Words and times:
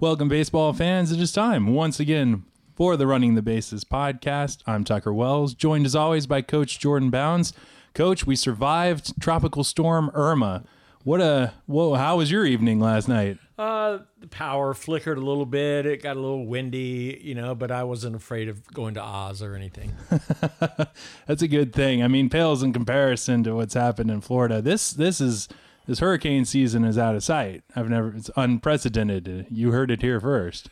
Welcome, 0.00 0.30
baseball 0.30 0.72
fans. 0.72 1.12
It 1.12 1.20
is 1.20 1.30
time 1.30 1.74
once 1.74 2.00
again 2.00 2.44
for 2.74 2.96
the 2.96 3.06
Running 3.06 3.34
the 3.34 3.42
Bases 3.42 3.84
podcast. 3.84 4.62
I'm 4.66 4.82
Tucker 4.82 5.12
Wells, 5.12 5.52
joined 5.52 5.84
as 5.84 5.94
always 5.94 6.26
by 6.26 6.40
Coach 6.40 6.78
Jordan 6.78 7.10
Bounds. 7.10 7.52
Coach, 7.92 8.26
we 8.26 8.34
survived 8.34 9.20
Tropical 9.20 9.62
Storm 9.62 10.10
Irma. 10.14 10.64
What 11.04 11.20
a 11.20 11.52
whoa! 11.66 11.96
How 11.96 12.16
was 12.16 12.30
your 12.30 12.46
evening 12.46 12.80
last 12.80 13.08
night? 13.08 13.36
Uh, 13.58 13.98
the 14.18 14.26
power 14.26 14.72
flickered 14.72 15.18
a 15.18 15.20
little 15.20 15.44
bit. 15.44 15.84
It 15.84 16.02
got 16.02 16.16
a 16.16 16.20
little 16.20 16.46
windy, 16.46 17.20
you 17.22 17.34
know, 17.34 17.54
but 17.54 17.70
I 17.70 17.84
wasn't 17.84 18.16
afraid 18.16 18.48
of 18.48 18.66
going 18.72 18.94
to 18.94 19.02
Oz 19.02 19.42
or 19.42 19.54
anything. 19.54 19.92
That's 21.26 21.42
a 21.42 21.48
good 21.48 21.74
thing. 21.74 22.02
I 22.02 22.08
mean, 22.08 22.30
pales 22.30 22.62
in 22.62 22.72
comparison 22.72 23.44
to 23.44 23.54
what's 23.54 23.74
happened 23.74 24.10
in 24.10 24.22
Florida. 24.22 24.62
This 24.62 24.92
this 24.92 25.20
is 25.20 25.46
this 25.90 25.98
hurricane 25.98 26.44
season 26.44 26.84
is 26.84 26.96
out 26.96 27.16
of 27.16 27.24
sight. 27.24 27.64
I've 27.74 27.90
never 27.90 28.14
it's 28.14 28.30
unprecedented. 28.36 29.48
You 29.50 29.72
heard 29.72 29.90
it 29.90 30.02
here 30.02 30.20
first. 30.20 30.70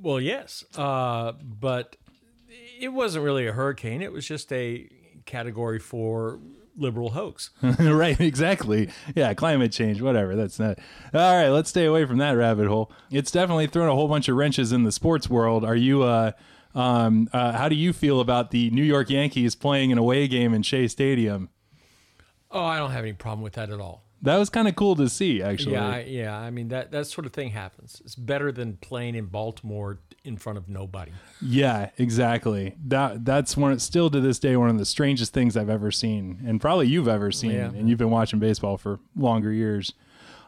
Well, 0.00 0.20
yes, 0.20 0.64
uh, 0.76 1.32
but 1.42 1.96
it 2.78 2.90
wasn't 2.90 3.24
really 3.24 3.48
a 3.48 3.52
hurricane. 3.52 4.02
It 4.02 4.12
was 4.12 4.24
just 4.24 4.52
a 4.52 4.88
category 5.24 5.80
four 5.80 6.38
liberal 6.76 7.10
hoax. 7.10 7.50
right, 7.80 8.20
exactly. 8.20 8.88
Yeah, 9.16 9.34
climate 9.34 9.72
change, 9.72 10.00
whatever. 10.00 10.36
That's 10.36 10.60
not. 10.60 10.78
All 11.12 11.36
right, 11.36 11.48
let's 11.48 11.70
stay 11.70 11.86
away 11.86 12.04
from 12.04 12.18
that 12.18 12.34
rabbit 12.34 12.68
hole. 12.68 12.92
It's 13.10 13.32
definitely 13.32 13.66
thrown 13.66 13.88
a 13.88 13.96
whole 13.96 14.06
bunch 14.06 14.28
of 14.28 14.36
wrenches 14.36 14.70
in 14.70 14.84
the 14.84 14.92
sports 14.92 15.28
world. 15.28 15.64
Are 15.64 15.74
you 15.74 16.04
uh 16.04 16.30
um 16.72 17.28
uh, 17.32 17.50
how 17.50 17.68
do 17.68 17.74
you 17.74 17.92
feel 17.92 18.20
about 18.20 18.52
the 18.52 18.70
New 18.70 18.84
York 18.84 19.10
Yankees 19.10 19.56
playing 19.56 19.90
an 19.90 19.98
away 19.98 20.28
game 20.28 20.54
in 20.54 20.62
Shea 20.62 20.86
Stadium? 20.86 21.48
Oh, 22.48 22.62
I 22.62 22.78
don't 22.78 22.92
have 22.92 23.02
any 23.02 23.12
problem 23.12 23.42
with 23.42 23.54
that 23.54 23.70
at 23.70 23.80
all. 23.80 24.05
That 24.22 24.38
was 24.38 24.50
kind 24.50 24.66
of 24.66 24.74
cool 24.76 24.96
to 24.96 25.08
see, 25.08 25.42
actually. 25.42 25.72
Yeah, 25.72 25.88
I, 25.88 26.00
yeah. 26.00 26.36
I 26.36 26.50
mean 26.50 26.68
that 26.68 26.90
that 26.92 27.06
sort 27.06 27.26
of 27.26 27.32
thing 27.32 27.50
happens. 27.50 28.00
It's 28.04 28.14
better 28.14 28.50
than 28.50 28.76
playing 28.78 29.14
in 29.14 29.26
Baltimore 29.26 30.00
in 30.24 30.36
front 30.36 30.58
of 30.58 30.68
nobody. 30.68 31.12
Yeah, 31.40 31.90
exactly. 31.98 32.76
That 32.84 33.24
that's 33.24 33.56
one 33.56 33.78
still 33.78 34.10
to 34.10 34.20
this 34.20 34.38
day 34.38 34.56
one 34.56 34.70
of 34.70 34.78
the 34.78 34.86
strangest 34.86 35.32
things 35.32 35.56
I've 35.56 35.70
ever 35.70 35.90
seen, 35.90 36.42
and 36.46 36.60
probably 36.60 36.88
you've 36.88 37.08
ever 37.08 37.30
seen. 37.30 37.52
Yeah. 37.52 37.66
And 37.66 37.88
you've 37.88 37.98
been 37.98 38.10
watching 38.10 38.38
baseball 38.38 38.78
for 38.78 39.00
longer 39.14 39.52
years. 39.52 39.92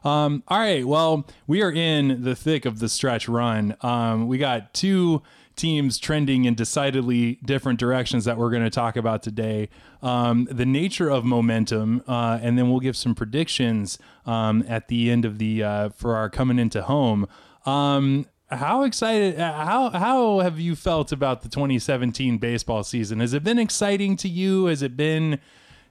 Um, 0.04 0.42
all 0.48 0.58
right, 0.58 0.86
well, 0.86 1.26
we 1.46 1.62
are 1.62 1.72
in 1.72 2.22
the 2.22 2.36
thick 2.36 2.64
of 2.64 2.78
the 2.78 2.88
stretch 2.88 3.28
run. 3.28 3.76
Um, 3.80 4.28
we 4.28 4.38
got 4.38 4.72
two 4.72 5.22
teams 5.58 5.98
trending 5.98 6.44
in 6.46 6.54
decidedly 6.54 7.38
different 7.44 7.78
directions 7.78 8.24
that 8.24 8.38
we're 8.38 8.50
going 8.50 8.62
to 8.64 8.70
talk 8.70 8.96
about 8.96 9.22
today. 9.22 9.68
Um, 10.02 10.48
the 10.50 10.64
nature 10.64 11.10
of 11.10 11.24
momentum, 11.24 12.02
uh, 12.08 12.38
and 12.40 12.56
then 12.56 12.70
we'll 12.70 12.80
give 12.80 12.96
some 12.96 13.14
predictions 13.14 13.98
um, 14.24 14.64
at 14.66 14.88
the 14.88 15.10
end 15.10 15.24
of 15.24 15.38
the 15.38 15.62
uh, 15.62 15.88
for 15.90 16.16
our 16.16 16.30
coming 16.30 16.58
into 16.58 16.82
home. 16.82 17.26
Um, 17.66 18.26
how 18.50 18.84
excited? 18.84 19.38
uh, 19.38 19.52
How 19.64 19.90
how 19.90 20.38
have 20.40 20.58
you 20.58 20.74
felt 20.74 21.12
about 21.12 21.42
the 21.42 21.48
2017 21.50 22.38
baseball 22.38 22.82
season? 22.82 23.20
Has 23.20 23.34
it 23.34 23.44
been 23.44 23.58
exciting 23.58 24.16
to 24.16 24.28
you? 24.28 24.66
Has 24.66 24.80
it 24.82 24.96
been 24.96 25.38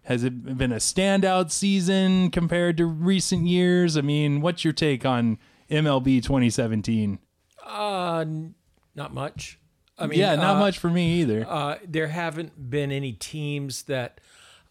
has 0.03 0.23
it 0.23 0.57
been 0.57 0.71
a 0.71 0.77
standout 0.77 1.51
season 1.51 2.31
compared 2.31 2.77
to 2.77 2.85
recent 2.85 3.45
years? 3.45 3.97
I 3.97 4.01
mean, 4.01 4.41
what's 4.41 4.63
your 4.63 4.73
take 4.73 5.05
on 5.05 5.37
MLB 5.69 6.23
2017? 6.23 7.19
Uh, 7.63 8.25
not 8.97 9.13
much. 9.13 9.59
I 9.97 10.07
mean, 10.07 10.19
yeah, 10.19 10.35
not 10.35 10.57
uh, 10.57 10.59
much 10.59 10.77
for 10.77 10.89
me 10.89 11.21
either. 11.21 11.45
Uh, 11.47 11.77
there 11.87 12.07
haven't 12.07 12.69
been 12.69 12.91
any 12.91 13.13
teams 13.13 13.83
that 13.83 14.19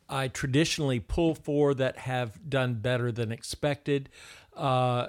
I 0.08 0.28
traditionally 0.28 1.00
pull 1.00 1.34
for 1.34 1.74
that 1.74 1.98
have 1.98 2.48
done 2.48 2.74
better 2.74 3.10
than 3.10 3.32
expected. 3.32 4.08
Uh, 4.54 5.08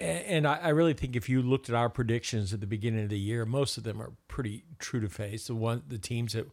and 0.00 0.46
I, 0.46 0.56
I 0.56 0.68
really 0.70 0.94
think 0.94 1.16
if 1.16 1.28
you 1.28 1.42
looked 1.42 1.68
at 1.68 1.74
our 1.74 1.88
predictions 1.88 2.52
at 2.52 2.60
the 2.60 2.66
beginning 2.66 3.04
of 3.04 3.08
the 3.08 3.18
year, 3.18 3.44
most 3.44 3.78
of 3.78 3.84
them 3.84 4.00
are 4.00 4.12
pretty 4.28 4.64
true 4.78 5.00
to 5.00 5.08
face. 5.08 5.46
The 5.46 5.54
one, 5.54 5.82
the 5.86 5.98
teams 5.98 6.32
that 6.32 6.48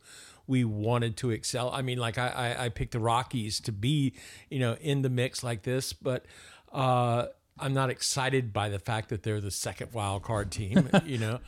we 0.46 0.64
wanted 0.64 1.18
to 1.18 1.32
excel. 1.32 1.72
I 1.72 1.82
mean, 1.82 1.98
like 1.98 2.18
I, 2.18 2.28
I, 2.28 2.66
I 2.66 2.70
picked 2.70 2.92
the 2.92 3.00
Rockies 3.00 3.59
to 3.62 3.72
be, 3.72 4.14
you 4.50 4.59
know, 4.59 4.78
in 4.82 5.02
the 5.02 5.09
mix 5.09 5.44
like 5.44 5.64
this, 5.64 5.94
but 5.94 6.26
uh, 6.72 7.28
I'm 7.59 7.74
not 7.74 7.90
excited 7.90 8.53
by 8.53 8.70
the 8.70 8.80
fact 8.80 9.09
that 9.09 9.24
they're 9.24 9.42
the 9.42 9.52
second 9.52 9.94
wild 9.94 10.24
card 10.24 10.52
team. 10.52 10.90
You 11.06 11.18
know, 11.18 11.40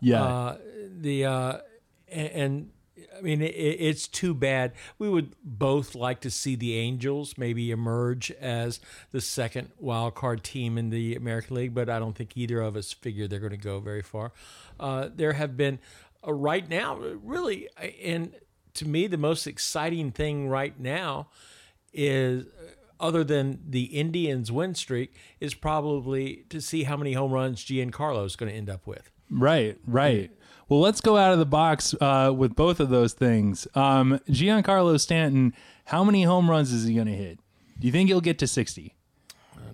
Yeah. 0.00 0.22
uh, 0.22 0.58
the 0.98 1.24
uh, 1.24 1.58
and, 2.08 2.30
and 2.30 2.70
I 3.16 3.20
mean 3.20 3.42
it, 3.42 3.54
it's 3.54 4.08
too 4.08 4.34
bad. 4.34 4.72
We 4.98 5.08
would 5.08 5.34
both 5.42 5.94
like 5.94 6.20
to 6.22 6.30
see 6.30 6.56
the 6.56 6.76
Angels 6.76 7.34
maybe 7.36 7.70
emerge 7.70 8.30
as 8.32 8.80
the 9.10 9.20
second 9.20 9.70
wild 9.78 10.14
card 10.14 10.42
team 10.42 10.78
in 10.78 10.90
the 10.90 11.14
American 11.14 11.56
League, 11.56 11.74
but 11.74 11.88
I 11.88 11.98
don't 11.98 12.16
think 12.16 12.36
either 12.36 12.60
of 12.60 12.76
us 12.76 12.92
figure 12.92 13.26
they're 13.26 13.40
going 13.40 13.50
to 13.50 13.56
go 13.56 13.80
very 13.80 14.02
far. 14.02 14.32
Uh, 14.78 15.08
there 15.14 15.34
have 15.34 15.56
been 15.56 15.78
uh, 16.26 16.32
right 16.32 16.68
now, 16.68 16.96
really, 16.96 17.68
and 18.02 18.34
to 18.74 18.88
me, 18.88 19.06
the 19.06 19.18
most 19.18 19.46
exciting 19.46 20.10
thing 20.10 20.48
right 20.48 20.78
now 20.78 21.28
is 21.92 22.46
other 23.00 23.24
than 23.24 23.60
the 23.68 23.84
Indians 23.84 24.50
win 24.50 24.74
streak 24.74 25.14
is 25.40 25.54
probably 25.54 26.44
to 26.48 26.60
see 26.60 26.84
how 26.84 26.96
many 26.96 27.12
home 27.12 27.32
runs 27.32 27.64
Giancarlo 27.64 28.24
is 28.24 28.36
going 28.36 28.50
to 28.50 28.56
end 28.56 28.70
up 28.70 28.86
with. 28.86 29.10
Right, 29.30 29.78
right. 29.86 30.30
Well, 30.68 30.80
let's 30.80 31.00
go 31.00 31.16
out 31.16 31.32
of 31.32 31.38
the 31.38 31.46
box 31.46 31.94
uh, 32.00 32.32
with 32.34 32.54
both 32.56 32.80
of 32.80 32.88
those 32.88 33.12
things. 33.12 33.66
Um, 33.74 34.20
Giancarlo 34.28 34.98
Stanton, 34.98 35.54
how 35.86 36.04
many 36.04 36.22
home 36.22 36.48
runs 36.50 36.72
is 36.72 36.84
he 36.84 36.94
going 36.94 37.06
to 37.06 37.14
hit? 37.14 37.38
Do 37.78 37.86
you 37.86 37.92
think 37.92 38.08
he'll 38.08 38.20
get 38.20 38.38
to 38.38 38.46
60? 38.46 38.94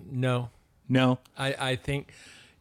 No, 0.09 0.49
No? 0.89 1.19
I, 1.37 1.55
I 1.57 1.75
think, 1.77 2.11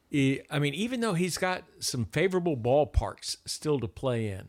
he, 0.08 0.40
I 0.50 0.60
mean, 0.60 0.74
even 0.74 1.00
though 1.00 1.14
he's 1.14 1.36
got 1.36 1.64
some 1.80 2.04
favorable 2.04 2.56
ballparks 2.56 3.36
still 3.44 3.80
to 3.80 3.88
play 3.88 4.28
in, 4.28 4.48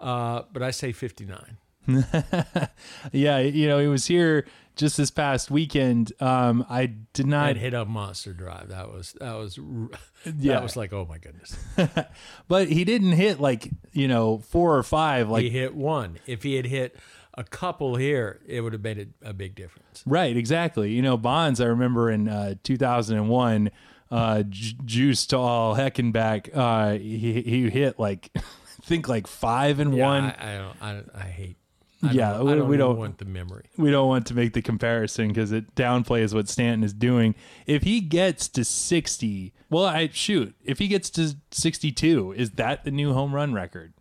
uh, 0.00 0.42
but 0.50 0.62
I 0.62 0.70
say 0.70 0.92
59. 0.92 1.58
Yeah, 3.12 3.38
you 3.38 3.68
know, 3.68 3.78
he 3.78 3.86
was 3.86 4.06
here 4.06 4.46
just 4.76 4.96
this 4.96 5.10
past 5.10 5.50
weekend. 5.50 6.12
Um, 6.20 6.64
I 6.68 6.86
did 6.86 7.26
not, 7.26 7.56
hit 7.56 7.74
a 7.74 7.84
monster 7.84 8.32
drive. 8.32 8.68
That 8.68 8.90
was, 8.92 9.14
that 9.20 9.34
was, 9.34 9.58
Yeah. 9.58 9.94
that 10.54 10.62
was 10.62 10.76
like, 10.76 10.92
oh 10.92 11.06
my 11.08 11.18
goodness. 11.18 11.56
but 12.48 12.68
he 12.68 12.84
didn't 12.84 13.12
hit 13.12 13.40
like, 13.40 13.70
you 13.92 14.08
know, 14.08 14.38
four 14.38 14.76
or 14.76 14.82
five. 14.82 15.28
Like, 15.28 15.42
he 15.42 15.50
hit 15.50 15.74
one. 15.74 16.18
If 16.26 16.42
he 16.44 16.54
had 16.54 16.66
hit 16.66 16.96
a 17.34 17.44
couple 17.44 17.96
here, 17.96 18.40
it 18.46 18.60
would 18.60 18.72
have 18.72 18.82
made 18.82 19.12
a, 19.22 19.32
big 19.32 19.54
difference. 19.54 20.02
Right, 20.06 20.36
exactly. 20.36 20.92
You 20.92 21.02
know, 21.02 21.16
Bonds, 21.16 21.60
I 21.60 21.66
remember 21.66 22.10
in 22.10 22.28
uh, 22.28 22.54
2001, 22.64 23.70
uh, 24.10 24.42
J- 24.44 24.76
Juice 24.84 25.26
to 25.26 25.38
all 25.38 25.74
heck 25.74 25.98
and 25.98 26.12
back, 26.12 26.48
uh, 26.54 26.92
he, 26.92 27.42
he 27.42 27.70
hit 27.70 27.98
like, 27.98 28.30
I 28.36 28.40
think 28.82 29.08
like 29.08 29.26
five 29.26 29.80
and 29.80 29.94
Yeah, 29.96 30.06
one. 30.06 30.24
I, 30.24 30.54
I 30.54 30.58
don't, 30.58 30.82
I, 31.14 31.18
I 31.18 31.28
hate. 31.28 31.56
I 32.02 32.12
Yeah, 32.12 32.34
don't, 32.34 32.44
we- 32.46 32.54
don't 32.54 32.68
we 32.68 32.76
don't- 32.76 32.96
want 32.96 33.18
the 33.18 33.24
memory. 33.24 33.64
we 33.76 33.90
don't 33.90 34.06
want 34.08 34.26
to 34.28 34.34
make 34.34 34.52
the 34.52 34.62
comparison 34.62 35.28
because 35.28 35.50
it 35.52 35.74
downplays 35.74 36.32
what 36.32 36.48
Stanton 36.48 36.84
is 36.84 36.92
doing. 36.92 37.34
If 37.66 37.82
he 37.82 38.00
gets 38.00 38.46
to 38.50 38.64
60, 38.64 39.52
well, 39.68 39.84
I 39.84 40.08
shoot. 40.12 40.54
If 40.64 40.78
he 40.78 40.86
gets 40.88 41.10
to 41.10 41.34
62, 41.50 42.32
is 42.36 42.52
that 42.52 42.84
the 42.84 42.90
new 42.92 43.12
home 43.12 43.34
run 43.34 43.52
record? 43.52 43.94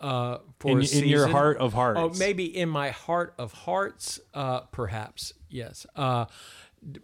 Uh, 0.00 0.38
for 0.58 0.80
In, 0.80 0.86
in 0.86 1.04
your 1.08 1.28
heart 1.28 1.56
of 1.58 1.72
hearts. 1.72 1.98
Oh, 1.98 2.10
maybe 2.18 2.44
in 2.44 2.68
my 2.68 2.90
heart 2.90 3.32
of 3.38 3.52
hearts, 3.52 4.20
uh, 4.34 4.60
perhaps 4.70 5.32
yes. 5.48 5.86
Uh, 5.96 6.26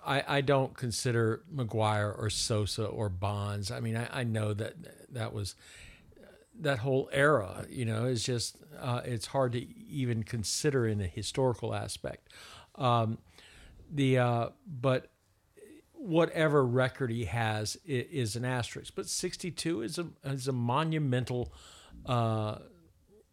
I, 0.04 0.22
I 0.28 0.40
don't 0.42 0.76
consider 0.76 1.42
McGwire 1.54 2.14
or 2.18 2.28
Sosa 2.28 2.84
or 2.84 3.08
Bonds. 3.08 3.70
I 3.70 3.80
mean, 3.80 3.96
I, 3.96 4.20
I 4.20 4.24
know 4.24 4.52
that 4.52 4.74
that 5.12 5.32
was 5.32 5.54
that 6.60 6.78
whole 6.78 7.08
era. 7.12 7.66
You 7.68 7.84
know, 7.84 8.04
is 8.04 8.24
just 8.24 8.56
uh, 8.78 9.02
it's 9.04 9.26
hard 9.26 9.52
to 9.52 9.66
even 9.88 10.22
consider 10.22 10.86
in 10.86 11.00
a 11.00 11.06
historical 11.06 11.74
aspect. 11.74 12.28
Um, 12.76 13.18
the 13.90 14.18
uh, 14.18 14.48
but 14.66 15.10
whatever 15.92 16.64
record 16.64 17.10
he 17.10 17.26
has 17.26 17.76
is 17.84 18.36
an 18.36 18.44
asterisk. 18.44 18.94
But 18.94 19.08
62 19.08 19.82
is 19.82 19.98
a 19.98 20.06
is 20.24 20.48
a 20.48 20.52
monumental. 20.52 21.52
Uh, 22.06 22.58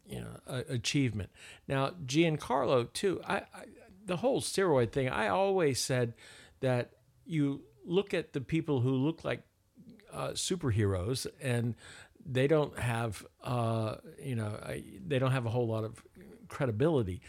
you 0.06 0.20
know 0.20 0.64
achievement. 0.70 1.30
Now 1.68 1.90
Giancarlo 2.06 2.90
too. 2.92 3.20
I, 3.26 3.36
I 3.36 3.64
the 4.04 4.16
whole 4.16 4.40
steroid 4.40 4.90
thing. 4.90 5.08
I 5.08 5.28
always 5.28 5.80
said 5.80 6.14
that 6.60 6.92
you 7.24 7.62
look 7.84 8.12
at 8.14 8.32
the 8.32 8.40
people 8.40 8.80
who 8.80 8.92
look 8.92 9.22
like 9.22 9.42
uh, 10.12 10.30
superheroes 10.30 11.26
and 11.40 11.74
they 12.30 12.46
don't 12.46 12.78
have 12.78 13.24
uh, 13.42 13.96
you 14.22 14.36
know 14.36 14.58
they 15.06 15.18
don't 15.18 15.32
have 15.32 15.46
a 15.46 15.50
whole 15.50 15.66
lot 15.66 15.84
of 15.84 16.02
credibility. 16.48 17.20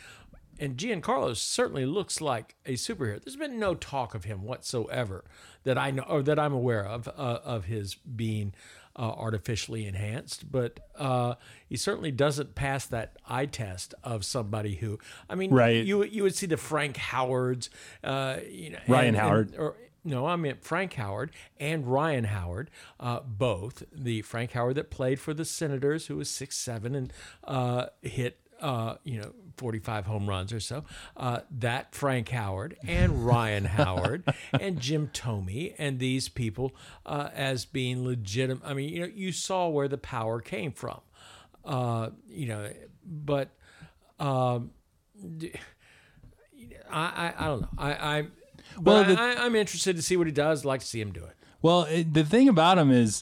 And 0.62 0.75
Giancarlo 0.75 1.38
certainly 1.38 1.86
looks 1.86 2.19
like 2.19 2.56
a 2.66 2.74
superhero. 2.74 3.24
There's 3.24 3.38
been 3.38 3.60
no 3.60 3.75
talk 3.75 4.13
of 4.13 4.25
him 4.25 4.44
whatsoever 4.44 5.24
that 5.63 5.78
I 5.78 5.92
know 5.92 6.04
or 6.04 6.22
that 6.24 6.38
I'm 6.38 6.51
aware 6.54 6.86
of 6.86 7.07
uh, 7.07 7.12
of 7.44 7.66
his 7.66 7.96
being 7.96 8.54
uh, 8.98 9.04
artificially 9.04 9.86
enhanced, 9.86 10.51
but 10.51 10.81
uh, 10.98 11.36
he 11.69 11.78
certainly 11.78 12.12
doesn't 12.12 12.56
pass 12.56 12.86
that 12.88 13.16
eye 13.25 13.46
test 13.46 13.94
of 14.04 14.25
somebody 14.25 14.75
who, 14.75 15.00
I 15.30 15.36
mean, 15.36 15.51
Right. 15.51 15.86
You 15.86 16.04
you 16.04 16.24
would 16.24 16.36
see 16.36 16.48
the 16.48 16.57
Frank 16.57 16.98
Howards, 16.98 17.69
uh, 18.04 18.38
you 18.50 18.72
know, 18.72 18.80
Ryan 18.90 19.07
and- 19.10 19.18
Howard. 19.18 19.51
and- 19.51 19.60
or 19.60 19.78
no, 20.04 20.25
I 20.25 20.36
meant 20.36 20.63
Frank 20.63 20.94
Howard 20.94 21.31
and 21.60 21.88
Ryan 21.88 22.25
Howard, 22.25 22.69
uh, 23.00 23.19
both. 23.22 23.84
The 23.92 24.22
Frank 24.22 24.51
Howard 24.51 24.75
that 24.75 24.90
played 24.90 25.19
for 25.19 25.34
the 25.34 25.46
Senators, 25.46 26.07
who 26.07 26.18
was 26.18 26.30
six 26.30 26.57
seven 26.57 26.96
and 26.96 27.13
uh, 27.44 27.88
hit 28.01 28.40
uh, 28.62 28.96
you 29.04 29.19
know, 29.19 29.31
45 29.57 30.06
home 30.06 30.28
runs 30.28 30.54
or 30.54 30.60
so. 30.60 30.84
Uh, 31.16 31.40
that 31.51 31.94
Frank 31.94 32.30
Howard 32.30 32.78
and 32.88 33.25
Ryan 33.25 33.66
Howard 33.66 34.24
and 34.60 34.80
Jim 34.80 35.10
Thome 35.13 35.74
and 35.78 36.00
these 36.00 36.30
people 36.30 36.75
uh, 37.06 37.30
as 37.34 37.66
being 37.66 38.06
legitimate. 38.06 38.63
I 38.66 38.74
mean, 38.74 38.90
you 38.90 39.01
know, 39.01 39.12
you 39.13 39.31
saw 39.31 39.69
where 39.69 39.88
the 39.88 39.98
power 39.98 40.42
came 40.42 40.72
from, 40.72 41.00
uh, 41.66 42.10
you 42.28 42.48
know, 42.48 42.69
but 43.06 43.50
um, 44.19 44.72
I, 46.92 47.31
I, 47.31 47.34
I 47.38 47.48
don't 47.48 47.62
know. 47.62 47.69
I, 47.78 47.92
I 47.92 48.28
well, 48.77 49.04
the, 49.04 49.19
I, 49.19 49.45
I'm 49.45 49.56
interested 49.56 49.95
to 49.95 50.01
see 50.01 50.18
what 50.18 50.27
he 50.27 50.33
does. 50.33 50.62
I'd 50.62 50.68
like 50.68 50.81
to 50.81 50.86
see 50.86 51.01
him 51.01 51.12
do 51.12 51.24
it. 51.24 51.36
Well, 51.62 51.83
it, 51.83 52.13
the 52.13 52.24
thing 52.24 52.48
about 52.48 52.77
him 52.77 52.92
is 52.92 53.21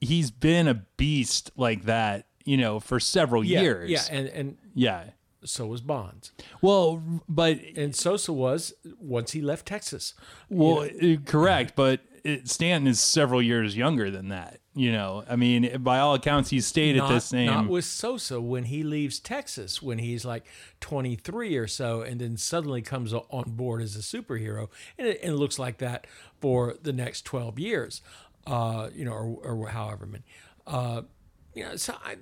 he's 0.00 0.30
been 0.30 0.68
a 0.68 0.74
beast 0.96 1.50
like 1.56 1.84
that 1.84 2.26
you 2.46 2.56
know, 2.56 2.80
for 2.80 2.98
several 2.98 3.44
yeah, 3.44 3.60
years. 3.60 3.90
Yeah, 3.90 4.02
and 4.10 4.28
and 4.28 4.56
yeah, 4.72 5.10
so 5.44 5.66
was 5.66 5.82
Bonds. 5.82 6.32
Well, 6.62 7.02
but 7.28 7.60
and 7.76 7.94
Sosa 7.94 8.32
was 8.32 8.72
once 8.98 9.32
he 9.32 9.42
left 9.42 9.66
Texas. 9.66 10.14
Well, 10.48 10.86
you 10.86 11.16
know? 11.16 11.22
Correct, 11.26 11.74
but 11.76 12.00
it, 12.24 12.48
Stanton 12.48 12.86
is 12.86 13.00
several 13.00 13.42
years 13.42 13.76
younger 13.76 14.10
than 14.10 14.28
that. 14.28 14.60
You 14.78 14.92
know, 14.92 15.24
I 15.26 15.36
mean, 15.36 15.78
by 15.78 16.00
all 16.00 16.12
accounts, 16.12 16.50
he 16.50 16.60
stayed 16.60 16.96
not, 16.96 17.10
at 17.10 17.14
the 17.14 17.20
same. 17.20 17.46
Not 17.46 17.66
with 17.66 17.86
Sosa 17.86 18.42
when 18.42 18.64
he 18.64 18.82
leaves 18.82 19.18
Texas 19.18 19.80
when 19.80 19.96
he's 19.96 20.22
like 20.22 20.44
23 20.80 21.56
or 21.56 21.66
so, 21.66 22.02
and 22.02 22.20
then 22.20 22.36
suddenly 22.36 22.82
comes 22.82 23.14
on 23.14 23.44
board 23.46 23.80
as 23.80 23.96
a 23.96 24.00
superhero, 24.00 24.68
and 24.98 25.08
it, 25.08 25.20
and 25.22 25.32
it 25.32 25.36
looks 25.36 25.58
like 25.58 25.78
that 25.78 26.06
for 26.42 26.76
the 26.82 26.92
next 26.92 27.24
12 27.24 27.58
years, 27.58 28.02
uh, 28.46 28.90
you 28.94 29.06
know, 29.06 29.12
or, 29.12 29.38
or 29.42 29.68
however 29.68 30.04
many. 30.04 30.24
Uh, 30.66 31.02
you 31.54 31.64
know, 31.64 31.76
so 31.76 31.94
I, 32.04 32.16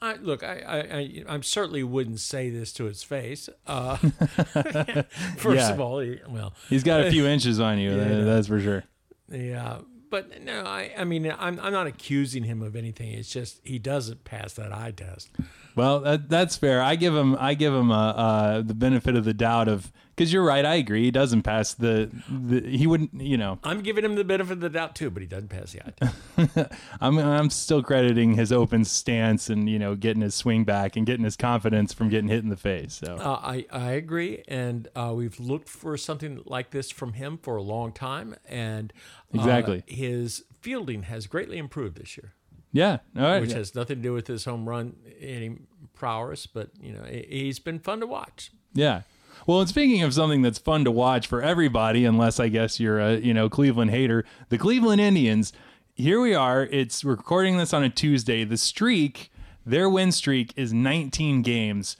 I 0.00 0.14
look, 0.14 0.44
I, 0.44 1.24
I, 1.28 1.34
I, 1.34 1.40
certainly 1.40 1.82
wouldn't 1.82 2.20
say 2.20 2.50
this 2.50 2.72
to 2.74 2.84
his 2.84 3.02
face. 3.02 3.48
Uh, 3.66 3.96
first 5.36 5.56
yeah. 5.56 5.72
of 5.72 5.80
all, 5.80 5.98
he, 5.98 6.20
well, 6.28 6.54
he's 6.68 6.84
got 6.84 7.00
a 7.00 7.10
few 7.10 7.26
inches 7.34 7.58
on 7.58 7.80
you. 7.80 7.90
Yeah, 7.90 8.04
that, 8.04 8.22
that's 8.22 8.46
for 8.46 8.60
sure. 8.60 8.84
Yeah, 9.28 9.78
but 10.10 10.42
no, 10.42 10.64
I, 10.64 10.92
I 10.98 11.04
mean, 11.04 11.32
I'm, 11.38 11.58
I'm 11.60 11.72
not 11.72 11.86
accusing 11.86 12.44
him 12.44 12.62
of 12.62 12.76
anything. 12.76 13.12
It's 13.12 13.30
just 13.30 13.60
he 13.64 13.78
doesn't 13.78 14.24
pass 14.24 14.54
that 14.54 14.72
eye 14.72 14.92
test. 14.94 15.30
Well, 15.76 16.00
that, 16.00 16.28
that's 16.28 16.56
fair. 16.56 16.82
I 16.82 16.96
give 16.96 17.14
him, 17.14 17.36
I 17.38 17.54
give 17.54 17.72
him 17.72 17.88
the 17.88 18.74
benefit 18.74 19.16
of 19.16 19.24
the 19.24 19.34
doubt 19.34 19.68
of 19.68 19.92
because 20.20 20.34
you're 20.34 20.44
right. 20.44 20.66
I 20.66 20.74
agree. 20.74 21.04
He 21.04 21.10
doesn't 21.10 21.44
pass 21.44 21.72
the, 21.72 22.10
the. 22.28 22.60
He 22.60 22.86
wouldn't. 22.86 23.18
You 23.18 23.38
know. 23.38 23.58
I'm 23.64 23.80
giving 23.80 24.04
him 24.04 24.16
the 24.16 24.24
benefit 24.24 24.52
of 24.52 24.60
the 24.60 24.68
doubt 24.68 24.94
too, 24.94 25.08
but 25.08 25.22
he 25.22 25.26
doesn't 25.26 25.48
pass 25.48 25.72
the 25.72 25.80
eye 25.82 26.66
I'm 27.00 27.16
I'm 27.16 27.48
still 27.48 27.82
crediting 27.82 28.34
his 28.34 28.52
open 28.52 28.84
stance 28.84 29.48
and 29.48 29.66
you 29.66 29.78
know 29.78 29.94
getting 29.94 30.20
his 30.20 30.34
swing 30.34 30.64
back 30.64 30.96
and 30.96 31.06
getting 31.06 31.24
his 31.24 31.38
confidence 31.38 31.94
from 31.94 32.10
getting 32.10 32.28
hit 32.28 32.42
in 32.44 32.50
the 32.50 32.58
face. 32.58 33.00
So 33.02 33.16
uh, 33.16 33.40
I 33.42 33.64
I 33.72 33.92
agree, 33.92 34.44
and 34.46 34.88
uh, 34.94 35.14
we've 35.16 35.40
looked 35.40 35.70
for 35.70 35.96
something 35.96 36.42
like 36.44 36.70
this 36.70 36.90
from 36.90 37.14
him 37.14 37.38
for 37.38 37.56
a 37.56 37.62
long 37.62 37.90
time, 37.90 38.36
and 38.46 38.92
uh, 39.34 39.38
exactly 39.38 39.84
his 39.86 40.44
fielding 40.60 41.04
has 41.04 41.26
greatly 41.28 41.56
improved 41.56 41.96
this 41.96 42.18
year. 42.18 42.34
Yeah, 42.72 42.98
which 43.14 43.52
has 43.52 43.74
nothing 43.74 43.96
to 43.96 44.02
do 44.02 44.12
with 44.12 44.26
his 44.26 44.44
home 44.44 44.68
run 44.68 44.96
any 45.18 45.60
prowess, 45.94 46.46
but 46.46 46.68
you 46.78 46.92
know 46.92 47.04
he's 47.04 47.58
been 47.58 47.78
fun 47.78 48.00
to 48.00 48.06
watch. 48.06 48.52
Yeah, 48.74 49.02
well, 49.46 49.60
and 49.60 49.68
speaking 49.68 50.02
of 50.02 50.14
something 50.14 50.42
that's 50.42 50.58
fun 50.58 50.84
to 50.84 50.90
watch 50.90 51.26
for 51.26 51.42
everybody, 51.42 52.04
unless 52.04 52.40
I 52.40 52.48
guess 52.48 52.80
you're 52.80 53.00
a 53.00 53.16
you 53.16 53.34
know 53.34 53.48
Cleveland 53.48 53.90
hater, 53.90 54.24
the 54.48 54.58
Cleveland 54.58 55.00
Indians. 55.00 55.52
Here 55.94 56.20
we 56.20 56.34
are. 56.34 56.62
It's 56.62 57.04
recording 57.04 57.58
this 57.58 57.74
on 57.74 57.82
a 57.82 57.90
Tuesday. 57.90 58.44
The 58.44 58.56
streak, 58.56 59.30
their 59.66 59.90
win 59.90 60.12
streak, 60.12 60.54
is 60.56 60.72
19 60.72 61.42
games. 61.42 61.98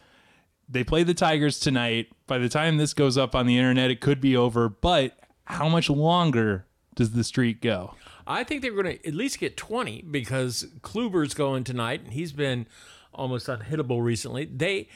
They 0.67 0.85
play 0.85 1.03
the 1.03 1.13
Tigers 1.13 1.59
tonight. 1.61 2.09
By 2.27 2.39
the 2.39 2.49
time 2.49 2.79
this 2.79 2.95
goes 2.95 3.19
up 3.19 3.35
on 3.35 3.47
the 3.47 3.59
internet, 3.59 3.91
it 3.91 4.01
could 4.01 4.21
be 4.21 4.35
over. 4.37 4.71
But 4.71 5.19
how 5.45 5.69
much 5.69 5.91
longer 5.91 6.65
does 6.95 7.11
the 7.11 7.25
streak 7.25 7.61
go? 7.61 7.95
I 8.27 8.45
think 8.45 8.63
they're 8.63 8.73
going 8.73 8.99
to 8.99 9.07
at 9.07 9.15
least 9.15 9.39
get 9.39 9.57
20 9.57 10.03
because 10.11 10.67
Kluber's 10.81 11.35
going 11.35 11.65
tonight, 11.65 12.03
and 12.05 12.13
he's 12.13 12.33
been 12.33 12.67
almost 13.13 13.49
unhittable 13.49 14.03
recently. 14.03 14.45
They 14.45 14.89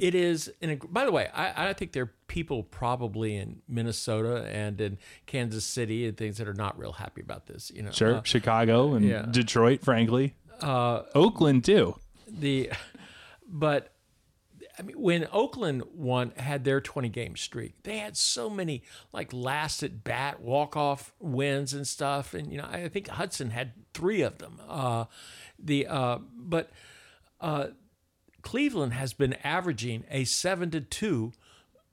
it 0.00 0.14
is, 0.14 0.50
and 0.62 0.80
by 0.92 1.04
the 1.04 1.12
way, 1.12 1.28
I, 1.34 1.68
I 1.68 1.72
think 1.74 1.92
there 1.92 2.04
are 2.04 2.12
people 2.26 2.62
probably 2.62 3.36
in 3.36 3.60
Minnesota 3.68 4.44
and 4.50 4.80
in 4.80 4.98
Kansas 5.26 5.64
City 5.64 6.06
and 6.06 6.16
things 6.16 6.38
that 6.38 6.48
are 6.48 6.54
not 6.54 6.78
real 6.78 6.92
happy 6.92 7.20
about 7.20 7.46
this. 7.46 7.70
You 7.70 7.82
know, 7.82 7.90
sure, 7.90 8.16
uh, 8.16 8.22
Chicago 8.24 8.94
and 8.94 9.04
yeah. 9.04 9.26
Detroit, 9.30 9.82
frankly, 9.82 10.34
uh, 10.60 11.02
Oakland 11.14 11.64
too. 11.64 11.96
The, 12.26 12.70
but 13.46 13.92
I 14.78 14.82
mean, 14.82 14.98
when 14.98 15.28
Oakland 15.30 15.82
won, 15.94 16.32
had 16.36 16.64
their 16.64 16.80
20 16.80 17.10
game 17.10 17.36
streak, 17.36 17.82
they 17.82 17.98
had 17.98 18.16
so 18.16 18.48
many 18.48 18.82
like 19.12 19.30
last 19.32 19.82
at 19.82 20.02
bat 20.02 20.40
walk 20.40 20.74
off 20.76 21.12
wins 21.20 21.74
and 21.74 21.86
stuff. 21.86 22.32
And, 22.32 22.50
you 22.50 22.56
know, 22.56 22.66
I 22.70 22.88
think 22.88 23.08
Hudson 23.08 23.50
had 23.50 23.72
three 23.92 24.22
of 24.22 24.38
them. 24.38 24.58
Uh, 24.66 25.04
the, 25.58 25.86
uh, 25.86 26.18
but, 26.34 26.70
uh, 27.42 27.68
Cleveland 28.42 28.92
has 28.92 29.12
been 29.12 29.34
averaging 29.44 30.04
a 30.10 30.24
seven 30.24 30.70
to 30.70 30.80
two. 30.80 31.32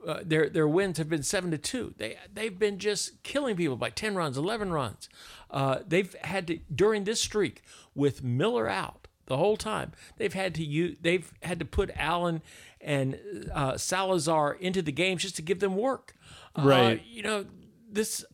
Uh, 0.05 0.19
their 0.23 0.49
their 0.49 0.67
wins 0.67 0.97
have 0.97 1.09
been 1.09 1.23
seven 1.23 1.51
to 1.51 1.57
two. 1.57 1.93
They 1.97 2.17
they've 2.33 2.57
been 2.57 2.77
just 2.79 3.21
killing 3.23 3.55
people 3.55 3.75
by 3.75 3.89
ten 3.89 4.15
runs, 4.15 4.37
eleven 4.37 4.71
runs. 4.71 5.09
Uh, 5.49 5.79
they've 5.87 6.13
had 6.21 6.47
to 6.47 6.59
during 6.73 7.03
this 7.03 7.21
streak 7.21 7.63
with 7.95 8.23
Miller 8.23 8.69
out 8.69 9.07
the 9.25 9.37
whole 9.37 9.57
time. 9.57 9.91
They've 10.17 10.33
had 10.33 10.55
to 10.55 10.63
use, 10.63 10.97
they've 11.01 11.31
had 11.41 11.59
to 11.59 11.65
put 11.65 11.91
Allen 11.95 12.41
and 12.79 13.49
uh, 13.53 13.77
Salazar 13.77 14.53
into 14.53 14.81
the 14.81 14.91
games 14.91 15.23
just 15.23 15.35
to 15.37 15.41
give 15.41 15.59
them 15.59 15.75
work. 15.75 16.15
Uh, 16.55 16.63
right. 16.63 17.03
you 17.05 17.23
know 17.23 17.45
this. 17.91 18.25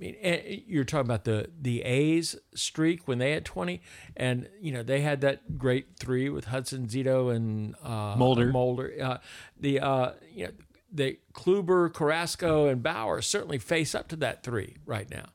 Uh, 0.00 0.04
I 0.04 0.06
mean, 0.06 0.16
eh, 0.20 0.60
you're 0.66 0.84
talking 0.84 1.06
about 1.06 1.24
the 1.24 1.50
the 1.60 1.82
A's 1.82 2.36
streak 2.54 3.06
when 3.06 3.18
they 3.18 3.32
had 3.32 3.44
20, 3.44 3.80
and 4.16 4.48
you 4.60 4.72
know 4.72 4.82
they 4.82 5.00
had 5.00 5.20
that 5.22 5.58
great 5.58 5.96
three 5.98 6.28
with 6.28 6.46
Hudson, 6.46 6.86
Zito, 6.86 7.34
and 7.34 7.74
uh, 7.82 8.14
Mulder. 8.16 8.46
Mulder. 8.52 8.92
Uh, 9.00 9.18
the 9.58 9.80
uh, 9.80 10.12
you 10.32 10.46
know 10.46 10.52
the 10.92 11.18
Kluber, 11.32 11.92
Carrasco, 11.92 12.66
and 12.66 12.82
Bauer 12.82 13.20
certainly 13.22 13.58
face 13.58 13.94
up 13.94 14.08
to 14.08 14.16
that 14.16 14.42
three 14.42 14.76
right 14.86 15.10
now. 15.10 15.26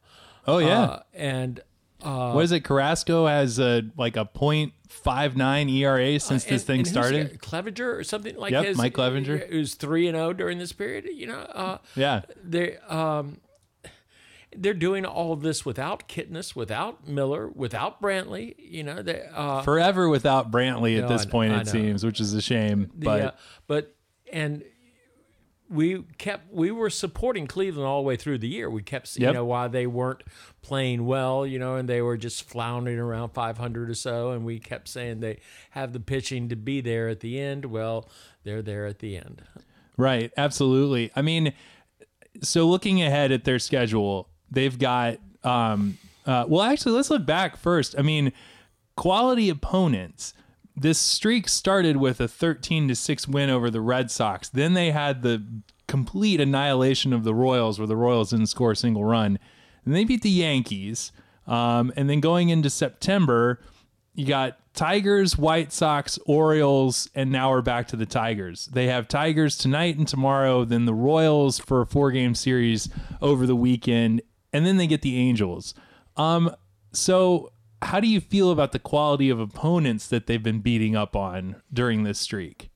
Oh 0.48 0.58
yeah, 0.58 0.82
uh, 0.82 1.04
and 1.14 1.62
uh, 2.02 2.32
what 2.32 2.44
is 2.44 2.52
it? 2.52 2.62
Carrasco 2.62 3.28
has 3.28 3.60
a 3.60 3.84
like 3.98 4.18
a 4.18 4.26
.59 4.26 5.72
ERA 5.72 6.20
since 6.20 6.44
this 6.44 6.64
thing 6.64 6.86
started. 6.86 7.40
Clevinger 7.42 7.98
or 7.98 8.04
something 8.04 8.36
like 8.38 8.52
yep, 8.52 8.66
his. 8.66 8.78
Mike 8.78 8.94
Clevinger, 8.94 9.50
who's 9.50 9.76
three 9.76 10.08
and 10.08 10.16
zero 10.16 10.30
oh 10.30 10.34
during 10.34 10.58
this 10.58 10.72
period. 10.72 11.06
You 11.14 11.28
know, 11.28 11.80
yeah, 11.96 12.22
they. 12.44 12.78
Um, 12.78 13.40
they're 14.56 14.74
doing 14.74 15.06
all 15.06 15.36
this 15.36 15.66
without 15.66 16.08
Kipnis, 16.08 16.56
without 16.56 17.08
Miller, 17.08 17.48
without 17.48 18.02
Brantley. 18.02 18.56
You 18.58 18.84
know, 18.84 19.02
they, 19.02 19.26
uh, 19.34 19.62
forever 19.62 20.10
without 20.10 20.52
Brantley 20.52 20.98
at 20.98 21.04
no, 21.04 21.08
this 21.10 21.26
point, 21.26 21.54
it 21.54 21.68
seems, 21.68 22.06
which 22.06 22.20
is 22.20 22.34
a 22.34 22.42
shame. 22.42 22.92
The, 22.96 23.06
but 23.06 23.22
uh, 23.22 23.32
but 23.68 23.96
and 24.32 24.64
we 25.70 26.04
kept 26.18 26.54
we 26.54 26.72
were 26.72 26.90
supporting 26.90 27.48
Cleveland 27.48 27.88
all 27.88 28.02
the 28.02 28.08
way 28.08 28.16
through 28.16 28.38
the 28.38 28.48
year. 28.48 28.70
We 28.70 28.84
kept 28.84 29.16
you 29.18 29.32
know 29.32 29.46
why 29.46 29.68
they 29.68 29.88
weren't 29.88 30.24
playing 30.62 31.06
well, 31.06 31.46
you 31.46 31.60
know, 31.60 31.76
and 31.76 31.90
they 31.90 32.02
were 32.02 32.18
just 32.18 32.48
floundering 32.48 33.00
around 33.00 33.30
500 33.30 33.90
or 33.90 33.96
so, 33.96 34.32
and 34.32 34.46
we 34.46 34.60
kept 34.60 34.88
saying 34.88 35.20
they 35.20 35.40
have 35.72 35.94
the 35.94 36.00
pitching 36.00 36.50
to 36.50 36.56
be 36.56 36.82
there 36.82 37.10
at 37.10 37.22
the 37.22 37.40
end. 37.40 37.66
Well, 37.66 38.10
they're 38.44 38.62
there 38.62 38.86
at 38.86 39.00
the 39.00 39.18
end. 39.18 39.42
Right, 39.98 40.32
absolutely. 40.38 41.12
I 41.16 41.22
mean, 41.22 41.54
so 42.42 42.68
looking 42.68 43.02
ahead 43.02 43.32
at 43.32 43.44
their 43.44 43.60
schedule, 43.60 44.30
They've 44.54 44.78
got 44.78 45.18
um, 45.44 45.98
uh, 46.26 46.46
well, 46.48 46.62
actually, 46.62 46.94
let's 46.94 47.10
look 47.10 47.26
back 47.26 47.58
first. 47.58 47.96
I 47.98 48.02
mean, 48.02 48.32
quality 48.96 49.50
opponents. 49.50 50.34
This 50.76 50.98
streak 50.98 51.48
started 51.50 51.98
with 51.98 52.20
a 52.20 52.28
13 52.28 52.88
to 52.88 52.96
6 52.96 53.28
win 53.28 53.50
over 53.50 53.70
the 53.70 53.82
Red 53.82 54.10
Sox. 54.10 54.50
Then 54.50 54.74
they 54.74 54.92
had 54.92 55.22
the 55.22 55.44
complete 55.88 56.40
annihilation 56.42 57.14
of 57.14 57.24
the 57.24 57.34
Royals, 57.36 57.78
where 57.78 57.88
the 57.88 57.96
Royals 57.96 58.32
didn't 58.32 58.48
score 58.48 58.72
a 58.72 58.76
single 58.76 59.04
run. 59.04 59.38
And 59.86 59.94
they 59.94 60.04
beat 60.04 60.22
the 60.22 60.30
Yankees. 60.30 61.12
Um, 61.46 61.92
and 61.96 62.10
then 62.10 62.22
going 62.22 62.50
into 62.50 62.70
September, 62.70 63.60
you 64.16 64.26
got 64.26 64.58
Tigers, 64.74 65.38
White 65.38 65.72
Sox, 65.72 66.18
Orioles, 66.26 67.10
and 67.14 67.32
now 67.32 67.52
we're 67.52 67.62
back 67.62 67.90
to 67.90 67.96
the 67.96 68.06
Tigers. 68.06 68.68
They 68.68 68.88
have 68.88 69.08
Tigers 69.08 69.58
tonight 69.58 69.98
and 69.98 70.08
tomorrow, 70.08 70.64
then 70.66 70.86
the 70.86 70.94
Royals 70.94 71.60
for 71.60 71.82
a 71.82 71.86
four 71.86 72.12
game 72.12 72.34
series 72.34 72.90
over 73.22 73.46
the 73.46 73.56
weekend, 73.56 74.22
and 74.54 74.66
then 74.66 74.78
they 74.78 74.88
get 74.88 75.02
the 75.02 75.18
Angels. 75.18 75.74
Um, 76.16 76.56
so 76.92 77.52
how 77.82 78.00
do 78.00 78.08
you 78.08 78.22
feel 78.22 78.52
about 78.52 78.72
the 78.72 78.80
quality 78.80 79.30
of 79.30 79.40
opponents 79.40 80.08
that 80.08 80.28
they've 80.28 80.42
been 80.42 80.60
beating 80.60 80.96
up 80.96 81.16
on 81.16 81.62
during 81.72 82.04
this 82.04 82.20
streak? 82.20 82.70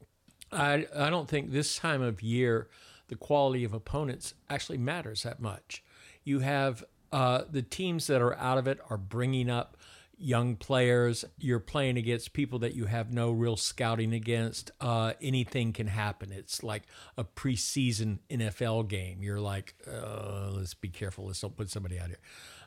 I 0.51 0.87
I 0.95 1.09
don't 1.09 1.29
think 1.29 1.51
this 1.51 1.77
time 1.77 2.01
of 2.01 2.21
year 2.21 2.69
the 3.07 3.15
quality 3.15 3.63
of 3.63 3.73
opponents 3.73 4.33
actually 4.49 4.77
matters 4.77 5.23
that 5.23 5.39
much. 5.39 5.83
You 6.23 6.39
have 6.39 6.83
uh, 7.11 7.43
the 7.49 7.61
teams 7.61 8.07
that 8.07 8.21
are 8.21 8.35
out 8.35 8.57
of 8.57 8.67
it 8.67 8.79
are 8.89 8.97
bringing 8.97 9.49
up 9.49 9.76
young 10.17 10.55
players. 10.55 11.23
You're 11.37 11.59
playing 11.59 11.97
against 11.97 12.33
people 12.33 12.59
that 12.59 12.73
you 12.73 12.85
have 12.85 13.13
no 13.13 13.31
real 13.31 13.57
scouting 13.57 14.13
against. 14.13 14.71
Uh, 14.81 15.13
anything 15.21 15.73
can 15.73 15.87
happen. 15.87 16.31
It's 16.31 16.63
like 16.63 16.83
a 17.17 17.23
preseason 17.23 18.19
NFL 18.29 18.87
game. 18.87 19.21
You're 19.21 19.39
like, 19.39 19.75
uh, 19.87 20.49
let's 20.51 20.73
be 20.73 20.89
careful. 20.89 21.27
Let's 21.27 21.41
don't 21.41 21.55
put 21.55 21.69
somebody 21.69 21.99
out 21.99 22.07
here. 22.07 22.19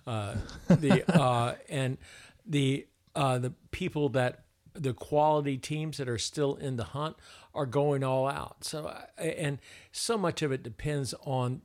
Uh, 0.06 0.34
the 0.68 1.20
uh, 1.20 1.54
and 1.68 1.98
the 2.46 2.86
uh, 3.14 3.38
the 3.38 3.52
people 3.70 4.08
that 4.10 4.44
the 4.72 4.92
quality 4.92 5.58
teams 5.58 5.96
that 5.98 6.08
are 6.08 6.18
still 6.18 6.54
in 6.54 6.76
the 6.76 6.84
hunt 6.84 7.16
are 7.54 7.66
going 7.66 8.04
all 8.04 8.28
out. 8.28 8.64
So 8.64 8.86
uh, 8.86 9.02
and 9.20 9.58
so 9.92 10.16
much 10.16 10.42
of 10.42 10.52
it 10.52 10.62
depends 10.62 11.14
on 11.24 11.62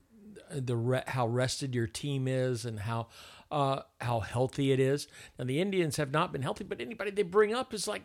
the 0.51 0.75
re- 0.75 1.03
how 1.07 1.27
rested 1.27 1.73
your 1.75 1.87
team 1.87 2.27
is 2.27 2.65
and 2.65 2.81
how 2.81 3.07
uh, 3.51 3.81
how 4.01 4.19
healthy 4.19 4.71
it 4.71 4.79
is. 4.79 5.07
Now 5.37 5.45
the 5.45 5.59
Indians 5.59 5.97
have 5.97 6.11
not 6.11 6.31
been 6.31 6.41
healthy, 6.41 6.63
but 6.63 6.81
anybody 6.81 7.11
they 7.11 7.23
bring 7.23 7.53
up 7.53 7.73
is 7.73 7.87
like 7.87 8.03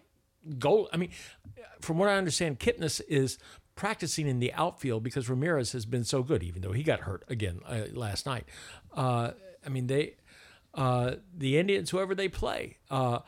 gold. 0.58 0.88
I 0.92 0.96
mean, 0.96 1.10
from 1.80 1.98
what 1.98 2.08
I 2.08 2.16
understand, 2.16 2.58
Kipnis 2.58 3.00
is 3.08 3.38
practicing 3.74 4.26
in 4.26 4.40
the 4.40 4.52
outfield 4.52 5.02
because 5.02 5.28
Ramirez 5.28 5.72
has 5.72 5.86
been 5.86 6.04
so 6.04 6.22
good, 6.22 6.42
even 6.42 6.62
though 6.62 6.72
he 6.72 6.82
got 6.82 7.00
hurt 7.00 7.24
again 7.28 7.60
uh, 7.66 7.84
last 7.92 8.26
night. 8.26 8.44
Uh, 8.94 9.32
I 9.64 9.68
mean, 9.68 9.86
they 9.86 10.16
uh, 10.74 11.16
the 11.36 11.58
Indians, 11.58 11.90
whoever 11.90 12.14
they 12.14 12.28
play, 12.28 12.78
uh, 12.90 13.20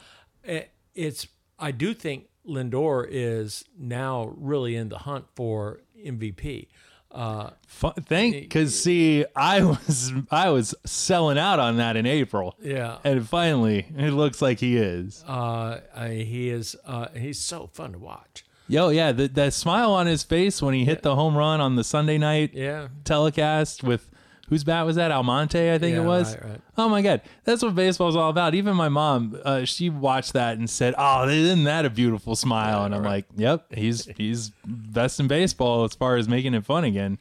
it, 0.44 0.70
it's. 0.94 1.26
I 1.58 1.70
do 1.70 1.94
think 1.94 2.28
Lindor 2.46 3.06
is 3.08 3.64
now 3.78 4.34
really 4.36 4.74
in 4.74 4.88
the 4.88 4.98
hunt 4.98 5.26
for 5.34 5.82
MVP. 5.96 6.68
Uh, 7.12 7.50
Fun, 7.66 7.92
thank 8.06 8.34
because 8.34 8.80
see, 8.80 9.24
I 9.36 9.62
was 9.62 10.12
I 10.30 10.48
was 10.50 10.74
selling 10.86 11.36
out 11.38 11.58
on 11.58 11.76
that 11.76 11.96
in 11.96 12.06
April, 12.06 12.56
yeah, 12.62 12.98
and 13.04 13.28
finally 13.28 13.86
it 13.98 14.12
looks 14.12 14.40
like 14.40 14.60
he 14.60 14.76
is. 14.76 15.22
uh, 15.26 15.80
he 16.08 16.48
is. 16.48 16.74
Uh, 16.86 17.08
he's 17.14 17.38
so 17.38 17.66
fun 17.72 17.92
to 17.92 17.98
watch. 17.98 18.44
Yo, 18.68 18.88
yeah, 18.88 19.12
the, 19.12 19.28
that 19.28 19.52
smile 19.52 19.92
on 19.92 20.06
his 20.06 20.22
face 20.22 20.62
when 20.62 20.72
he 20.72 20.84
hit 20.84 21.02
the 21.02 21.14
home 21.16 21.36
run 21.36 21.60
on 21.60 21.76
the 21.76 21.84
Sunday 21.84 22.16
night 22.16 22.52
Yeah, 22.54 22.88
telecast 23.04 23.82
with 23.82 24.08
whose 24.48 24.64
bat 24.64 24.84
was 24.86 24.96
that? 24.96 25.10
Almonte, 25.10 25.74
I 25.74 25.78
think 25.78 25.96
Yeah, 25.96 26.02
it 26.02 26.06
was. 26.06 26.34
right, 26.36 26.44
right. 26.50 26.60
Oh 26.76 26.88
my 26.88 27.02
god, 27.02 27.22
that's 27.44 27.62
what 27.62 27.74
baseball's 27.74 28.16
all 28.16 28.30
about. 28.30 28.54
Even 28.54 28.74
my 28.76 28.88
mom, 28.88 29.38
uh, 29.44 29.64
she 29.64 29.90
watched 29.90 30.32
that 30.32 30.58
and 30.58 30.68
said, 30.68 30.94
"Oh, 30.98 31.28
isn't 31.28 31.64
that 31.64 31.84
a 31.84 31.90
beautiful 31.90 32.36
smile?" 32.36 32.84
and 32.84 32.94
I'm 32.94 33.02
like, 33.02 33.26
"Yep, 33.36 33.74
he's 33.74 34.06
he's 34.16 34.50
best 34.64 35.20
in 35.20 35.28
baseball 35.28 35.84
as 35.84 35.94
far 35.94 36.16
as 36.16 36.28
making 36.28 36.54
it 36.54 36.64
fun 36.64 36.84
again." 36.84 37.18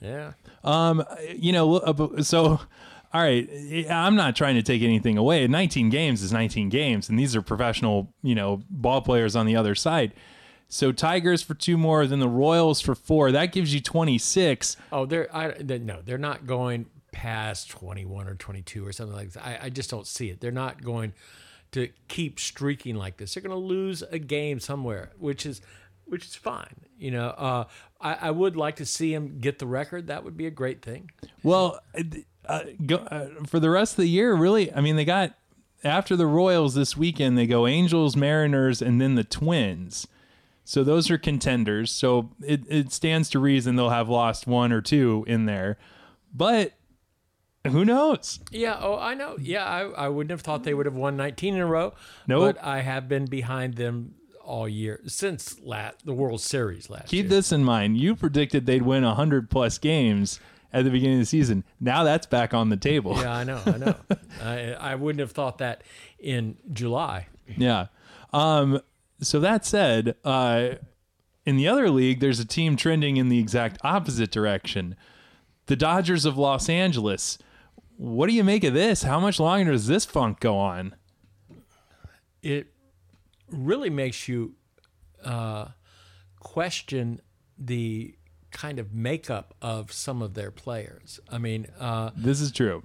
yeah. 0.00 0.32
Um, 0.64 1.04
you 1.34 1.52
know, 1.52 1.76
uh, 1.76 2.22
so 2.22 2.60
all 3.14 3.22
right, 3.22 3.48
I'm 3.88 4.16
not 4.16 4.36
trying 4.36 4.56
to 4.56 4.62
take 4.62 4.82
anything 4.82 5.16
away. 5.16 5.46
19 5.46 5.88
games 5.88 6.22
is 6.22 6.32
19 6.32 6.68
games, 6.68 7.08
and 7.08 7.18
these 7.18 7.34
are 7.34 7.40
professional, 7.40 8.12
you 8.22 8.34
know, 8.34 8.62
ball 8.68 9.00
players 9.00 9.34
on 9.34 9.46
the 9.46 9.56
other 9.56 9.74
side. 9.74 10.12
So 10.68 10.92
Tigers 10.92 11.42
for 11.42 11.54
two 11.54 11.78
more, 11.78 12.06
then 12.06 12.20
the 12.20 12.28
Royals 12.28 12.80
for 12.80 12.94
four. 12.94 13.32
That 13.32 13.52
gives 13.52 13.72
you 13.72 13.80
26. 13.80 14.76
Oh, 14.92 15.06
they're 15.06 15.34
I 15.34 15.52
they, 15.52 15.78
no, 15.78 16.02
they're 16.02 16.18
not 16.18 16.46
going 16.46 16.86
past 17.10 17.70
twenty 17.70 18.04
one 18.04 18.28
or 18.28 18.34
twenty 18.34 18.62
two 18.62 18.86
or 18.86 18.92
something 18.92 19.16
like 19.16 19.32
that. 19.32 19.46
I, 19.46 19.58
I 19.64 19.70
just 19.70 19.90
don't 19.90 20.06
see 20.06 20.28
it. 20.28 20.40
They're 20.40 20.50
not 20.50 20.82
going 20.84 21.14
to 21.72 21.88
keep 22.08 22.38
streaking 22.38 22.96
like 22.96 23.16
this. 23.16 23.34
They're 23.34 23.42
going 23.42 23.58
to 23.58 23.66
lose 23.66 24.02
a 24.02 24.18
game 24.18 24.60
somewhere, 24.60 25.12
which 25.18 25.46
is 25.46 25.60
which 26.04 26.26
is 26.26 26.34
fine. 26.34 26.74
You 26.98 27.12
know, 27.12 27.28
uh, 27.28 27.64
I, 28.00 28.14
I 28.14 28.30
would 28.30 28.56
like 28.56 28.76
to 28.76 28.86
see 28.86 29.12
him 29.14 29.38
get 29.40 29.58
the 29.58 29.66
record. 29.66 30.06
That 30.06 30.24
would 30.24 30.36
be 30.36 30.46
a 30.46 30.50
great 30.50 30.82
thing. 30.82 31.10
Well, 31.42 31.80
uh, 32.46 32.64
go, 32.84 32.96
uh, 32.96 33.28
for 33.46 33.60
the 33.60 33.70
rest 33.70 33.92
of 33.92 34.02
the 34.02 34.08
year, 34.08 34.34
really, 34.34 34.72
I 34.72 34.80
mean, 34.80 34.96
they 34.96 35.04
got 35.04 35.34
after 35.84 36.16
the 36.16 36.26
Royals 36.26 36.74
this 36.74 36.96
weekend, 36.96 37.38
they 37.38 37.46
go 37.46 37.66
Angels, 37.66 38.16
Mariners, 38.16 38.82
and 38.82 39.00
then 39.00 39.14
the 39.14 39.24
Twins. 39.24 40.06
So 40.68 40.84
those 40.84 41.10
are 41.10 41.16
contenders. 41.16 41.90
So 41.90 42.28
it, 42.42 42.60
it 42.68 42.92
stands 42.92 43.30
to 43.30 43.38
reason 43.38 43.76
they'll 43.76 43.88
have 43.88 44.10
lost 44.10 44.46
one 44.46 44.70
or 44.70 44.82
two 44.82 45.24
in 45.26 45.46
there. 45.46 45.78
But 46.30 46.74
who 47.66 47.86
knows? 47.86 48.40
Yeah. 48.50 48.76
Oh, 48.78 48.98
I 48.98 49.14
know. 49.14 49.38
Yeah, 49.40 49.64
I, 49.64 49.84
I 49.88 50.08
wouldn't 50.10 50.30
have 50.30 50.42
thought 50.42 50.64
they 50.64 50.74
would 50.74 50.84
have 50.84 50.94
won 50.94 51.16
19 51.16 51.54
in 51.54 51.60
a 51.60 51.66
row. 51.66 51.94
Nope. 52.26 52.56
But 52.56 52.62
I 52.62 52.82
have 52.82 53.08
been 53.08 53.24
behind 53.24 53.76
them 53.76 54.16
all 54.44 54.68
year 54.68 55.00
since 55.06 55.58
la 55.62 55.92
the 56.04 56.12
World 56.12 56.42
Series 56.42 56.90
last 56.90 57.14
year. 57.14 57.22
Keep 57.22 57.30
year. 57.30 57.38
this 57.38 57.50
in 57.50 57.64
mind. 57.64 57.96
You 57.96 58.14
predicted 58.14 58.66
they'd 58.66 58.82
win 58.82 59.04
100 59.04 59.48
plus 59.48 59.78
games 59.78 60.38
at 60.70 60.84
the 60.84 60.90
beginning 60.90 61.16
of 61.16 61.22
the 61.22 61.26
season. 61.26 61.64
Now 61.80 62.04
that's 62.04 62.26
back 62.26 62.52
on 62.52 62.68
the 62.68 62.76
table. 62.76 63.16
Yeah, 63.16 63.34
I 63.34 63.44
know. 63.44 63.62
I 63.64 63.78
know. 63.78 63.94
I, 64.42 64.72
I 64.72 64.94
wouldn't 64.96 65.20
have 65.20 65.32
thought 65.32 65.56
that 65.58 65.82
in 66.18 66.58
July. 66.74 67.28
Yeah. 67.56 67.86
Um, 68.34 68.82
so 69.20 69.40
that 69.40 69.64
said, 69.64 70.16
uh, 70.24 70.70
in 71.44 71.56
the 71.56 71.66
other 71.68 71.90
league, 71.90 72.20
there's 72.20 72.40
a 72.40 72.44
team 72.44 72.76
trending 72.76 73.16
in 73.16 73.28
the 73.28 73.38
exact 73.38 73.78
opposite 73.82 74.30
direction. 74.30 74.96
The 75.66 75.76
Dodgers 75.76 76.24
of 76.24 76.36
Los 76.38 76.68
Angeles. 76.68 77.38
What 77.96 78.28
do 78.28 78.34
you 78.34 78.44
make 78.44 78.64
of 78.64 78.74
this? 78.74 79.02
How 79.02 79.18
much 79.18 79.40
longer 79.40 79.72
does 79.72 79.86
this 79.86 80.04
funk 80.04 80.40
go 80.40 80.56
on? 80.56 80.94
It 82.42 82.68
really 83.50 83.90
makes 83.90 84.28
you 84.28 84.54
uh, 85.24 85.68
question 86.38 87.20
the 87.58 88.14
kind 88.50 88.78
of 88.78 88.94
makeup 88.94 89.54
of 89.60 89.92
some 89.92 90.22
of 90.22 90.34
their 90.34 90.50
players. 90.50 91.18
I 91.30 91.38
mean, 91.38 91.66
uh, 91.78 92.10
This 92.16 92.40
is 92.40 92.52
true. 92.52 92.82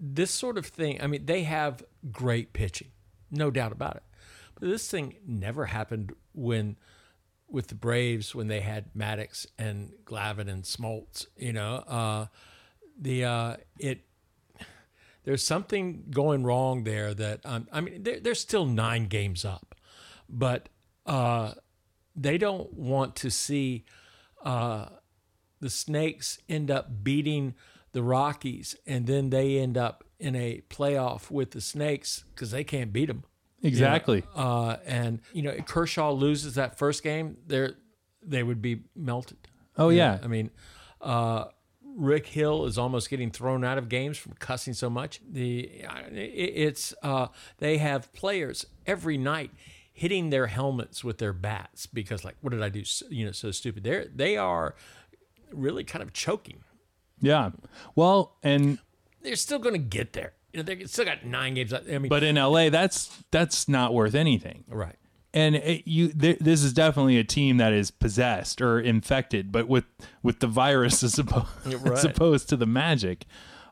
this 0.00 0.30
sort 0.30 0.58
of 0.58 0.66
thing, 0.66 1.00
I 1.02 1.06
mean, 1.06 1.26
they 1.26 1.44
have 1.44 1.84
great 2.10 2.52
pitching, 2.52 2.88
no 3.30 3.50
doubt 3.50 3.72
about 3.72 3.96
it. 3.96 4.02
This 4.60 4.90
thing 4.90 5.16
never 5.26 5.66
happened 5.66 6.12
when 6.32 6.76
with 7.50 7.68
the 7.68 7.74
Braves 7.74 8.34
when 8.34 8.48
they 8.48 8.60
had 8.60 8.92
Maddux 8.94 9.46
and 9.58 9.92
Glavine 10.04 10.48
and 10.48 10.64
Smoltz, 10.64 11.26
you 11.36 11.52
know. 11.52 11.76
Uh, 11.86 12.26
the 13.00 13.24
uh, 13.24 13.56
it 13.78 14.00
there's 15.24 15.42
something 15.42 16.04
going 16.10 16.42
wrong 16.42 16.84
there 16.84 17.14
that 17.14 17.40
um, 17.44 17.68
I 17.72 17.80
mean 17.80 18.02
they're, 18.02 18.20
they're 18.20 18.34
still 18.34 18.66
nine 18.66 19.06
games 19.06 19.44
up, 19.44 19.74
but 20.28 20.68
uh, 21.06 21.52
they 22.14 22.38
don't 22.38 22.72
want 22.74 23.16
to 23.16 23.30
see 23.30 23.84
uh, 24.44 24.86
the 25.60 25.70
Snakes 25.70 26.38
end 26.48 26.70
up 26.70 27.02
beating 27.02 27.54
the 27.92 28.02
Rockies, 28.02 28.76
and 28.86 29.06
then 29.06 29.30
they 29.30 29.58
end 29.58 29.78
up 29.78 30.04
in 30.18 30.36
a 30.36 30.62
playoff 30.68 31.30
with 31.30 31.52
the 31.52 31.60
Snakes 31.60 32.24
because 32.34 32.50
they 32.50 32.64
can't 32.64 32.92
beat 32.92 33.06
them. 33.06 33.24
Exactly. 33.62 34.22
Uh, 34.34 34.76
and 34.86 35.20
you 35.32 35.42
know, 35.42 35.50
if 35.50 35.66
Kershaw 35.66 36.12
loses 36.12 36.54
that 36.54 36.78
first 36.78 37.02
game, 37.02 37.36
they 37.46 37.70
they 38.22 38.42
would 38.42 38.62
be 38.62 38.82
melted. 38.94 39.38
Oh, 39.76 39.90
yeah. 39.90 40.18
I 40.22 40.26
mean, 40.26 40.50
uh, 41.00 41.46
Rich 41.96 42.28
Hill 42.28 42.64
is 42.66 42.78
almost 42.78 43.10
getting 43.10 43.30
thrown 43.30 43.64
out 43.64 43.78
of 43.78 43.88
games 43.88 44.18
from 44.18 44.32
cussing 44.34 44.74
so 44.74 44.90
much. 44.90 45.20
The 45.28 45.70
it's 46.12 46.94
uh, 47.02 47.28
they 47.58 47.78
have 47.78 48.12
players 48.12 48.66
every 48.86 49.18
night 49.18 49.50
hitting 49.92 50.30
their 50.30 50.46
helmets 50.46 51.02
with 51.02 51.18
their 51.18 51.32
bats 51.32 51.86
because 51.86 52.24
like, 52.24 52.36
what 52.40 52.50
did 52.50 52.62
I 52.62 52.68
do? 52.68 52.84
You 53.10 53.26
know, 53.26 53.32
so 53.32 53.50
stupid. 53.50 53.82
They're 53.82 54.06
they 54.14 54.36
are 54.36 54.76
really 55.52 55.82
kind 55.84 56.02
of 56.02 56.12
choking. 56.12 56.62
Yeah. 57.20 57.50
Well, 57.96 58.36
and 58.42 58.78
They're 59.22 59.34
still 59.34 59.58
going 59.58 59.74
to 59.74 59.78
get 59.78 60.12
there. 60.12 60.34
You 60.52 60.58
know, 60.58 60.62
they 60.62 60.84
still 60.84 61.04
got 61.04 61.24
nine 61.24 61.54
games. 61.54 61.72
left. 61.72 61.88
I 61.90 61.98
mean, 61.98 62.08
but 62.08 62.22
in 62.22 62.36
LA, 62.36 62.70
that's 62.70 63.22
that's 63.30 63.68
not 63.68 63.92
worth 63.94 64.14
anything. 64.14 64.64
right. 64.68 64.96
and 65.34 65.56
it, 65.56 65.86
you 65.86 66.08
th- 66.08 66.38
this 66.38 66.62
is 66.62 66.72
definitely 66.72 67.18
a 67.18 67.24
team 67.24 67.58
that 67.58 67.72
is 67.74 67.90
possessed 67.90 68.62
or 68.62 68.80
infected 68.80 69.52
but 69.52 69.68
with 69.68 69.84
with 70.22 70.40
the 70.40 70.46
virus 70.46 71.02
as, 71.02 71.16
oppo- 71.16 71.46
Right. 71.84 71.92
as 71.98 72.04
opposed 72.06 72.48
to 72.48 72.56
the 72.56 72.64
magic 72.64 73.26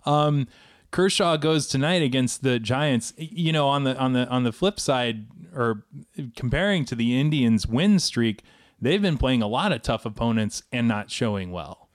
um 0.04 0.48
kershaw 0.90 1.38
goes 1.38 1.66
tonight 1.66 2.02
against 2.02 2.42
the 2.42 2.58
giants 2.58 3.14
you 3.16 3.52
know 3.52 3.68
on 3.68 3.84
the 3.84 3.96
on 3.96 4.12
the 4.12 4.28
on 4.28 4.44
the 4.44 4.52
flip 4.52 4.78
side 4.78 5.26
or 5.54 5.84
comparing 6.36 6.84
to 6.84 6.94
the 6.94 7.18
indians 7.18 7.66
win 7.66 7.98
streak 7.98 8.42
they've 8.78 9.02
been 9.02 9.16
playing 9.16 9.40
a 9.40 9.48
lot 9.48 9.72
of 9.72 9.80
tough 9.80 10.04
opponents 10.04 10.62
and 10.70 10.86
not 10.86 11.10
showing 11.10 11.50
well 11.52 11.85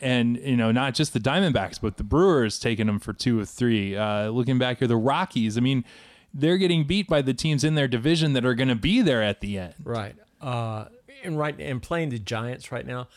and 0.00 0.36
you 0.38 0.56
know 0.56 0.70
not 0.72 0.94
just 0.94 1.12
the 1.12 1.20
diamondbacks 1.20 1.80
but 1.80 1.96
the 1.96 2.04
brewers 2.04 2.58
taking 2.58 2.86
them 2.86 2.98
for 2.98 3.12
two 3.12 3.38
or 3.38 3.44
three 3.44 3.96
uh 3.96 4.28
looking 4.30 4.58
back 4.58 4.78
here 4.78 4.88
the 4.88 4.96
rockies 4.96 5.56
i 5.58 5.60
mean 5.60 5.84
they're 6.32 6.58
getting 6.58 6.84
beat 6.84 7.08
by 7.08 7.20
the 7.20 7.34
teams 7.34 7.64
in 7.64 7.74
their 7.74 7.88
division 7.88 8.32
that 8.34 8.44
are 8.44 8.54
going 8.54 8.68
to 8.68 8.74
be 8.76 9.02
there 9.02 9.22
at 9.22 9.40
the 9.40 9.58
end 9.58 9.74
Right. 9.82 10.14
Uh, 10.40 10.86
and 11.24 11.36
right 11.38 11.58
and 11.60 11.82
playing 11.82 12.08
the 12.10 12.18
Giants 12.18 12.72
right 12.72 12.86
now, 12.86 13.08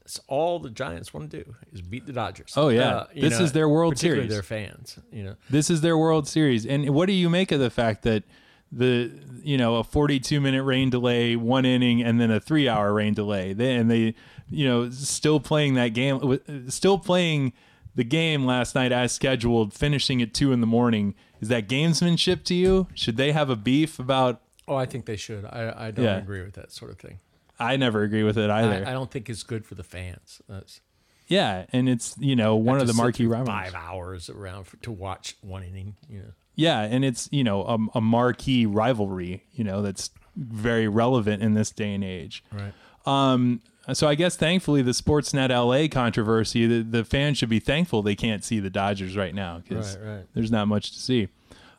that's 0.00 0.20
all 0.28 0.60
the 0.60 0.70
Giants 0.70 1.12
want 1.12 1.30
to 1.30 1.42
do 1.42 1.54
is 1.72 1.80
beat 1.82 2.06
the 2.06 2.12
Dodgers. 2.12 2.52
Oh, 2.56 2.68
yeah. 2.68 2.90
Uh, 2.90 3.06
This 3.14 3.40
is 3.40 3.52
their 3.52 3.68
World 3.68 3.98
Series. 3.98 4.30
Their 4.30 4.42
fans, 4.44 4.98
you 5.10 5.24
know. 5.24 5.34
this 5.48 5.68
is 5.70 5.80
their 5.80 5.98
world 5.98 6.28
series 6.28 6.64
and 6.66 6.90
what 6.90 7.06
do 7.06 7.12
you 7.12 7.28
make 7.28 7.50
of 7.50 7.58
the 7.60 7.70
fact 7.70 8.02
that 8.02 8.22
the 8.72 9.10
you 9.42 9.56
know 9.58 9.76
a 9.76 9.84
42 9.84 10.40
minute 10.40 10.62
rain 10.62 10.90
delay 10.90 11.34
one 11.34 11.64
inning 11.64 12.02
and 12.02 12.20
then 12.20 12.30
a 12.30 12.38
three 12.38 12.68
hour 12.68 12.92
rain 12.92 13.14
delay 13.14 13.52
they, 13.52 13.74
and 13.74 13.90
they 13.90 14.14
you 14.50 14.66
know, 14.66 14.90
still 14.90 15.40
playing 15.40 15.74
that 15.74 15.88
game, 15.88 16.40
still 16.68 16.98
playing 16.98 17.52
the 17.94 18.04
game 18.04 18.44
last 18.44 18.74
night 18.74 18.92
as 18.92 19.12
scheduled, 19.12 19.72
finishing 19.72 20.20
at 20.20 20.34
two 20.34 20.52
in 20.52 20.60
the 20.60 20.66
morning. 20.66 21.14
Is 21.40 21.48
that 21.48 21.68
gamesmanship 21.68 22.44
to 22.44 22.54
you? 22.54 22.88
Should 22.94 23.16
they 23.16 23.32
have 23.32 23.48
a 23.48 23.56
beef 23.56 23.98
about? 23.98 24.40
Oh, 24.68 24.74
I 24.74 24.86
think 24.86 25.06
they 25.06 25.16
should. 25.16 25.44
I, 25.44 25.72
I 25.76 25.90
don't 25.90 26.04
Yeah. 26.04 26.16
agree 26.18 26.42
with 26.42 26.54
that 26.54 26.72
sort 26.72 26.90
of 26.90 26.98
thing. 26.98 27.20
I 27.58 27.76
never 27.76 28.02
agree 28.02 28.22
with 28.22 28.38
it 28.38 28.50
either. 28.50 28.84
I, 28.86 28.90
I 28.90 28.92
don't 28.92 29.10
think 29.10 29.28
it's 29.30 29.42
good 29.42 29.64
for 29.64 29.74
the 29.74 29.84
fans. 29.84 30.40
That's 30.48 30.80
yeah, 31.28 31.66
and 31.72 31.88
it's 31.88 32.16
you 32.18 32.34
know 32.34 32.56
one 32.56 32.80
of 32.80 32.86
the 32.86 32.94
marquee. 32.94 33.28
Five 33.28 33.74
hours 33.74 34.28
around 34.28 34.64
for, 34.64 34.78
to 34.78 34.90
watch 34.90 35.36
one 35.42 35.62
inning. 35.62 35.96
You 36.08 36.18
know. 36.20 36.32
Yeah, 36.60 36.82
and 36.82 37.04
it's 37.04 37.28
you 37.32 37.42
know 37.42 37.62
a, 37.62 37.98
a 37.98 38.00
marquee 38.00 38.66
rivalry. 38.66 39.44
You 39.52 39.64
know 39.64 39.82
that's 39.82 40.10
very 40.36 40.88
relevant 40.88 41.42
in 41.42 41.54
this 41.54 41.70
day 41.70 41.94
and 41.94 42.04
age. 42.04 42.44
Right. 42.52 42.72
Um, 43.06 43.62
so 43.92 44.06
I 44.06 44.14
guess 44.14 44.36
thankfully 44.36 44.82
the 44.82 44.92
Sportsnet 44.92 45.48
LA 45.48 45.88
controversy, 45.88 46.66
the, 46.66 46.82
the 46.82 47.04
fans 47.04 47.38
should 47.38 47.48
be 47.48 47.58
thankful 47.60 48.02
they 48.02 48.14
can't 48.14 48.44
see 48.44 48.60
the 48.60 48.70
Dodgers 48.70 49.16
right 49.16 49.34
now 49.34 49.58
because 49.58 49.96
Right, 49.96 50.06
right. 50.16 50.26
there's 50.34 50.50
not 50.50 50.68
much 50.68 50.92
to 50.92 50.98
see. 50.98 51.28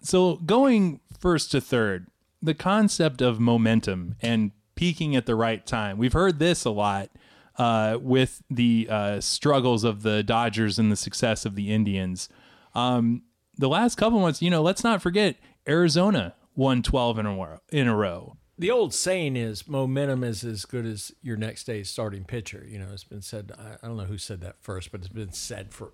So 0.02 0.36
going 0.38 1.00
first 1.20 1.52
to 1.52 1.62
third, 1.62 2.08
the 2.42 2.54
concept 2.56 3.22
of 3.22 3.40
momentum 3.40 4.16
and 4.22 4.52
peaking 4.76 5.16
at 5.16 5.28
the 5.28 5.36
right 5.36 5.66
time. 5.66 5.98
We've 5.98 6.12
heard 6.14 6.40
this 6.40 6.66
a 6.66 6.72
lot 6.72 7.10
uh, 7.58 8.00
with 8.02 8.42
the 8.50 8.88
uh, 8.90 9.22
struggles 9.22 9.84
of 9.84 10.02
the 10.02 10.24
Dodgers 10.24 10.80
and 10.80 10.92
the 10.92 10.96
success 10.96 11.46
of 11.46 11.54
the 11.56 11.72
Indians. 11.72 12.30
Um, 12.74 13.22
the 13.62 13.70
last 13.70 13.96
couple 13.96 14.20
months, 14.20 14.42
you 14.42 14.50
know, 14.50 14.62
let's 14.62 14.84
not 14.84 15.02
forget 15.02 15.38
Arizona 15.68 16.34
won 16.56 16.82
12 16.82 17.20
in 17.20 17.26
a, 17.26 17.36
row- 17.36 17.60
in 17.72 17.88
a 17.88 17.96
row. 17.96 18.36
The 18.58 18.72
old 18.72 18.94
saying 18.94 19.38
is 19.38 19.68
momentum 19.68 20.24
is 20.24 20.44
as 20.44 20.66
good 20.66 20.86
as 20.86 21.12
your 21.22 21.38
next 21.38 21.64
day's 21.64 21.90
starting 21.90 22.26
pitcher. 22.26 22.66
You 22.68 22.80
know, 22.80 22.88
it's 22.92 23.04
been 23.04 23.22
said. 23.22 23.52
I, 23.58 23.88
don't 23.88 23.98
know 23.98 24.04
who 24.04 24.20
said 24.20 24.42
that 24.42 24.58
first, 24.62 24.92
but 24.92 25.00
it's 25.00 25.10
been 25.10 25.32
said 25.32 25.74
for 25.74 25.94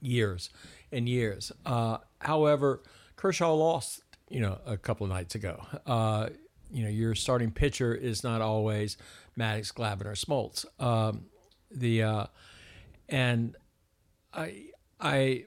years 0.00 0.50
and 0.92 1.08
years. 1.08 1.50
Uh, 1.66 1.98
however, 2.20 2.82
Kershaw 3.16 3.54
lost. 3.54 4.02
You 4.28 4.38
know, 4.38 4.60
a 4.64 4.76
couple 4.76 5.04
nights 5.08 5.34
ago. 5.34 5.66
Uh, 5.84 6.28
you 6.70 6.84
know, 6.84 6.88
your 6.88 7.16
starting 7.16 7.50
pitcher 7.50 7.92
is 7.92 8.22
not 8.22 8.40
always 8.40 8.96
Maddux, 9.36 9.72
Glavine, 9.74 10.06
or 10.06 10.12
Smoltz. 10.12 10.64
Um, 10.80 11.24
the 11.72 12.04
uh, 12.04 12.26
and 13.08 13.56
I 14.32 14.66
I 15.00 15.46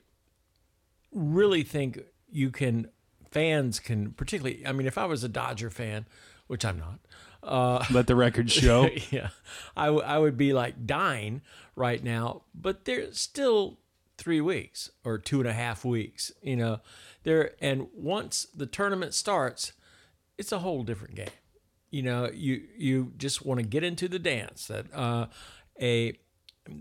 really 1.13 1.63
think 1.63 1.99
you 2.29 2.49
can 2.49 2.87
fans 3.31 3.79
can 3.79 4.11
particularly. 4.11 4.65
I 4.65 4.71
mean, 4.71 4.87
if 4.87 4.97
I 4.97 5.05
was 5.05 5.23
a 5.23 5.29
Dodger 5.29 5.69
fan, 5.69 6.05
which 6.47 6.65
I'm 6.65 6.79
not. 6.79 6.99
Uh, 7.41 7.83
Let 7.91 8.07
the 8.07 8.15
record 8.15 8.49
show. 8.63 8.89
yeah, 9.11 9.29
I, 9.75 9.87
w- 9.87 10.03
I 10.05 10.17
would 10.17 10.37
be 10.37 10.53
like 10.53 10.85
dying 10.85 11.41
right 11.75 12.01
now, 12.01 12.43
but 12.55 12.85
there's 12.85 13.19
still 13.19 13.79
three 14.17 14.39
weeks 14.39 14.89
or 15.03 15.17
two 15.17 15.39
and 15.41 15.49
a 15.49 15.53
half 15.53 15.83
weeks, 15.83 16.31
you 16.41 16.55
know, 16.55 16.79
there. 17.23 17.51
And 17.59 17.87
once 17.93 18.47
the 18.55 18.65
tournament 18.65 19.13
starts, 19.13 19.73
it's 20.37 20.51
a 20.53 20.59
whole 20.59 20.83
different 20.83 21.15
game. 21.15 21.29
You 21.91 22.03
know, 22.03 22.29
you 22.33 22.63
you 22.77 23.11
just 23.17 23.45
want 23.45 23.59
to 23.59 23.65
get 23.65 23.83
into 23.83 24.07
the 24.07 24.19
dance. 24.19 24.67
That 24.67 24.85
uh, 24.93 25.25
a 25.81 26.13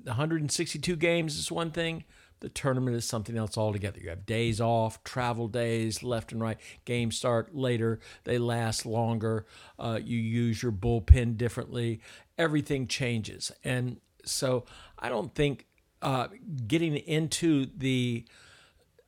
162 0.04 0.96
games 0.96 1.36
is 1.36 1.50
one 1.50 1.70
thing. 1.70 2.04
The 2.42 2.48
tournament 2.48 2.96
is 2.96 3.04
something 3.04 3.38
else 3.38 3.56
altogether. 3.56 4.00
You 4.00 4.08
have 4.08 4.26
days 4.26 4.60
off, 4.60 5.04
travel 5.04 5.46
days, 5.46 6.02
left 6.02 6.32
and 6.32 6.40
right. 6.40 6.58
Games 6.84 7.16
start 7.16 7.54
later. 7.54 8.00
They 8.24 8.36
last 8.36 8.84
longer. 8.84 9.46
Uh, 9.78 10.00
you 10.02 10.18
use 10.18 10.60
your 10.60 10.72
bullpen 10.72 11.36
differently. 11.36 12.00
Everything 12.36 12.88
changes, 12.88 13.52
and 13.62 14.00
so 14.24 14.64
I 14.98 15.08
don't 15.08 15.32
think 15.32 15.66
uh, 16.02 16.28
getting 16.66 16.96
into 16.96 17.66
the 17.76 18.24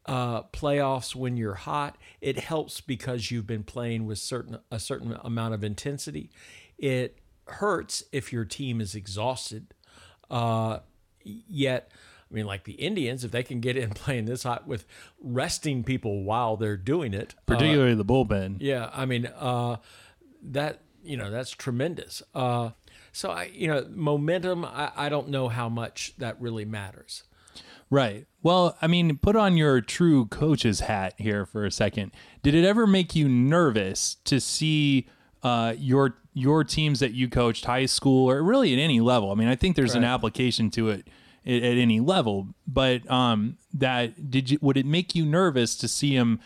uh, 0.07 0.43
playoffs 0.45 1.17
when 1.17 1.37
you're 1.37 1.55
hot. 1.55 1.99
It 2.21 2.39
helps 2.39 2.81
because 2.81 3.33
you've 3.33 3.49
been 3.49 3.65
playing 3.65 4.07
with 4.07 4.19
certain 4.19 4.61
a 4.71 4.79
certain 4.79 5.19
amount 5.25 5.55
of 5.55 5.65
intensity. 5.65 6.31
It 6.79 7.19
hurts 7.49 8.05
if 8.13 8.33
your 8.33 8.45
team 8.45 8.81
is 8.81 8.95
exhausted. 8.95 9.75
Uh, 10.31 10.79
yet, 11.25 11.91
I 12.31 12.35
mean, 12.35 12.47
like 12.47 12.65
the 12.65 12.73
Indians, 12.73 13.25
if 13.25 13.31
they 13.31 13.43
can 13.43 13.61
get 13.61 13.77
in 13.77 13.91
playing 13.95 14.25
this 14.25 14.43
hot 14.43 14.67
with 14.67 14.87
resting 15.21 15.85
people 15.85 16.25
while 16.25 16.57
they're 16.57 16.77
doing 16.77 17.15
it, 17.15 17.35
uh, 17.39 17.43
Particularly 17.47 17.95
the 17.95 18.05
bullpen. 18.05 18.57
yeah, 18.61 18.91
I 18.93 19.07
mean, 19.07 19.27
uh, 19.27 19.77
that 20.43 20.81
you 21.03 21.17
know 21.17 21.31
that's 21.31 21.51
tremendous. 21.51 22.23
Uh, 22.35 22.71
so 23.13 23.31
I, 23.31 23.45
you 23.53 23.69
know, 23.69 23.87
momentum. 23.91 24.65
I, 24.65 24.91
I 24.97 25.09
don't 25.09 25.29
know 25.29 25.49
how 25.49 25.69
much 25.69 26.15
that 26.19 26.41
really 26.41 26.65
matters. 26.65 27.25
Right. 27.91 28.27
Well, 28.43 28.77
I 28.83 28.87
mean, 28.89 29.19
put 29.19 29.37
on 29.37 29.57
your 29.57 29.81
true 29.81 30.27
coach's 30.27 30.81
hat 30.81 31.15
here 31.19 31.47
for 31.47 31.65
a 31.65 31.71
second. 31.71 32.13
Did 32.43 32.55
it 32.55 32.65
ever 32.65 32.87
make 32.87 33.15
you 33.15 33.29
nervous 33.29 34.17
to 34.25 34.41
see 34.41 35.07
uh, 35.43 35.75
your 35.79 36.17
your 36.33 36.65
teams 36.65 36.99
that 37.01 37.13
you 37.13 37.29
coached, 37.29 37.67
high 37.67 37.87
school 37.87 38.29
or 38.29 38.43
really 38.43 38.73
at 38.73 38.79
any 38.81 39.01
level? 39.01 39.31
I 39.31 39.35
mean, 39.35 39.49
I 39.49 39.55
think 39.55 39.77
there's 39.77 39.95
an 39.95 40.03
application 40.05 40.71
to 40.73 40.89
it 40.89 41.07
at, 41.47 41.63
at 41.63 41.77
any 41.77 42.01
level, 42.01 42.49
but 42.67 43.09
um, 43.11 43.59
that 43.73 44.31
did 44.31 44.51
you 44.51 44.59
would 44.61 44.77
it 44.77 44.87
make 44.87 45.15
you 45.15 45.25
nervous 45.25 45.77
to 45.77 45.89
see 45.89 46.15
him 46.15 46.41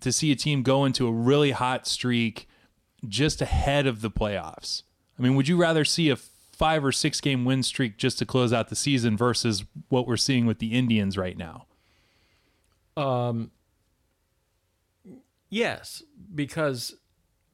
to 0.00 0.12
see 0.12 0.30
a 0.30 0.36
team 0.36 0.62
go 0.62 0.84
into 0.84 1.06
a 1.06 1.12
really 1.12 1.50
hot 1.50 1.86
streak 1.86 2.48
just 3.06 3.40
ahead 3.42 3.86
of 3.86 4.00
the 4.00 4.10
playoffs? 4.10 4.82
I 5.18 5.22
mean, 5.22 5.34
would 5.34 5.48
you 5.48 5.56
rather 5.56 5.84
see 5.84 6.10
a 6.10 6.16
five 6.16 6.84
or 6.84 6.92
six 6.92 7.20
game 7.20 7.44
win 7.44 7.62
streak 7.62 7.96
just 7.98 8.18
to 8.18 8.26
close 8.26 8.52
out 8.52 8.68
the 8.68 8.76
season 8.76 9.16
versus 9.16 9.64
what 9.88 10.06
we're 10.06 10.16
seeing 10.16 10.46
with 10.46 10.58
the 10.58 10.72
Indians 10.72 11.16
right 11.16 11.36
now? 11.36 11.66
Um, 12.96 13.52
Yes, 15.50 16.02
because 16.34 16.94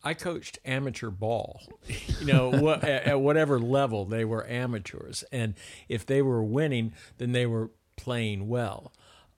I 0.05 0.15
coached 0.15 0.59
amateur 0.65 1.11
ball. 1.11 1.63
You 2.21 2.27
know, 2.33 2.49
what, 2.61 2.85
at, 2.85 3.05
at 3.05 3.21
whatever 3.21 3.59
level 3.59 4.05
they 4.05 4.25
were 4.25 4.49
amateurs, 4.49 5.25
and 5.31 5.55
if 5.89 6.07
they 6.07 6.23
were 6.23 6.43
winning, 6.43 6.95
then 7.19 7.33
they 7.33 7.45
were 7.45 7.71
playing 7.97 8.49
well. 8.49 8.93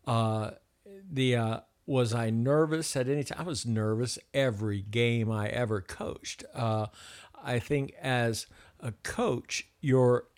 Uh, 0.07 0.52
the 1.11 1.37
uh, 1.37 1.61
was 1.87 2.14
I 2.14 2.31
nervous 2.31 2.94
at 2.94 3.09
any 3.09 3.24
time? 3.24 3.40
I 3.40 3.42
was 3.44 3.66
nervous 3.66 4.18
every 4.33 4.83
game 4.83 5.33
I 5.33 5.48
ever 5.48 5.81
coached. 5.81 6.44
Uh, 6.55 6.87
I 7.42 7.59
think 7.59 7.92
as 8.00 8.46
a 8.79 8.92
coach, 9.02 9.66
your 9.81 10.29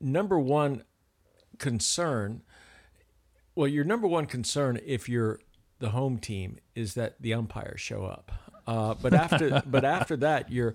number 0.00 0.38
one 0.38 0.84
concern 1.58 2.42
well, 3.58 3.66
your 3.66 3.82
number 3.82 4.06
one 4.06 4.26
concern 4.26 4.78
if 4.86 5.08
you're 5.08 5.40
the 5.80 5.90
home 5.90 6.18
team 6.18 6.58
is 6.76 6.94
that 6.94 7.20
the 7.20 7.34
umpires 7.34 7.80
show 7.80 8.04
up. 8.04 8.30
Uh, 8.68 8.94
but 9.00 9.14
after 9.14 9.62
but 9.66 9.84
after 9.84 10.16
that, 10.18 10.52
your 10.52 10.74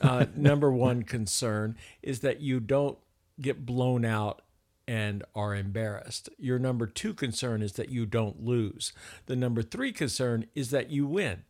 uh, 0.00 0.26
number 0.36 0.70
one 0.70 1.02
concern 1.02 1.76
is 2.02 2.20
that 2.20 2.40
you 2.40 2.60
don't 2.60 2.96
get 3.40 3.66
blown 3.66 4.04
out 4.04 4.42
and 4.86 5.24
are 5.34 5.54
embarrassed. 5.54 6.28
Your 6.38 6.58
number 6.58 6.86
two 6.86 7.12
concern 7.14 7.60
is 7.60 7.72
that 7.72 7.88
you 7.88 8.06
don't 8.06 8.44
lose. 8.44 8.92
The 9.26 9.34
number 9.34 9.62
three 9.62 9.92
concern 9.92 10.46
is 10.54 10.70
that 10.70 10.90
you 10.90 11.06
win. 11.06 11.42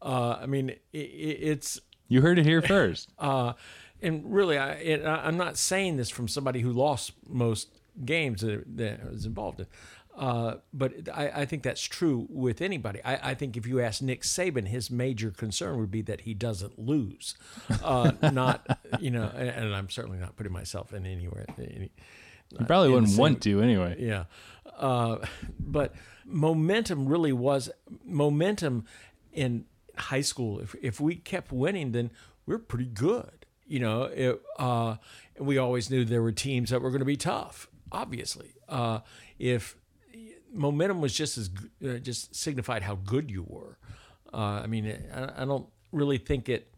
Uh, 0.00 0.38
I 0.40 0.46
mean, 0.46 0.70
i 0.70 0.98
i 0.98 1.00
it's 1.00 1.80
You 2.08 2.20
heard 2.22 2.38
it 2.38 2.46
here 2.46 2.62
first. 2.62 3.10
uh, 3.18 3.54
and 4.00 4.32
really, 4.32 4.58
I, 4.58 4.72
it, 4.72 5.06
I'm 5.06 5.36
not 5.36 5.56
saying 5.56 5.96
this 5.96 6.10
from 6.10 6.28
somebody 6.28 6.60
who 6.60 6.72
lost 6.72 7.12
most 7.28 7.68
games 8.04 8.40
that, 8.42 8.64
that 8.76 9.00
I 9.04 9.10
was 9.10 9.26
involved 9.26 9.60
in. 9.60 9.66
Uh, 10.16 10.56
but 10.74 11.08
I, 11.12 11.28
I 11.28 11.44
think 11.46 11.62
that's 11.62 11.82
true 11.82 12.26
with 12.28 12.60
anybody. 12.60 13.00
I, 13.02 13.30
I 13.30 13.34
think 13.34 13.56
if 13.56 13.66
you 13.66 13.80
ask 13.80 14.02
Nick 14.02 14.22
Saban, 14.22 14.68
his 14.68 14.90
major 14.90 15.30
concern 15.30 15.78
would 15.78 15.90
be 15.90 16.02
that 16.02 16.22
he 16.22 16.34
doesn't 16.34 16.78
lose, 16.78 17.34
uh, 17.82 18.12
not 18.32 18.78
you 19.00 19.10
know. 19.10 19.30
And, 19.34 19.48
and 19.48 19.74
I'm 19.74 19.88
certainly 19.88 20.18
not 20.18 20.36
putting 20.36 20.52
myself 20.52 20.92
in 20.92 21.06
anywhere. 21.06 21.46
Any, 21.56 21.90
You 22.50 22.66
probably 22.66 22.90
wouldn't 22.90 23.16
want 23.16 23.42
to 23.42 23.60
anyway. 23.62 23.96
yeah. 23.98 24.24
Uh, 24.76 25.18
but 25.58 25.94
momentum 26.26 27.06
really 27.06 27.32
was 27.32 27.70
momentum 28.04 28.84
in 29.32 29.64
high 29.96 30.20
school. 30.20 30.60
If, 30.60 30.74
if 30.82 31.00
we 31.00 31.16
kept 31.16 31.52
winning, 31.52 31.92
then 31.92 32.10
we're 32.46 32.58
pretty 32.58 32.86
good. 32.86 33.46
You 33.66 33.80
know, 33.80 34.02
it, 34.04 34.42
uh, 34.58 34.96
we 35.38 35.56
always 35.56 35.90
knew 35.90 36.04
there 36.04 36.22
were 36.22 36.32
teams 36.32 36.70
that 36.70 36.82
were 36.82 36.90
going 36.90 37.00
to 37.00 37.06
be 37.06 37.16
tough, 37.16 37.68
obviously. 37.90 38.54
Uh, 38.68 39.00
if 39.38 39.76
momentum 40.52 41.00
was 41.00 41.12
just 41.12 41.38
as 41.38 41.50
uh, 41.84 41.94
just 41.98 42.34
signified 42.34 42.82
how 42.82 42.96
good 42.96 43.30
you 43.30 43.44
were. 43.46 43.78
Uh, 44.32 44.60
I 44.62 44.66
mean, 44.66 44.96
I, 45.14 45.42
I 45.42 45.44
don't 45.44 45.66
really 45.92 46.18
think 46.18 46.48
it 46.48 46.72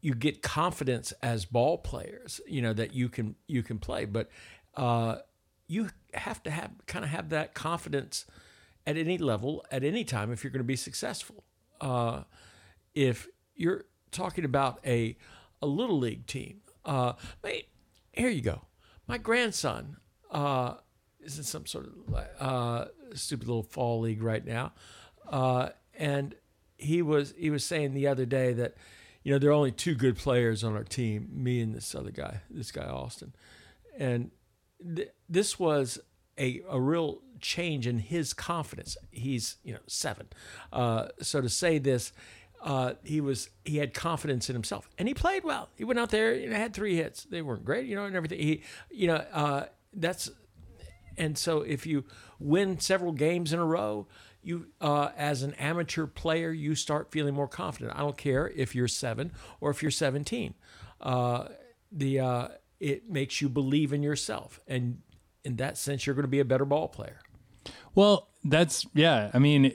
you 0.00 0.14
get 0.14 0.42
confidence 0.42 1.12
as 1.22 1.44
ball 1.44 1.78
players, 1.78 2.40
you 2.46 2.62
know, 2.62 2.72
that 2.72 2.94
you 2.94 3.08
can 3.08 3.34
you 3.48 3.62
can 3.62 3.78
play, 3.78 4.04
but 4.04 4.30
uh, 4.76 5.16
you 5.66 5.90
have 6.14 6.42
to 6.44 6.50
have 6.50 6.70
kind 6.86 7.04
of 7.04 7.10
have 7.10 7.30
that 7.30 7.54
confidence 7.54 8.24
at 8.86 8.96
any 8.96 9.18
level 9.18 9.64
at 9.70 9.82
any 9.82 10.04
time 10.04 10.32
if 10.32 10.44
you're 10.44 10.50
going 10.50 10.60
to 10.60 10.64
be 10.64 10.76
successful. 10.76 11.44
Uh, 11.80 12.22
if 12.94 13.26
you're 13.54 13.84
talking 14.12 14.44
about 14.44 14.78
a 14.86 15.16
a 15.60 15.66
little 15.66 15.98
league 15.98 16.26
team, 16.26 16.60
uh, 16.84 17.14
here 18.12 18.30
you 18.30 18.42
go. 18.42 18.62
my 19.06 19.18
grandson 19.18 19.96
uh, 20.30 20.74
is 21.26 21.38
in 21.38 21.44
some 21.44 21.66
sort 21.66 21.86
of 21.86 22.26
uh, 22.40 22.84
stupid 23.14 23.48
little 23.48 23.62
fall 23.62 24.00
league 24.00 24.22
right 24.22 24.44
now, 24.44 24.72
uh, 25.28 25.70
and 25.98 26.34
he 26.78 27.02
was 27.02 27.34
he 27.36 27.50
was 27.50 27.64
saying 27.64 27.92
the 27.92 28.06
other 28.06 28.24
day 28.24 28.52
that 28.52 28.74
you 29.22 29.32
know 29.32 29.38
there 29.38 29.50
are 29.50 29.54
only 29.54 29.72
two 29.72 29.94
good 29.94 30.16
players 30.16 30.62
on 30.64 30.74
our 30.74 30.84
team, 30.84 31.28
me 31.32 31.60
and 31.60 31.74
this 31.74 31.94
other 31.94 32.10
guy, 32.10 32.40
this 32.48 32.70
guy 32.70 32.84
Austin, 32.84 33.34
and 33.98 34.30
th- 34.94 35.10
this 35.28 35.58
was 35.58 35.98
a 36.38 36.62
a 36.68 36.80
real 36.80 37.20
change 37.40 37.86
in 37.86 37.98
his 37.98 38.32
confidence. 38.32 38.96
He's 39.10 39.56
you 39.64 39.74
know 39.74 39.80
seven, 39.86 40.28
uh, 40.72 41.08
so 41.20 41.40
to 41.40 41.48
say 41.48 41.78
this. 41.78 42.12
Uh, 42.64 42.94
he 43.04 43.20
was 43.20 43.50
he 43.66 43.76
had 43.76 43.92
confidence 43.92 44.48
in 44.48 44.54
himself 44.54 44.88
and 44.96 45.06
he 45.06 45.12
played 45.12 45.44
well. 45.44 45.68
He 45.76 45.84
went 45.84 45.98
out 46.00 46.10
there 46.10 46.32
and 46.32 46.52
had 46.54 46.72
three 46.72 46.96
hits. 46.96 47.22
They 47.24 47.42
weren't 47.42 47.66
great, 47.66 47.86
you 47.86 47.94
know, 47.94 48.06
and 48.06 48.16
everything. 48.16 48.40
He, 48.40 48.62
you 48.90 49.08
know, 49.08 49.22
uh, 49.32 49.64
that's 49.92 50.30
and 51.16 51.36
so 51.36 51.62
if 51.62 51.86
you 51.86 52.04
win 52.38 52.78
several 52.78 53.12
games 53.12 53.52
in 53.52 53.58
a 53.58 53.64
row, 53.64 54.06
you 54.42 54.68
uh, 54.80 55.10
as 55.16 55.42
an 55.42 55.54
amateur 55.54 56.06
player, 56.06 56.52
you 56.52 56.74
start 56.74 57.10
feeling 57.10 57.34
more 57.34 57.48
confident. 57.48 57.92
I 57.96 58.00
don't 58.00 58.16
care 58.16 58.48
if 58.54 58.74
you're 58.74 58.88
seven 58.88 59.32
or 59.60 59.70
if 59.70 59.82
you're 59.82 59.90
seventeen. 59.90 60.54
Uh, 61.00 61.48
the 61.90 62.20
uh, 62.20 62.48
it 62.80 63.10
makes 63.10 63.40
you 63.40 63.48
believe 63.48 63.92
in 63.92 64.02
yourself, 64.02 64.60
and 64.66 65.02
in 65.44 65.56
that 65.56 65.78
sense, 65.78 66.06
you're 66.06 66.14
going 66.14 66.24
to 66.24 66.28
be 66.28 66.40
a 66.40 66.44
better 66.44 66.64
ball 66.64 66.88
player. 66.88 67.20
Well, 67.94 68.28
that's 68.44 68.86
yeah. 68.94 69.30
I 69.32 69.38
mean, 69.38 69.72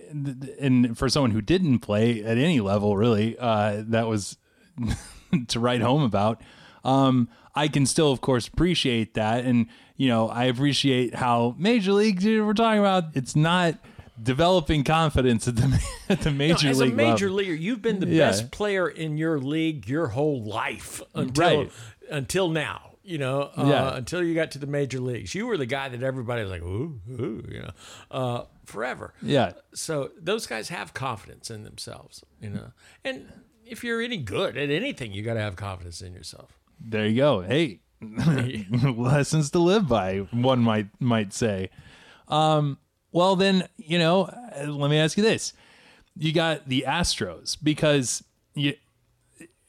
and 0.60 0.98
for 0.98 1.10
someone 1.10 1.32
who 1.32 1.42
didn't 1.42 1.80
play 1.80 2.24
at 2.24 2.38
any 2.38 2.60
level, 2.60 2.96
really, 2.96 3.38
uh, 3.38 3.84
that 3.88 4.08
was 4.08 4.38
to 5.48 5.60
write 5.60 5.82
home 5.82 6.04
about. 6.04 6.42
Um, 6.84 7.30
I 7.56 7.68
can 7.68 7.86
still, 7.86 8.12
of 8.12 8.22
course, 8.22 8.48
appreciate 8.48 9.14
that, 9.16 9.46
and 9.46 9.68
you 9.98 10.08
know, 10.08 10.30
I 10.30 10.46
appreciate 10.46 11.16
how 11.16 11.56
major 11.58 11.92
league 11.94 12.24
we're 12.24 12.54
talking 12.54 12.80
about. 12.80 13.16
It's 13.16 13.36
not 13.36 13.76
developing 14.22 14.84
confidence 14.84 15.48
at 15.48 15.56
the 15.56 15.84
at 16.10 16.22
the 16.22 16.32
major 16.32 16.66
no, 16.66 16.72
as 16.72 16.80
league 16.80 16.94
a 16.94 16.96
major 16.96 17.26
level. 17.26 17.38
leaguer, 17.38 17.54
you've 17.54 17.82
been 17.82 18.00
the 18.00 18.08
Yeah. 18.08 18.28
best 18.30 18.52
player 18.52 18.88
in 18.88 19.18
your 19.18 19.40
league 19.40 19.88
your 19.88 20.08
whole 20.08 20.44
life 20.44 21.02
until 21.16 21.58
Right. 21.64 21.72
until 22.10 22.50
now. 22.50 22.88
You 23.04 23.18
know, 23.18 23.50
uh, 23.58 23.66
Yeah. 23.68 23.96
until 23.98 24.24
you 24.24 24.36
got 24.36 24.52
to 24.52 24.60
the 24.60 24.68
major 24.68 25.00
leagues, 25.00 25.34
you 25.34 25.48
were 25.48 25.58
the 25.58 25.66
guy 25.66 25.90
that 25.90 26.04
everybody 26.04 26.44
was 26.44 26.52
like, 26.52 26.62
"Ooh, 26.62 27.02
ooh," 27.10 27.44
you 27.50 27.60
know, 27.62 27.72
uh, 28.12 28.44
forever. 28.66 29.14
Yeah, 29.24 29.54
So 29.74 30.12
those 30.22 30.46
guys 30.46 30.70
have 30.70 30.94
confidence 30.94 31.50
in 31.50 31.64
themselves, 31.64 32.24
you 32.40 32.52
know. 32.52 32.72
And 33.04 33.26
if 33.66 33.84
you're 33.84 34.02
any 34.02 34.18
good 34.18 34.56
at 34.56 34.70
anything, 34.70 35.14
you 35.14 35.24
got 35.24 35.34
to 35.34 35.40
have 35.42 35.56
confidence 35.56 36.02
in 36.04 36.14
yourself. 36.14 36.60
There 36.84 37.06
you 37.08 37.16
go. 37.18 37.42
Hey, 37.42 37.80
lessons 38.72 39.52
to 39.52 39.60
live 39.60 39.88
by. 39.88 40.20
One 40.32 40.62
might 40.62 40.88
might 41.00 41.34
say. 41.34 41.70
Um, 42.28 42.78
well, 43.12 43.36
then 43.36 43.68
you 43.78 44.00
know, 44.00 44.30
let 44.66 44.90
me 44.90 44.98
ask 44.98 45.18
you 45.18 45.24
this: 45.24 45.54
You 46.18 46.34
got 46.34 46.68
the 46.68 46.86
Astros 46.88 47.58
because 47.62 48.24
you, 48.54 48.74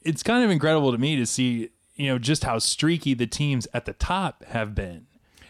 it's 0.01 0.23
kind 0.23 0.43
of 0.43 0.49
incredible 0.51 0.91
to 0.91 0.97
me 0.97 1.15
to 1.17 1.25
see 1.25 1.69
you 1.95 2.07
know 2.07 2.17
just 2.19 2.43
how 2.43 2.59
streaky 2.59 3.13
the 3.13 3.27
teams 3.27 3.67
at 3.73 3.85
the 3.85 3.93
top 3.93 4.43
have 4.45 4.73
been. 4.75 5.07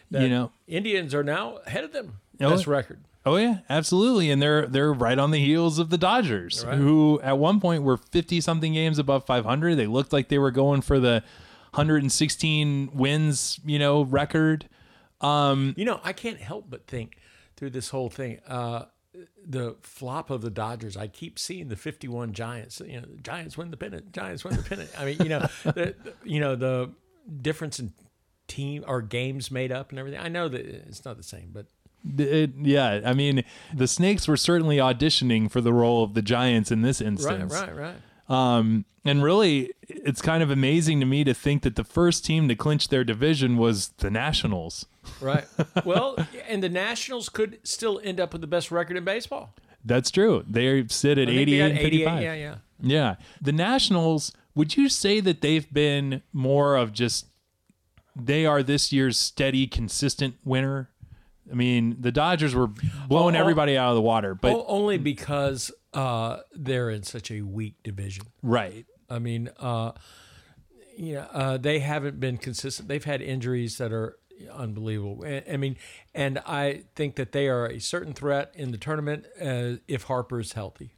you 0.09 0.29
know, 0.29 0.51
Indians 0.67 1.13
are 1.15 1.23
now 1.23 1.57
ahead 1.65 1.83
of 1.83 1.91
them. 1.93 2.19
Oh, 2.41 2.49
Best 2.51 2.67
record. 2.67 3.03
Oh 3.25 3.37
yeah, 3.37 3.59
absolutely, 3.69 4.29
and 4.29 4.41
they're 4.41 4.65
they're 4.67 4.91
right 4.91 5.17
on 5.17 5.31
the 5.31 5.39
heels 5.39 5.79
of 5.79 5.89
the 5.89 5.97
Dodgers, 5.97 6.65
Right. 6.65 6.77
who 6.77 7.21
at 7.23 7.37
one 7.37 7.61
point 7.61 7.83
were 7.83 7.95
fifty 7.97 8.41
something 8.41 8.73
games 8.73 8.99
above 8.99 9.25
five 9.25 9.45
hundred. 9.45 9.75
They 9.75 9.87
looked 9.87 10.11
like 10.11 10.27
they 10.27 10.37
were 10.39 10.51
going 10.51 10.81
for 10.81 10.99
the 10.99 11.23
hundred 11.73 12.03
and 12.03 12.11
sixteen 12.11 12.89
wins, 12.93 13.59
you 13.65 13.79
know, 13.79 14.03
record. 14.03 14.69
Um, 15.21 15.73
You 15.77 15.85
know, 15.85 16.01
I 16.03 16.13
can't 16.13 16.39
help 16.39 16.69
but 16.69 16.87
think 16.87 17.17
through 17.55 17.71
this 17.71 17.89
whole 17.89 18.09
thing, 18.09 18.39
uh, 18.47 18.85
the 19.45 19.75
flop 19.81 20.29
of 20.29 20.41
the 20.41 20.49
Dodgers. 20.49 20.97
I 20.97 21.07
keep 21.07 21.37
seeing 21.37 21.67
the 21.69 21.75
51 21.75 22.33
Giants. 22.33 22.81
You 22.85 22.99
know, 22.99 23.07
the 23.07 23.21
Giants 23.21 23.57
win 23.57 23.71
the 23.71 23.77
pennant. 23.77 24.11
Giants 24.11 24.43
win 24.43 24.55
the 24.55 24.63
pennant. 24.63 24.89
I 24.97 25.05
mean, 25.05 25.17
you 25.19 25.29
know, 25.29 25.39
the, 25.63 25.95
you 26.23 26.39
know 26.39 26.55
the 26.55 26.91
difference 27.41 27.79
in 27.79 27.93
team 28.47 28.83
or 28.87 29.01
games 29.01 29.51
made 29.51 29.71
up 29.71 29.91
and 29.91 29.99
everything. 29.99 30.19
I 30.19 30.27
know 30.27 30.47
that 30.49 30.65
it's 30.65 31.05
not 31.05 31.17
the 31.17 31.23
same, 31.23 31.51
but 31.53 31.67
it, 32.17 32.51
yeah, 32.59 33.01
I 33.05 33.13
mean, 33.13 33.43
the 33.73 33.87
Snakes 33.87 34.27
were 34.27 34.37
certainly 34.37 34.77
auditioning 34.77 35.49
for 35.49 35.61
the 35.61 35.71
role 35.71 36.03
of 36.03 36.15
the 36.15 36.21
Giants 36.21 36.71
in 36.71 36.81
this 36.81 36.99
instance. 36.99 37.53
right, 37.53 37.67
right, 37.69 37.75
right. 37.75 37.95
Um, 38.29 38.85
and 39.05 39.21
really, 39.23 39.71
it's 39.89 40.21
kind 40.21 40.41
of 40.41 40.49
amazing 40.49 40.99
to 41.01 41.05
me 41.05 41.23
to 41.25 41.33
think 41.33 41.63
that 41.63 41.75
the 41.75 41.83
first 41.83 42.23
team 42.25 42.47
to 42.47 42.55
clinch 42.55 42.87
their 42.87 43.03
division 43.03 43.57
was 43.57 43.89
the 43.97 44.09
Nationals. 44.09 44.85
Right. 45.19 45.45
Well, 45.85 46.15
and 46.47 46.63
the 46.63 46.69
Nationals 46.69 47.27
could 47.27 47.59
still 47.63 47.99
end 48.03 48.19
up 48.21 48.31
with 48.31 48.39
the 48.41 48.47
best 48.47 48.71
record 48.71 48.95
in 48.95 49.03
baseball. 49.03 49.53
That's 49.83 50.09
true. 50.09 50.45
They 50.49 50.85
sit 50.87 51.17
at 51.17 51.27
I 51.27 51.31
eighty-eight, 51.31 51.71
and 51.71 51.77
55. 51.79 52.21
Yeah, 52.23 52.33
yeah. 52.33 52.55
Yeah. 52.81 53.15
The 53.41 53.51
Nationals, 53.51 54.31
would 54.55 54.77
you 54.77 54.87
say 54.87 55.19
that 55.19 55.41
they've 55.41 55.71
been 55.73 56.21
more 56.31 56.77
of 56.77 56.93
just 56.93 57.25
they 58.15 58.45
are 58.45 58.63
this 58.63 58.93
year's 58.93 59.17
steady, 59.17 59.67
consistent 59.67 60.35
winner? 60.45 60.89
I 61.51 61.55
mean, 61.55 61.97
the 61.99 62.11
Dodgers 62.13 62.55
were 62.55 62.67
blowing 62.67 63.35
Oh, 63.35 63.37
oh. 63.39 63.41
everybody 63.41 63.77
out 63.77 63.89
of 63.89 63.95
the 63.95 64.01
water, 64.01 64.33
but 64.35 64.53
O- 64.53 64.65
only 64.69 64.97
because 64.97 65.69
uh, 65.93 66.37
they're 66.53 66.89
in 66.89 67.03
such 67.03 67.29
a 67.31 67.41
weak 67.41 67.75
division. 67.83 68.25
right. 68.41 68.85
I 69.09 69.19
mean, 69.19 69.49
uh, 69.59 69.91
yeah, 70.97 71.27
uh, 71.31 71.57
they 71.57 71.79
haven't 71.79 72.19
been 72.19 72.37
consistent. 72.37 72.87
They've 72.87 73.03
had 73.03 73.21
injuries 73.21 73.77
that 73.77 73.91
are 73.91 74.17
unbelievable. 74.51 75.23
I 75.25 75.43
I 75.51 75.57
mean, 75.57 75.77
and 76.15 76.39
I 76.45 76.83
think 76.95 77.15
that 77.15 77.31
they 77.31 77.47
are 77.47 77.67
a 77.67 77.79
certain 77.79 78.13
threat 78.13 78.51
in 78.55 78.71
the 78.71 78.77
tournament 78.77 79.25
uh, 79.39 79.77
if 79.87 80.03
Harper's 80.03 80.53
healthy. 80.53 80.95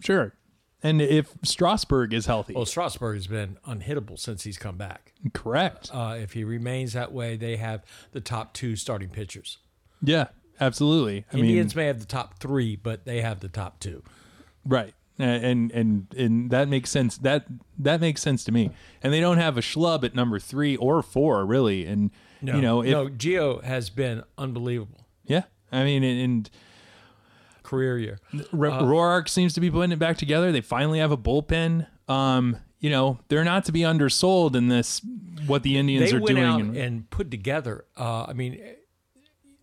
Sure. 0.00 0.34
And 0.82 1.00
if 1.02 1.34
Strasburg 1.42 2.12
is 2.14 2.26
healthy, 2.26 2.54
Well, 2.54 2.64
Strasburg 2.66 3.16
has 3.16 3.26
been 3.26 3.58
unhittable 3.66 4.16
since 4.18 4.44
he's 4.44 4.58
come 4.58 4.76
back. 4.76 5.12
correct. 5.34 5.90
Uh, 5.92 6.16
if 6.20 6.34
he 6.34 6.44
remains 6.44 6.92
that 6.92 7.10
way, 7.12 7.36
they 7.36 7.56
have 7.56 7.82
the 8.12 8.20
top 8.20 8.54
two 8.54 8.76
starting 8.76 9.08
pitchers. 9.08 9.58
yeah, 10.02 10.26
absolutely. 10.60 11.24
I 11.32 11.38
Indians 11.38 11.74
may 11.74 11.86
have 11.86 11.98
the 11.98 12.06
top 12.06 12.38
three, 12.38 12.76
but 12.76 13.04
they 13.06 13.22
have 13.22 13.40
the 13.40 13.48
top 13.48 13.80
two. 13.80 14.04
Right. 14.68 14.94
Uh, 15.20 15.24
And 15.24 15.72
and 15.72 16.06
and 16.16 16.50
that 16.50 16.68
makes 16.68 16.90
sense. 16.90 17.18
That 17.18 17.46
that 17.78 18.00
makes 18.00 18.22
sense 18.22 18.44
to 18.44 18.52
me. 18.52 18.70
And 19.02 19.12
they 19.12 19.20
don't 19.20 19.38
have 19.38 19.56
a 19.58 19.60
schlub 19.60 20.04
at 20.04 20.14
number 20.14 20.38
three 20.38 20.76
or 20.76 21.02
four, 21.02 21.44
really. 21.44 21.84
And 21.86 22.12
No, 22.40 22.54
you 22.54 22.62
know, 22.62 22.82
if 22.82 22.90
no, 22.92 23.08
Gio 23.08 23.64
has 23.64 23.90
been 23.90 24.22
unbelievable 24.36 25.06
yeah, 25.24 25.42
I 25.72 25.82
mean, 25.84 26.04
and 26.04 26.48
career 27.62 27.98
year. 27.98 28.18
R- 28.32 28.40
Roark 28.82 29.28
seems 29.28 29.52
to 29.54 29.60
be 29.60 29.70
putting 29.70 29.92
it 29.92 29.98
back 29.98 30.16
together. 30.16 30.52
They 30.52 30.60
finally 30.62 31.00
have 31.00 31.10
a 31.12 31.16
bullpen. 31.18 31.86
Um, 32.08 32.56
you 32.80 32.88
know, 32.90 33.18
they're 33.28 33.44
not 33.44 33.64
to 33.66 33.72
be 33.72 33.84
undersold 33.84 34.54
in 34.56 34.68
this. 34.68 35.02
What 35.46 35.62
the 35.64 35.76
Indians 35.76 36.12
are 36.12 36.20
doing. 36.20 36.38
and- 36.60 36.76
and 36.76 37.10
put 37.10 37.30
together. 37.30 37.84
Uh, 37.96 38.24
I 38.28 38.32
mean, 38.34 38.58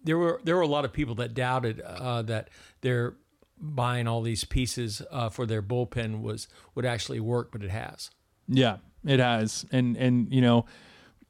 there 0.03 0.17
were 0.17 0.39
there 0.43 0.55
were 0.55 0.61
a 0.61 0.67
lot 0.67 0.85
of 0.85 0.93
people 0.93 1.15
that 1.15 1.33
doubted 1.33 1.79
uh, 1.81 2.21
that 2.23 2.49
they're 2.81 3.15
buying 3.59 4.07
all 4.07 4.21
these 4.21 4.43
pieces 4.43 5.01
uh, 5.11 5.29
for 5.29 5.45
their 5.45 5.61
bullpen 5.61 6.21
was 6.21 6.47
would 6.75 6.85
actually 6.85 7.19
work, 7.19 7.51
but 7.51 7.63
it 7.63 7.69
has. 7.71 8.09
yeah, 8.47 8.77
it 9.05 9.19
has. 9.19 9.65
And 9.71 9.95
and 9.97 10.31
you 10.33 10.41
know, 10.41 10.65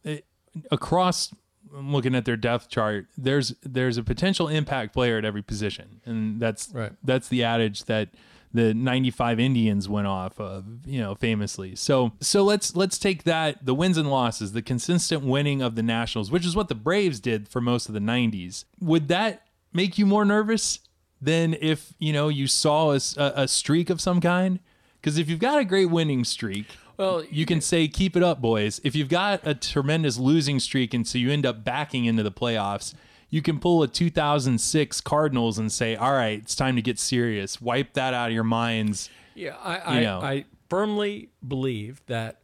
it, 0.03 0.25
across 0.71 1.33
I'm 1.75 1.91
looking 1.91 2.15
at 2.15 2.25
their 2.25 2.37
depth 2.37 2.69
chart, 2.69 3.07
there's 3.17 3.55
there's 3.63 3.97
a 3.97 4.03
potential 4.03 4.47
impact 4.47 4.93
player 4.93 5.17
at 5.17 5.25
every 5.25 5.41
position, 5.41 6.01
and 6.05 6.39
that's 6.39 6.69
Right. 6.73 6.93
that's 7.03 7.27
the 7.27 7.43
adage 7.43 7.85
that 7.85 8.09
the 8.53 8.73
95 8.73 9.37
Indians 9.37 9.89
went 9.89 10.07
off 10.07 10.39
of, 10.39 10.63
you 10.85 11.01
know, 11.01 11.13
famously. 11.15 11.75
So 11.75 12.13
so 12.21 12.43
let's 12.43 12.75
let's 12.75 12.97
take 12.97 13.23
that 13.23 13.65
the 13.65 13.73
wins 13.75 13.97
and 13.97 14.09
losses, 14.09 14.53
the 14.53 14.61
consistent 14.61 15.23
winning 15.23 15.61
of 15.61 15.75
the 15.75 15.83
Nationals, 15.83 16.31
which 16.31 16.45
is 16.45 16.55
what 16.55 16.69
the 16.69 16.75
Braves 16.75 17.19
did 17.19 17.49
for 17.49 17.59
most 17.59 17.89
of 17.89 17.93
the 17.93 17.99
90s. 17.99 18.63
Would 18.79 19.09
that 19.09 19.41
make 19.73 19.97
you 19.97 20.05
more 20.05 20.23
nervous 20.23 20.79
than 21.25 21.55
if, 21.59 21.93
you 21.99 22.13
know, 22.13 22.29
you 22.29 22.47
saw 22.47 22.91
a 22.91 23.47
streak 23.47 23.89
of 23.89 23.99
some 23.99 24.21
kind? 24.21 24.59
Because 25.01 25.17
if 25.17 25.29
you've 25.29 25.39
got 25.39 25.59
a 25.59 25.65
great 25.65 25.87
winning 25.87 26.23
streak, 26.23 26.65
Well, 26.97 27.23
you 27.29 27.45
can 27.45 27.61
say 27.61 27.87
keep 27.87 28.15
it 28.15 28.23
up 28.23 28.39
boys 28.41 28.79
if 28.83 28.95
you've 28.95 29.09
got 29.09 29.41
a 29.45 29.53
tremendous 29.53 30.17
losing 30.17 30.59
streak 30.59 30.93
and 30.93 31.05
so 31.07 31.17
you 31.17 31.29
end 31.29 31.45
up 31.45 31.63
backing 31.63 32.05
into 32.05 32.23
the 32.23 32.31
playoffs 32.31 32.93
you 33.29 33.41
can 33.41 33.59
pull 33.59 33.83
a 33.83 33.87
2006 33.87 35.01
cardinals 35.01 35.57
and 35.59 35.71
say 35.71 35.95
all 35.97 36.13
right 36.13 36.39
it's 36.39 36.55
time 36.55 36.75
to 36.77 36.81
get 36.81 36.97
serious 36.97 37.59
wipe 37.59 37.93
that 37.93 38.13
out 38.13 38.29
of 38.29 38.33
your 38.33 38.45
minds 38.45 39.09
Yeah, 39.35 39.57
I 39.61 39.77
I, 39.77 39.95
You 39.97 40.05
know. 40.05 40.21
I 40.21 40.45
firmly 40.69 41.31
believe 41.45 42.01
that 42.07 42.39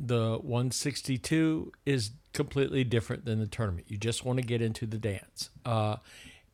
the 0.00 0.38
162 0.38 1.72
is 1.86 2.10
completely 2.32 2.84
different 2.84 3.24
than 3.24 3.38
the 3.38 3.46
tournament. 3.46 3.86
You 3.88 3.96
just 3.96 4.24
want 4.24 4.38
to 4.38 4.44
get 4.44 4.60
into 4.60 4.86
the 4.86 4.98
dance, 4.98 5.50
uh, 5.64 5.96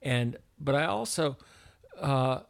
and 0.03 0.37
but 0.59 0.75
I 0.75 0.85
also 0.87 1.37
uh, 2.01 2.41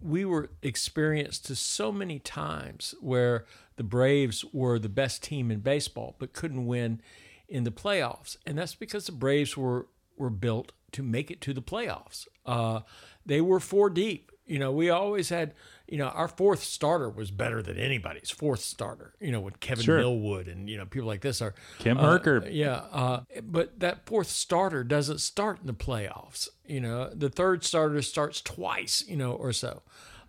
we 0.00 0.24
were 0.24 0.50
experienced 0.62 1.46
to 1.46 1.56
so 1.56 1.90
many 1.90 2.18
times 2.18 2.94
where 3.00 3.46
the 3.76 3.82
Braves 3.82 4.44
were 4.52 4.78
the 4.78 4.88
best 4.88 5.22
team 5.22 5.50
in 5.50 5.60
baseball 5.60 6.14
but 6.18 6.32
couldn't 6.32 6.66
win 6.66 7.00
in 7.48 7.64
the 7.64 7.70
playoffs, 7.70 8.36
and 8.46 8.58
that's 8.58 8.74
because 8.74 9.06
the 9.06 9.12
Braves 9.12 9.56
were 9.56 9.86
were 10.16 10.30
built 10.30 10.72
to 10.92 11.02
make 11.02 11.30
it 11.30 11.40
to 11.40 11.52
the 11.52 11.62
playoffs. 11.62 12.26
Uh, 12.46 12.80
they 13.26 13.40
were 13.40 13.60
four 13.60 13.90
deep. 13.90 14.30
You 14.46 14.58
know, 14.58 14.72
we 14.72 14.90
always 14.90 15.30
had, 15.30 15.54
you 15.86 15.98
know, 15.98 16.06
our 16.08 16.28
fourth 16.28 16.62
starter 16.62 17.10
was 17.10 17.30
better 17.30 17.62
than 17.62 17.76
anybody's 17.78 18.30
fourth 18.30 18.60
starter. 18.60 19.14
You 19.20 19.32
know, 19.32 19.40
with 19.40 19.60
Kevin 19.60 19.84
Sure. 19.84 19.98
Millwood 19.98 20.48
and 20.48 20.68
you 20.68 20.76
know 20.78 20.86
people 20.86 21.06
like 21.06 21.20
this 21.20 21.42
are 21.42 21.54
Kim 21.78 21.98
uh, 21.98 22.02
Mercker. 22.02 22.48
yeah, 22.50 22.82
uh, 22.92 23.20
but 23.42 23.80
that 23.80 24.06
fourth 24.06 24.28
starter 24.28 24.82
doesn't 24.84 25.20
start 25.20 25.60
in 25.60 25.66
the 25.66 25.74
playoffs. 25.74 26.48
You 26.66 26.80
know, 26.80 27.10
the 27.14 27.28
third 27.28 27.64
starter 27.64 28.00
starts 28.02 28.40
twice. 28.40 29.04
You 29.06 29.16
know, 29.16 29.32
or 29.32 29.52
so. 29.52 29.82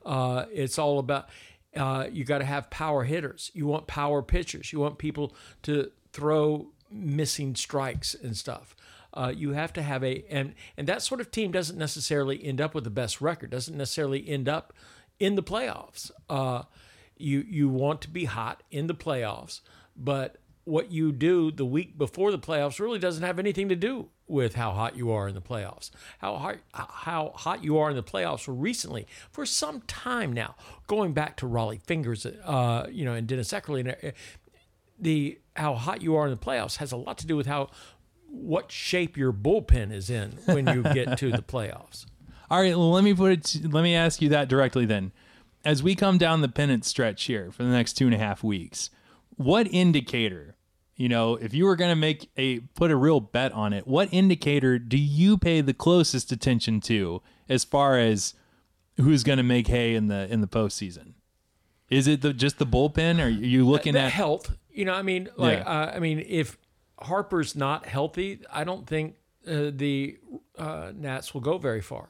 Uh, 0.06 0.46
it's 0.52 0.78
all 0.78 1.00
about 1.00 1.30
uh, 1.76 2.08
you 2.12 2.24
got 2.26 2.40
to 2.40 2.46
have 2.46 2.70
power 2.70 3.04
hitters. 3.06 3.50
You 3.54 3.66
want 3.66 3.88
power 3.88 4.22
pitchers. 4.22 4.72
You 4.72 4.80
want 4.80 4.98
people 4.98 5.36
to 5.64 5.92
throw 6.12 6.68
missing 6.92 7.56
strikes 7.56 8.14
and 8.14 8.38
stuff. 8.38 8.76
Uh, 9.14 9.32
you 9.36 9.54
have 9.54 9.72
to 9.74 9.82
have 9.82 10.04
a 10.04 10.26
and 10.30 10.54
and 10.76 10.88
that 10.88 11.02
sort 11.02 11.22
of 11.22 11.32
team 11.32 11.52
doesn't 11.52 11.78
necessarily 11.78 12.44
end 12.44 12.60
up 12.60 12.76
with 12.76 12.84
the 12.84 12.90
best 12.90 13.22
record. 13.22 13.50
Doesn't 13.50 13.78
necessarily 13.78 14.28
end 14.28 14.50
up 14.50 14.74
in 15.20 15.36
the 15.36 15.44
playoffs. 15.44 16.12
Uh, 16.30 16.64
you 17.18 17.46
you 17.48 17.70
want 17.70 18.02
to 18.02 18.10
be 18.10 18.26
hot 18.26 18.64
in 18.72 18.88
the 18.88 18.96
playoffs, 18.96 19.62
but 19.96 20.38
what 20.66 20.92
you 20.92 21.12
do 21.12 21.52
the 21.52 21.66
week 21.66 21.98
before 21.98 22.32
the 22.32 22.40
playoffs 22.40 22.80
really 22.80 23.00
doesn't 23.00 23.24
have 23.24 23.40
anything 23.40 23.70
to 23.70 23.76
do 23.76 24.10
with 24.28 24.56
how 24.56 24.72
hot 24.72 24.98
you 24.98 25.12
are 25.12 25.28
in 25.28 25.36
the 25.36 25.42
playoffs. 25.42 25.92
How 26.20 26.36
hot 26.36 26.58
how 26.74 27.32
hot 27.36 27.64
you 27.64 27.78
are 27.78 27.90
in 27.90 27.96
the 27.96 28.04
playoffs 28.04 28.46
recently 28.48 29.08
for 29.32 29.46
some 29.46 29.82
time 29.82 30.34
now, 30.34 30.56
going 30.88 31.14
back 31.14 31.38
to 31.38 31.46
Rollie 31.46 31.82
Fingers, 31.82 32.26
uh, 32.26 32.88
you 32.92 33.06
know, 33.06 33.14
and 33.14 33.28
Dennis 33.28 33.52
Eckersley, 33.52 33.82
and 33.82 34.14
the 35.00 35.40
how 35.56 35.76
hot 35.76 36.02
you 36.02 36.16
are 36.16 36.26
in 36.26 36.32
the 36.32 36.38
playoffs 36.38 36.78
has 36.78 36.92
a 36.92 36.98
lot 36.98 37.18
to 37.20 37.28
do 37.28 37.36
with 37.38 37.48
how 37.48 37.70
what 38.28 38.72
shape 38.72 39.16
your 39.16 39.32
bullpen 39.32 39.92
is 39.92 40.10
in 40.10 40.32
when 40.46 40.68
you 40.68 40.84
get 40.84 41.18
to 41.20 41.32
the 41.32 41.42
playoffs. 41.42 42.06
All 42.50 42.62
right, 42.62 42.76
well, 42.78 42.92
let 42.92 43.04
me 43.04 43.14
put 43.14 43.32
it. 43.32 43.72
let 43.72 43.82
me 43.84 43.96
ask 43.96 44.22
you 44.22 44.30
that 44.30 44.48
directly 44.48 44.86
then. 44.86 45.12
As 45.64 45.82
we 45.82 45.96
come 45.96 46.18
down 46.20 46.42
the 46.42 46.48
pennant 46.48 46.86
stretch 46.86 47.24
here 47.24 47.52
for 47.52 47.64
the 47.64 47.70
next 47.70 47.94
two 47.94 48.06
and 48.06 48.14
a 48.14 48.20
half 48.20 48.44
weeks, 48.44 48.92
what 49.36 49.68
indicator, 49.72 50.56
you 50.96 51.10
know, 51.10 51.36
if 51.36 51.54
you 51.56 51.66
were 51.66 51.76
going 51.76 51.90
to 51.90 51.96
make 51.96 52.30
a 52.38 52.60
put 52.60 52.92
a 52.92 52.96
real 52.96 53.20
bet 53.20 53.52
on 53.52 53.74
it, 53.74 53.88
what 53.88 54.08
indicator 54.12 54.78
do 54.78 54.98
you 54.98 55.38
pay 55.40 55.62
the 55.62 55.74
closest 55.74 56.32
attention 56.32 56.82
to 56.82 57.22
as 57.50 57.64
far 57.64 57.98
as 57.98 58.36
who's 58.98 59.24
going 59.24 59.38
to 59.38 59.44
make 59.44 59.68
hay 59.68 59.96
in 59.96 60.08
the 60.08 60.32
in 60.32 60.42
the 60.42 60.48
postseason? 60.48 61.14
Is 61.90 62.08
it 62.08 62.22
the, 62.22 62.34
just 62.34 62.58
the 62.60 62.66
bullpen, 62.66 63.20
or 63.20 63.26
are 63.26 63.30
you 63.30 63.68
looking 63.68 63.94
the 63.94 64.02
at 64.02 64.12
health. 64.12 64.56
You 64.72 64.86
know, 64.86 64.94
I 64.94 65.02
mean, 65.04 65.30
like, 65.38 65.60
Yeah. 65.60 65.66
uh, 65.66 65.92
I 65.96 66.00
mean, 66.00 66.24
if 66.28 66.58
Harper's 67.00 67.56
not 67.56 67.86
healthy, 67.86 68.42
I 68.52 68.64
don't 68.64 68.86
think 68.88 69.16
uh, 69.48 69.72
the 69.74 70.18
uh, 70.58 70.92
Nats 70.96 71.34
will 71.34 71.42
go 71.42 71.58
very 71.58 71.82
far. 71.82 72.10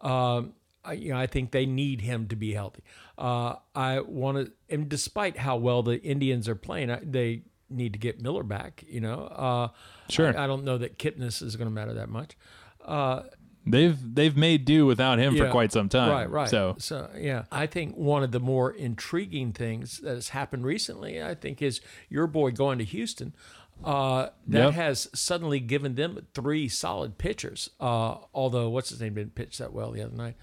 Um, 0.00 0.54
I, 0.84 0.92
you 0.92 1.10
know, 1.10 1.18
I 1.18 1.26
think 1.26 1.50
they 1.50 1.66
need 1.66 2.00
him 2.00 2.28
to 2.28 2.36
be 2.36 2.52
healthy. 2.52 2.82
Uh, 3.18 3.54
I 3.74 4.00
want 4.00 4.38
to, 4.38 4.52
and 4.68 4.88
despite 4.88 5.36
how 5.36 5.56
well 5.56 5.82
the 5.82 6.00
Indians 6.02 6.48
are 6.48 6.54
playing, 6.54 6.90
I, 6.90 7.00
they 7.02 7.42
need 7.68 7.92
to 7.94 7.98
get 7.98 8.20
Miller 8.20 8.44
back. 8.44 8.84
You 8.86 9.00
know, 9.00 9.22
uh, 9.24 9.68
Sure. 10.08 10.36
I, 10.38 10.44
I 10.44 10.46
don't 10.46 10.64
know 10.64 10.78
that 10.78 10.98
Kipnis 10.98 11.42
is 11.42 11.56
going 11.56 11.66
to 11.66 11.74
matter 11.74 11.94
that 11.94 12.08
much. 12.08 12.36
Uh, 12.84 13.22
they've 13.66 13.98
they've 14.14 14.36
made 14.36 14.64
do 14.64 14.86
without 14.86 15.18
him 15.18 15.36
for 15.36 15.50
quite 15.50 15.72
some 15.72 15.88
time? 15.88 16.10
Right, 16.10 16.30
right. 16.30 16.48
So 16.48 16.76
so 16.78 17.10
yeah, 17.16 17.44
I 17.50 17.66
think 17.66 17.96
one 17.96 18.22
of 18.22 18.30
the 18.30 18.38
more 18.38 18.70
intriguing 18.70 19.52
things 19.52 19.98
that 19.98 20.14
has 20.14 20.28
happened 20.28 20.64
recently, 20.64 21.20
I 21.22 21.34
think, 21.34 21.60
is 21.60 21.80
your 22.08 22.28
boy 22.28 22.52
going 22.52 22.78
to 22.78 22.84
Houston. 22.84 23.34
Uh, 23.84 24.30
that 24.48 24.64
Yep. 24.66 24.74
has 24.74 25.08
suddenly 25.14 25.60
given 25.60 25.94
them 25.96 26.26
three 26.34 26.68
solid 26.68 27.18
pitchers. 27.18 27.70
Uh, 27.78 28.16
although 28.34 28.68
what's 28.70 28.88
his 28.90 29.00
name 29.00 29.14
didn't 29.14 29.34
pitch 29.34 29.58
that 29.58 29.72
well 29.72 29.90
the 29.92 30.02
other 30.02 30.16
night. 30.16 30.36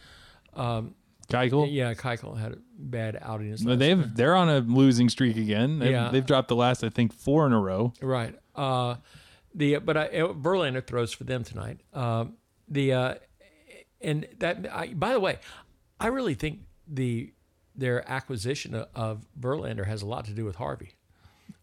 Keuchel, 1.30 1.67
Yeah, 1.72 1.93
Keuchel 1.93 2.38
had 2.38 2.54
a 2.54 2.58
bad 2.78 3.17
outing. 3.22 3.56
they've 3.56 4.13
they're 4.15 4.36
on 4.36 4.50
a 4.50 4.60
losing 4.60 5.10
streak 5.10 5.38
again. 5.38 5.80
They've, 5.80 5.91
Yeah. 5.91 6.10
they've 6.10 6.26
dropped 6.26 6.48
the 6.50 6.56
last 6.56 6.84
I 6.84 6.89
think 6.89 7.13
four 7.13 7.46
in 7.48 7.54
a 7.54 7.60
row. 7.60 7.93
Right. 8.02 8.38
Uh, 8.56 8.96
the 9.56 9.78
but 9.78 9.98
I, 9.98 10.08
Verlander 10.10 10.86
throws 10.86 11.12
for 11.13 11.24
them 11.24 11.43
tonight. 11.43 11.80
Um, 11.93 12.34
the 12.67 12.93
uh, 12.93 13.15
and 14.02 14.28
that 14.39 14.67
I, 14.72 14.93
by 14.93 15.13
the 15.13 15.19
way, 15.19 15.39
I 16.00 16.08
really 16.08 16.34
think 16.34 16.60
the 16.88 17.34
their 17.76 18.08
acquisition 18.10 18.76
of, 18.76 18.88
of 18.93 19.26
Verlander 19.39 19.86
has 19.88 20.02
a 20.02 20.06
lot 20.06 20.26
to 20.26 20.34
do 20.34 20.46
with 20.46 20.58
Harvey. 20.58 20.93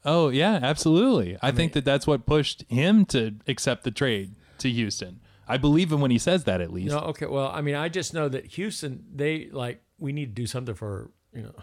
Oh 0.04 0.28
yeah, 0.28 0.58
absolutely. 0.62 1.36
I, 1.42 1.50
think 1.50 1.72
that 1.74 1.84
that's 1.84 2.06
what 2.06 2.26
pushed 2.26 2.64
him 2.68 3.04
to 3.06 3.34
accept 3.46 3.84
the 3.84 3.90
trade 3.90 4.34
to 4.58 4.70
Houston. 4.70 5.20
I 5.46 5.56
believe 5.56 5.90
him 5.92 6.00
when 6.00 6.10
he 6.10 6.18
says 6.18 6.44
that 6.44 6.60
at 6.60 6.72
least. 6.72 6.92
No, 6.94 7.00
okay. 7.00 7.26
Well, 7.26 7.50
I 7.52 7.60
mean, 7.60 7.74
I 7.74 7.88
just 7.88 8.14
know 8.14 8.28
that 8.28 8.46
Houston, 8.46 9.04
they 9.14 9.48
like 9.50 9.82
we 9.98 10.12
need 10.12 10.34
to 10.34 10.42
do 10.42 10.46
something 10.46 10.74
for 10.74 11.10
you 11.34 11.42
know 11.42 11.54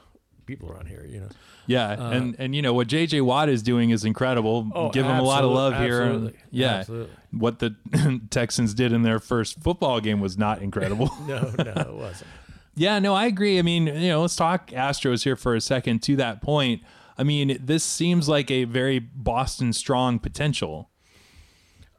people 0.45 0.69
around 0.71 0.87
here. 0.87 1.05
You 1.07 1.21
know, 1.21 1.29
Yeah, 1.67 1.89
uh, 1.91 2.09
and 2.11 2.35
and 2.39 2.55
you 2.55 2.61
know 2.61 2.73
what 2.73 2.87
JJ 2.87 3.21
Watt 3.21 3.49
is 3.49 3.63
doing 3.63 3.91
is 3.91 4.03
incredible. 4.05 4.69
Oh, 4.73 4.89
Give 4.89 5.05
him 5.05 5.17
a 5.17 5.23
lot 5.23 5.43
of 5.43 5.51
love 5.51 5.77
here. 5.77 6.01
Absolutely, 6.01 6.39
yeah, 6.51 6.73
absolutely. 6.75 7.13
what 7.31 7.59
the 7.59 7.75
Texans 8.29 8.73
did 8.73 8.91
in 8.93 9.03
their 9.03 9.19
first 9.19 9.61
football 9.61 9.99
game 9.99 10.19
was 10.19 10.37
not 10.37 10.61
incredible. 10.61 11.11
no, 11.27 11.53
no, 11.57 11.71
it 11.71 11.93
wasn't. 11.93 12.29
Yeah, 12.79 12.99
no, 12.99 13.15
I 13.15 13.25
agree. 13.25 13.57
I 13.57 13.63
mean, 13.63 13.87
you 13.87 14.09
know, 14.09 14.21
let's 14.21 14.35
talk 14.35 14.67
Astros 14.69 15.23
here 15.23 15.35
for 15.35 15.55
a 15.55 15.61
second. 15.61 16.03
To 16.03 16.15
that 16.17 16.43
point, 16.43 16.83
I 17.17 17.23
mean, 17.23 17.57
this 17.59 17.83
seems 17.83 18.29
like 18.29 18.51
a 18.51 18.65
very 18.65 18.99
Boston 18.99 19.73
strong 19.73 20.19
potential. 20.19 20.89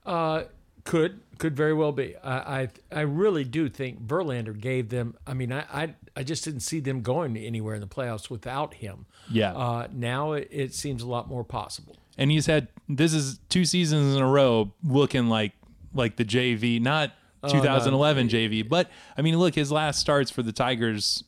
Uh, 0.07 0.45
could 0.85 1.21
could 1.39 1.57
very 1.57 1.75
well 1.75 1.93
be. 1.93 2.17
I, 2.17 2.63
I 2.63 2.69
I 2.91 3.01
really 3.03 3.45
do 3.45 3.69
think 3.69 4.07
Verlander 4.07 4.59
gave 4.59 4.89
them. 4.89 5.17
I 5.27 5.35
mean, 5.35 5.53
I, 5.53 5.65
I 5.73 5.95
I 6.17 6.23
just 6.23 6.45
didn't 6.45 6.61
see 6.61 6.81
them 6.81 7.03
going 7.03 7.37
anywhere 7.37 7.75
in 7.75 7.81
the 7.81 7.87
playoffs 7.87 8.31
without 8.31 8.75
him. 8.75 9.07
Yeah. 9.31 9.53
Uh, 9.55 9.89
now 9.93 10.33
it, 10.33 10.49
it 10.51 10.75
seems 10.75 11.03
a 11.03 11.07
lot 11.07 11.29
more 11.29 11.45
possible. 11.45 11.97
and 12.17 12.31
he's 12.31 12.47
had 12.47 12.69
this 12.89 13.13
is 13.13 13.39
two 13.49 13.65
seasons 13.65 14.17
in 14.17 14.23
a 14.23 14.27
row 14.29 14.73
looking 14.83 15.29
like 15.29 15.53
like 15.93 16.17
the 16.17 16.25
JV, 16.25 16.81
not 16.81 17.13
Oh, 17.41 17.53
2011 17.53 18.29
JV, 18.29 18.69
but 18.69 18.91
I 19.17 19.23
mean, 19.23 19.39
look, 19.39 19.55
his 19.55 19.71
last 19.71 20.01
starts 20.01 20.29
for 20.29 20.43
the 20.43 20.51
Tigers 20.51 21.23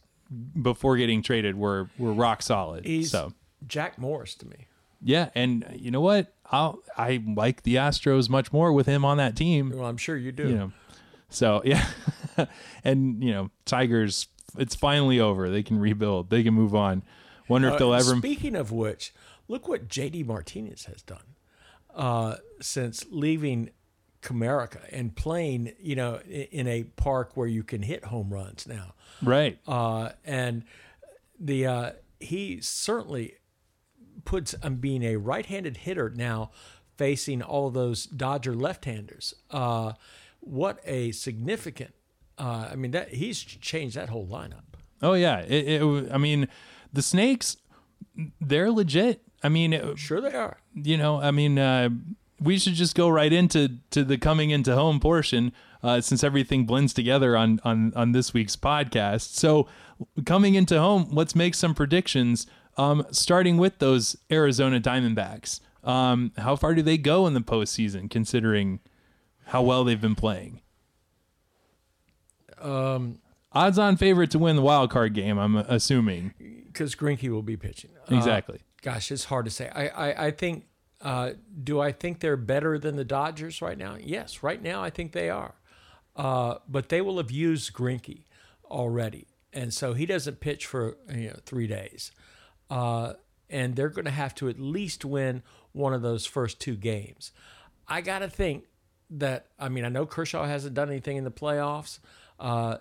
before 0.61 0.97
getting 0.97 1.23
traded 1.23 1.55
were 1.57 1.89
were 1.99 2.13
rock 2.13 2.43
solid. 2.43 2.85
He's 2.85 3.13
so 3.13 3.33
Jack 3.67 3.99
Morris 3.99 4.35
to 4.37 4.47
me. 4.47 4.67
yeah, 5.03 5.31
and 5.35 5.67
you 5.75 5.91
know 5.91 6.01
what? 6.01 6.35
I'll 6.51 6.81
I 6.97 7.23
like 7.27 7.63
the 7.63 7.77
Astros 7.77 8.29
much 8.29 8.53
more 8.53 8.73
with 8.73 8.87
him 8.87 9.05
on 9.05 9.17
that 9.19 9.37
team. 9.37 9.73
Well, 9.75 9.87
I'm 9.87 9.97
sure 9.97 10.17
you 10.17 10.33
do. 10.33 10.49
You 10.49 10.57
know, 10.57 10.73
so 11.29 11.63
yeah, 11.65 11.87
and 12.85 13.23
you 13.23 13.33
know, 13.33 13.51
Tigers, 13.65 14.29
it's 14.59 14.75
finally 14.75 15.21
over. 15.21 15.49
They 15.49 15.63
can 15.63 15.79
rebuild. 15.79 16.31
They 16.31 16.43
can 16.43 16.55
move 16.55 16.75
on. 16.75 17.03
Wonder 17.49 17.69
if 17.69 17.79
they'll 17.79 17.93
Uh, 17.93 17.99
ever. 17.99 18.17
Speaking 18.17 18.55
of 18.57 18.71
which, 18.73 19.13
look 19.49 19.67
what 19.69 19.89
JD 19.89 20.25
Martinez 20.27 20.85
has 20.85 21.03
done 21.03 21.35
uh, 21.95 22.37
since 22.61 23.05
leaving 23.11 23.71
Comerica 24.23 24.81
and 24.93 25.17
playing, 25.17 25.73
you 25.81 25.97
know, 25.97 26.19
in 26.29 26.67
a 26.69 26.85
park 26.85 27.37
where 27.37 27.49
you 27.49 27.63
can 27.65 27.83
hit 27.83 28.05
home 28.05 28.33
runs 28.33 28.67
now. 28.69 28.95
right. 29.23 29.59
Uh, 29.67 30.11
and 30.25 30.63
the 31.41 31.67
uh, 31.67 31.91
he 32.21 32.61
certainly 32.61 33.35
puts 34.25 34.55
um, 34.63 34.77
being 34.77 35.03
a 35.03 35.17
right-handed 35.17 35.79
hitter 35.79 36.11
now 36.15 36.51
facing 36.97 37.43
all 37.43 37.71
those 37.71 38.07
Dodger 38.07 38.55
left-handers. 38.55 39.35
Uh, 39.51 39.93
what 40.41 40.81
a 40.85 41.13
significant! 41.13 41.95
Uh, 42.39 42.69
I 42.73 42.77
mean, 42.77 42.91
that 42.93 43.11
he's 43.15 43.43
changed 43.43 43.97
that 43.97 44.09
whole 44.09 44.27
lineup. 44.27 44.63
Oh 45.03 45.15
yeah, 45.15 45.41
it, 45.41 45.83
it, 45.83 46.13
I 46.13 46.19
mean, 46.19 46.49
the 46.93 47.03
Snakes, 47.03 47.57
they're 48.41 48.71
legit. 48.71 49.23
I 49.43 49.49
mean, 49.49 49.97
Sure, 49.97 50.21
they 50.21 50.33
are. 50.35 50.59
you 50.75 50.97
know, 50.99 51.21
I 51.21 51.31
mean, 51.31 51.59
uh, 51.59 51.89
we 52.39 52.59
should 52.59 52.75
just 52.75 52.95
go 52.95 53.09
right 53.09 53.33
into 53.33 53.79
to 53.91 54.05
the 54.05 54.19
coming 54.19 54.51
into 54.51 54.75
home 54.75 55.01
portion, 55.01 55.53
uh, 55.83 56.01
since 56.03 56.23
everything 56.25 56.67
blends 56.67 56.93
together 56.93 57.37
on 57.37 57.61
on 57.65 57.93
on 57.97 58.13
this 58.13 58.35
week's 58.35 58.57
podcast. 58.57 59.35
So, 59.35 59.67
coming 60.27 60.55
into 60.55 60.79
home, 60.79 61.09
let's 61.11 61.35
make 61.35 61.55
some 61.55 61.75
predictions. 61.75 62.47
Um, 62.81 63.07
starting 63.11 63.59
with 63.59 63.79
those 63.79 64.17
Arizona 64.31 64.81
Diamondbacks, 64.81 65.61
um, 65.85 66.33
how 66.39 66.57
far 66.57 66.75
do 66.75 66.81
they 66.83 66.97
go 66.99 67.27
in 67.27 67.35
the 67.35 67.41
postseason, 67.41 68.11
considering 68.11 68.81
how 69.47 69.63
well 69.63 69.85
they've 69.85 70.01
been 70.01 70.15
playing? 70.15 70.61
Um, 72.59 73.19
Odds-on 73.53 73.97
favorite 73.97 74.31
to 74.31 74.39
win 74.39 74.57
the 74.57 74.63
wild 74.63 74.91
card 74.91 75.13
game, 75.13 75.39
I'm 75.39 75.57
assuming. 75.57 76.33
because 76.67 76.95
Greinke 76.95 77.29
will 77.31 77.43
be 77.43 77.57
pitching. 77.57 77.91
Uh, 78.11 78.17
Exactly. 78.17 78.61
gosh, 78.83 79.11
it's 79.11 79.25
hard 79.25 79.45
to 79.47 79.51
say. 79.51 79.69
I, 79.75 79.89
I, 79.89 80.27
I 80.27 80.31
think. 80.31 80.67
Uh, 81.03 81.33
do 81.65 81.81
I 81.81 81.93
think 81.93 82.21
they're 82.21 82.37
better 82.37 82.79
than 82.79 82.97
the 82.97 83.05
Dodgers 83.07 83.63
right 83.63 83.79
now? 83.79 83.97
Yes, 83.99 84.43
right 84.43 84.63
now 84.63 84.83
I 84.83 84.91
think 84.91 85.13
they 85.13 85.31
are. 85.31 85.55
Uh, 86.15 86.57
but 86.69 86.91
they 86.91 87.01
will 87.01 87.17
have 87.17 87.31
used 87.31 87.73
Greinke 87.73 88.25
already, 88.67 89.27
and 89.53 89.73
so 89.73 89.95
he 89.95 90.05
doesn't 90.05 90.41
pitch 90.41 90.67
for 90.67 90.99
you 91.11 91.29
know 91.29 91.39
three 91.47 91.67
days. 91.67 92.13
Uh, 92.71 93.15
and 93.51 93.75
they're 93.75 93.89
going 93.89 94.05
to 94.05 94.11
have 94.11 94.35
to 94.37 94.49
at 94.49 94.61
least 94.61 95.05
win 95.05 95.43
one 95.73 95.93
of 95.93 96.03
those 96.03 96.25
first 96.25 96.61
two 96.61 96.77
games. 96.77 97.33
I 97.89 98.01
got 98.01 98.21
to 98.21 98.29
think 98.29 98.65
that 99.11 99.47
I 99.59 99.69
mean 99.69 99.85
I 99.85 99.89
know 99.89 100.07
Kershaw 100.07 100.47
hasn't 100.47 100.75
done 100.75 100.89
anything 100.89 101.17
in 101.17 101.25
the 101.25 101.31
playoffs. 101.31 101.99
Uh, 102.39 102.79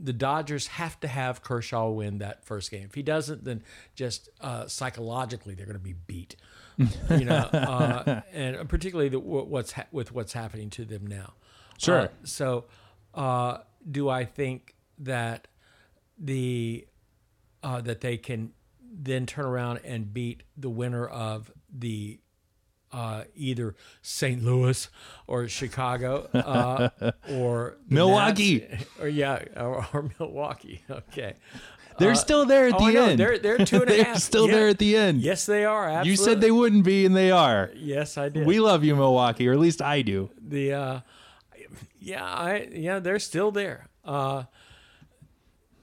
the 0.00 0.12
Dodgers 0.12 0.68
have 0.68 0.98
to 1.00 1.08
have 1.08 1.42
Kershaw 1.42 1.90
win 1.90 2.18
that 2.18 2.44
first 2.44 2.70
game. 2.70 2.84
If 2.84 2.94
he 2.94 3.02
doesn't, 3.02 3.44
then 3.44 3.62
just 3.94 4.28
uh, 4.40 4.66
psychologically 4.66 5.54
they're 5.54 5.66
going 5.66 5.78
to 5.78 5.82
be 5.82 5.94
beat. 6.06 6.36
you 6.76 7.24
know, 7.24 7.34
uh, 7.52 8.20
and 8.32 8.68
particularly 8.68 9.08
the, 9.08 9.18
what's 9.18 9.72
ha- 9.72 9.86
with 9.90 10.12
what's 10.12 10.32
happening 10.32 10.70
to 10.70 10.84
them 10.84 11.06
now. 11.06 11.32
Sure. 11.78 12.02
Uh, 12.02 12.08
so, 12.24 12.64
uh, 13.14 13.58
do 13.90 14.08
I 14.08 14.24
think 14.24 14.76
that 14.98 15.48
the 16.18 16.86
uh, 17.62 17.80
that 17.80 18.00
they 18.00 18.16
can 18.16 18.52
then 18.90 19.26
turn 19.26 19.44
around 19.44 19.80
and 19.84 20.12
beat 20.12 20.42
the 20.56 20.70
winner 20.70 21.06
of 21.06 21.50
the 21.72 22.20
uh, 22.90 23.24
either 23.34 23.74
St. 24.00 24.42
Louis 24.42 24.88
or 25.26 25.46
Chicago 25.48 26.28
uh, 26.32 26.88
or 27.30 27.76
Milwaukee. 27.88 28.66
Nats, 28.70 28.84
or 29.00 29.08
yeah, 29.08 29.42
or, 29.56 29.86
or 29.92 30.10
Milwaukee. 30.18 30.82
Okay, 30.90 31.34
They're 31.98 32.14
still 32.14 32.46
there 32.46 32.68
at 32.68 32.74
oh, 32.78 32.86
the 32.86 32.92
know. 32.94 33.04
end. 33.06 33.20
They're 33.20 33.38
they're 33.38 33.58
two 33.58 33.82
and 33.82 33.88
They're 33.90 34.04
half. 34.04 34.18
still 34.18 34.46
Yeah. 34.48 34.54
there 34.54 34.68
at 34.68 34.78
the 34.78 34.96
end. 34.96 35.20
Yes, 35.20 35.44
they 35.44 35.64
are. 35.66 35.84
Absolutely. 35.86 36.10
You 36.10 36.16
said 36.16 36.40
they 36.40 36.50
wouldn't 36.50 36.84
be, 36.84 37.04
and 37.04 37.14
they 37.14 37.30
are. 37.30 37.70
Yes, 37.76 38.16
I 38.16 38.30
did. 38.30 38.46
We 38.46 38.58
love 38.58 38.84
you, 38.84 38.96
Milwaukee, 38.96 39.46
or 39.48 39.52
at 39.52 39.58
least 39.58 39.82
I 39.82 40.00
do. 40.02 40.30
the 40.40 40.72
uh, 40.72 41.00
yeah, 42.00 42.24
I 42.24 42.68
yeah, 42.72 43.00
they're 43.00 43.18
still 43.18 43.50
there. 43.50 43.86
Uh, 44.04 44.44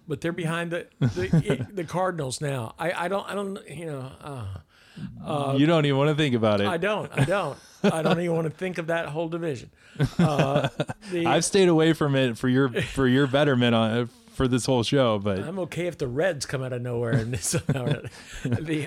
but 0.08 0.22
they're 0.22 0.32
behind 0.32 0.72
the 0.72 0.88
the, 1.00 1.68
the 1.74 1.84
Cardinals 1.84 2.42
now. 2.42 2.76
I, 2.78 3.06
I 3.06 3.08
don't 3.08 3.30
I 3.30 3.36
don't 3.36 3.60
you 3.70 3.86
know 3.86 4.12
uh, 5.24 5.56
you 5.58 5.66
don't 5.66 5.86
even 5.86 5.98
want 5.98 6.10
to 6.10 6.16
think 6.16 6.36
about 6.36 6.62
it. 6.62 6.68
I 6.68 6.78
don't 6.78 7.12
I 7.18 7.26
don't 7.26 7.58
I 7.84 8.02
don't 8.02 8.20
even 8.20 8.36
want 8.36 8.46
to 8.46 8.54
think 8.54 8.78
of 8.78 8.88
that 8.88 9.08
whole 9.08 9.28
division. 9.28 9.72
Uh, 10.18 10.70
the, 11.12 11.26
I've 11.26 11.46
stayed 11.46 11.68
away 11.68 11.94
from 11.94 12.16
it 12.16 12.38
for 12.38 12.48
your 12.48 12.70
for 12.70 13.08
your 13.08 13.28
betterment 13.28 13.76
on 13.76 14.10
for 14.34 14.48
this 14.48 14.66
whole 14.66 14.84
show, 14.84 15.20
but 15.20 15.40
I'm 15.40 15.60
okay 15.60 15.88
if 15.88 15.98
the 15.98 16.08
Reds 16.08 16.46
come 16.46 16.62
out 16.64 16.74
of 16.74 16.82
nowhere 16.82 17.14
and 17.14 17.34
this. 17.34 17.52
the, 17.52 18.10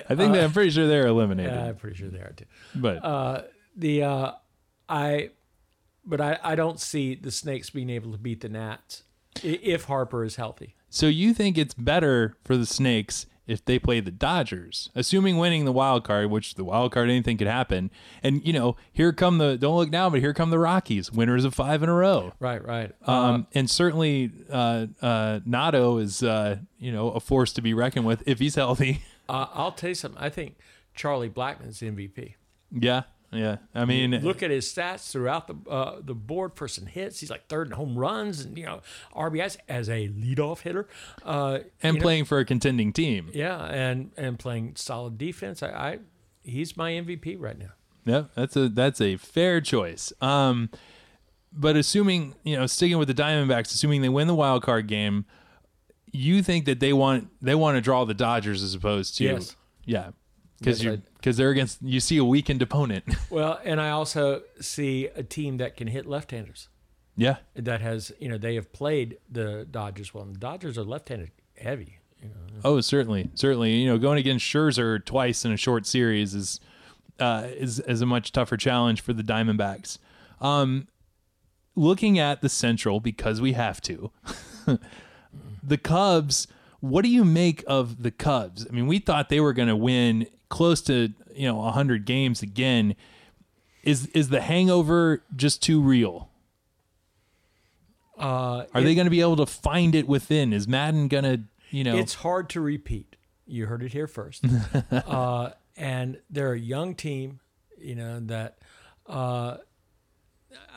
I 0.09 0.15
think 0.15 0.31
uh, 0.31 0.33
that 0.33 0.43
I'm 0.43 0.51
pretty 0.51 0.69
sure 0.69 0.87
they're 0.87 1.07
eliminated. 1.07 1.53
yeah, 1.53 1.65
I'm 1.65 1.75
pretty 1.75 1.97
sure 1.97 2.09
they 2.09 2.19
are 2.19 2.33
too. 2.35 2.45
but 2.75 3.03
Uh, 3.03 3.41
the 3.75 4.03
uh, 4.03 4.31
I, 4.87 5.31
but 6.05 6.21
I 6.21 6.39
I 6.43 6.55
don't 6.55 6.79
see 6.79 7.15
the 7.15 7.31
Snakes 7.31 7.69
being 7.69 7.89
able 7.89 8.11
to 8.11 8.17
beat 8.17 8.41
the 8.41 8.49
Nats 8.49 9.03
if 9.43 9.85
Harper 9.85 10.23
is 10.23 10.35
healthy. 10.35 10.75
So 10.89 11.07
you 11.07 11.33
think 11.33 11.57
it's 11.57 11.73
better 11.73 12.35
for 12.43 12.57
the 12.57 12.65
Snakes 12.65 13.25
if 13.47 13.65
they 13.65 13.79
play 13.79 13.99
the 13.99 14.11
Dodgers, 14.11 14.91
assuming 14.93 15.37
winning 15.37 15.65
the 15.65 15.71
wild 15.71 16.03
card, 16.03 16.29
which 16.29 16.53
the 16.53 16.63
wild 16.63 16.91
card 16.91 17.09
anything 17.09 17.35
could 17.37 17.47
happen. 17.47 17.89
And 18.21 18.45
you 18.45 18.53
know, 18.53 18.75
here 18.93 19.11
come 19.11 19.39
the 19.39 19.57
don't 19.57 19.75
look 19.75 19.89
now, 19.89 20.07
but 20.09 20.19
here 20.19 20.33
come 20.35 20.51
the 20.51 20.59
Rockies, 20.59 21.11
winners 21.11 21.45
of 21.45 21.55
five 21.55 21.81
in 21.81 21.89
a 21.89 21.93
row. 21.93 22.33
Right, 22.39 22.63
right. 22.63 22.91
Uh, 23.07 23.11
Um, 23.11 23.47
and 23.55 23.67
certainly, 23.69 24.31
uh, 24.51 24.85
uh, 25.01 25.39
Nato 25.45 25.97
is, 25.97 26.21
uh, 26.21 26.57
you 26.77 26.91
know, 26.91 27.09
a 27.09 27.19
force 27.19 27.51
to 27.53 27.61
be 27.63 27.73
reckoned 27.73 28.05
with 28.05 28.21
if 28.27 28.39
he's 28.39 28.55
healthy. 28.55 29.01
Uh, 29.29 29.45
I'll 29.53 29.71
tell 29.73 29.89
you 29.89 29.95
something. 29.95 30.19
I 30.19 30.29
think 30.29 30.55
Charlie 30.95 31.29
Blackmon's 31.29 31.79
the 31.79 31.85
MVP. 31.91 32.33
yeah, 32.71 33.03
yeah. 33.31 33.57
I 33.75 33.85
mean, 33.85 34.11
Look 34.21 34.41
at 34.43 34.51
his 34.51 34.65
stats 34.65 35.11
throughout 35.11 35.47
the 35.47 35.69
uh, 35.69 35.99
the 36.03 36.15
board 36.15 36.55
Person 36.55 36.85
hits. 36.85 37.19
He's 37.19 37.29
like 37.29 37.47
third 37.47 37.67
in 37.67 37.73
home 37.73 37.97
runs 37.97 38.41
and 38.41 38.57
you 38.57 38.65
know 38.65 38.81
RBIs 39.15 39.57
as 39.67 39.89
a 39.89 40.07
leadoff 40.09 40.61
hitter. 40.61 40.87
Uh, 41.23 41.59
and 41.83 41.95
you 41.95 41.99
know, 41.99 42.03
playing 42.03 42.25
for 42.25 42.39
a 42.39 42.45
contending 42.45 42.91
team. 42.93 43.29
yeah, 43.33 43.63
and 43.65 44.11
and 44.17 44.39
playing 44.39 44.73
solid 44.75 45.17
defense. 45.17 45.61
I, 45.61 45.69
I 45.69 45.99
he's 46.43 46.75
my 46.75 46.91
MVP 46.91 47.35
right 47.39 47.57
now. 47.57 47.71
Yeah, 48.05 48.23
that's 48.35 48.55
a 48.55 48.69
that's 48.69 49.01
a 49.01 49.17
fair 49.17 49.61
choice. 49.61 50.11
Um, 50.21 50.69
but 51.51 51.75
assuming 51.75 52.35
you 52.43 52.55
know, 52.57 52.65
sticking 52.65 52.97
with 52.97 53.07
the 53.07 53.13
Diamondbacks, 53.13 53.73
assuming 53.73 54.01
they 54.01 54.09
win 54.09 54.27
the 54.27 54.35
wild 54.35 54.63
card 54.63 54.87
game, 54.87 55.25
you 56.11 56.41
think 56.41 56.65
that 56.65 56.79
they 56.79 56.93
want 56.93 57.29
they 57.41 57.55
want 57.55 57.75
to 57.77 57.81
draw 57.81 58.05
the 58.05 58.13
Dodgers 58.13 58.63
as 58.63 58.73
opposed 58.73 59.17
to 59.17 59.23
Yes. 59.25 59.55
yeah, 59.85 60.09
because 60.57 60.83
you 60.83 61.01
because 61.19 61.37
they're 61.37 61.49
against 61.51 61.81
you 61.81 61.99
see 61.99 62.17
a 62.17 62.23
weakened 62.25 62.61
opponent. 62.61 63.03
Well, 63.29 63.59
and 63.63 63.79
I 63.79 63.91
also 63.91 64.41
see 64.59 65.05
a 65.15 65.21
team 65.23 65.57
that 65.57 65.77
can 65.77 65.87
hit 65.87 66.05
left-handers. 66.07 66.67
yeah, 67.15 67.37
That 67.55 67.81
has 67.81 68.11
you 68.19 68.27
know 68.29 68.37
they 68.37 68.55
have 68.55 68.71
played 68.73 69.17
the 69.29 69.67
Dodgers 69.69 70.13
well. 70.13 70.23
And 70.23 70.35
the 70.35 70.39
Dodgers 70.39 70.77
are 70.77 70.83
left-handed 70.83 71.31
heavy. 71.57 71.99
You 72.21 72.29
know, 72.29 72.35
Oh, 72.65 72.81
certainly, 72.81 73.29
certainly. 73.35 73.73
You 73.75 73.87
know, 73.87 73.97
going 73.97 74.17
against 74.17 74.45
Scherzer 74.45 75.03
twice 75.05 75.45
in 75.45 75.51
a 75.51 75.57
short 75.57 75.85
series 75.85 76.33
is 76.35 76.59
uh, 77.19 77.47
is 77.55 77.79
is 77.81 78.01
a 78.01 78.05
much 78.05 78.31
tougher 78.31 78.57
challenge 78.57 79.01
for 79.01 79.13
the 79.13 79.23
Diamondbacks. 79.23 79.99
Um, 80.41 80.87
looking 81.75 82.17
at 82.19 82.41
the 82.41 82.49
Central 82.49 82.99
because 82.99 83.39
we 83.41 83.53
have 83.53 83.79
to. 83.81 84.11
the 85.63 85.77
Cubs. 85.77 86.47
What 86.81 87.03
do 87.03 87.09
you 87.09 87.25
make 87.25 87.63
of 87.67 88.03
the 88.03 88.11
Cubs? 88.11 88.65
I 88.69 88.73
mean, 88.73 88.87
we 88.87 88.99
thought 88.99 89.27
they 89.29 89.41
were 89.41 89.51
going 89.53 89.67
to 89.67 89.75
win 89.75 90.27
close 90.49 90.81
to 90.81 91.13
you 91.33 91.47
know 91.47 91.61
hundred 91.63 92.05
games 92.05 92.41
again. 92.41 92.95
Is 93.83 94.07
is 94.07 94.29
the 94.29 94.41
hangover 94.41 95.23
just 95.35 95.63
too 95.63 95.81
real? 95.81 96.29
uh, 98.17 98.65
Are 98.73 98.81
they 98.81 98.95
going 98.95 99.05
to 99.05 99.11
be 99.11 99.21
able 99.21 99.37
to 99.37 99.45
find 99.45 99.95
it 99.95 100.07
within? 100.07 100.51
Is 100.51 100.67
Maddon 100.67 101.07
going 101.07 101.23
to 101.23 101.41
you 101.69 101.83
know? 101.83 101.97
It's 101.97 102.15
hard 102.15 102.49
to 102.49 102.61
repeat. 102.61 103.15
You 103.47 103.65
heard 103.67 103.83
it 103.83 103.93
here 103.93 104.07
first. 104.07 104.45
uh, 104.91 105.51
and 105.77 106.19
they're 106.29 106.53
a 106.53 106.59
young 106.59 106.95
team, 106.95 107.39
you 107.77 107.95
know 107.95 108.19
that, 108.21 108.59
uh, 109.07 109.57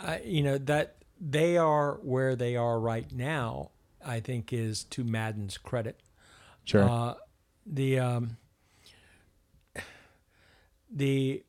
I, 0.03 0.21
you 0.25 0.43
know 0.43 0.59
that 0.59 0.97
they 1.21 1.57
are 1.57 1.95
where 2.03 2.37
they 2.37 2.57
are 2.57 2.79
right 2.79 3.11
now. 3.13 3.71
I 4.05 4.21
think 4.21 4.53
is 4.53 4.85
to 4.85 5.05
Maddon's 5.05 5.59
credit. 5.59 6.01
sure. 6.65 6.89
Uh, 6.89 7.15
the 7.67 7.99
um, 8.01 8.37
the 10.92 11.42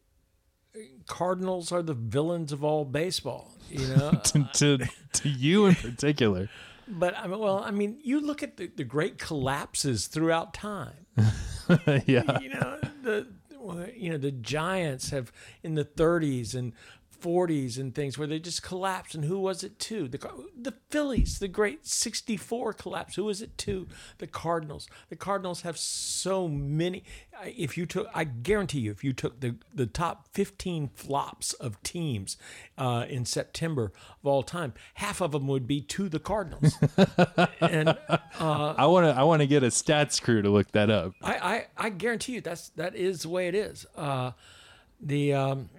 Cardinals 1.07 1.71
are 1.71 1.81
the 1.81 1.93
villains 1.93 2.51
of 2.51 2.63
all 2.63 2.85
baseball. 2.85 3.51
You 3.69 3.87
know, 3.87 4.11
to, 4.23 4.49
to 4.53 4.77
to 5.13 5.29
you 5.29 5.67
in 5.67 5.75
particular. 5.75 6.49
but 6.87 7.17
I 7.17 7.27
mean, 7.27 7.39
well, 7.39 7.59
I 7.59 7.71
mean, 7.71 7.99
you 8.03 8.19
look 8.21 8.43
at 8.43 8.57
the, 8.57 8.67
the 8.67 8.83
great 8.83 9.17
collapses 9.17 10.07
throughout 10.07 10.53
time. 10.53 11.05
yeah. 12.05 12.39
you 12.39 12.49
know 12.49 12.79
the 13.03 13.27
you 13.95 14.09
know 14.09 14.17
the 14.17 14.31
Giants 14.31 15.11
have 15.11 15.31
in 15.61 15.75
the 15.75 15.85
30s 15.85 16.55
and 16.55 16.73
40s 17.23 17.79
and 17.79 17.95
things 17.95 18.17
where 18.17 18.27
they 18.27 18.39
just 18.39 18.61
collapsed. 18.61 19.15
And 19.15 19.25
who 19.25 19.39
was 19.39 19.63
it 19.63 19.79
to? 19.79 20.07
The 20.07 20.19
the 20.55 20.73
Phillies, 20.89 21.39
the 21.39 21.47
great 21.47 21.87
64 21.87 22.73
collapse. 22.73 23.15
Who 23.15 23.23
was 23.23 23.41
it 23.41 23.57
to? 23.59 23.87
The 24.17 24.27
Cardinals. 24.27 24.87
The 25.09 25.15
Cardinals 25.15 25.61
have 25.61 25.77
so 25.77 26.47
many. 26.47 27.03
If 27.45 27.77
you 27.77 27.85
took, 27.85 28.07
I 28.13 28.25
guarantee 28.25 28.79
you, 28.79 28.91
if 28.91 29.03
you 29.03 29.13
took 29.13 29.39
the 29.39 29.55
the 29.73 29.85
top 29.85 30.27
15 30.33 30.89
flops 30.93 31.53
of 31.53 31.81
teams 31.81 32.37
uh, 32.77 33.05
in 33.07 33.25
September 33.25 33.93
of 34.21 34.27
all 34.27 34.43
time, 34.43 34.73
half 34.95 35.21
of 35.21 35.31
them 35.31 35.47
would 35.47 35.65
be 35.65 35.81
to 35.81 36.09
the 36.09 36.19
Cardinals. 36.19 36.77
and 37.61 37.97
I 38.39 38.85
want 38.85 39.05
to 39.05 39.15
I 39.17 39.23
want 39.23 39.41
to 39.41 39.47
get 39.47 39.63
a 39.63 39.67
stats 39.67 40.21
crew 40.21 40.41
to 40.41 40.49
look 40.49 40.71
that 40.73 40.89
up. 40.89 41.13
I, 41.21 41.33
I, 41.77 41.85
I 41.85 41.89
guarantee 41.89 42.33
you 42.33 42.41
that's 42.41 42.69
that 42.69 42.95
is 42.95 43.21
the 43.21 43.29
way 43.29 43.47
it 43.47 43.55
is. 43.55 43.85
Uh, 43.95 44.31
the 44.99 45.33
um, 45.33 45.69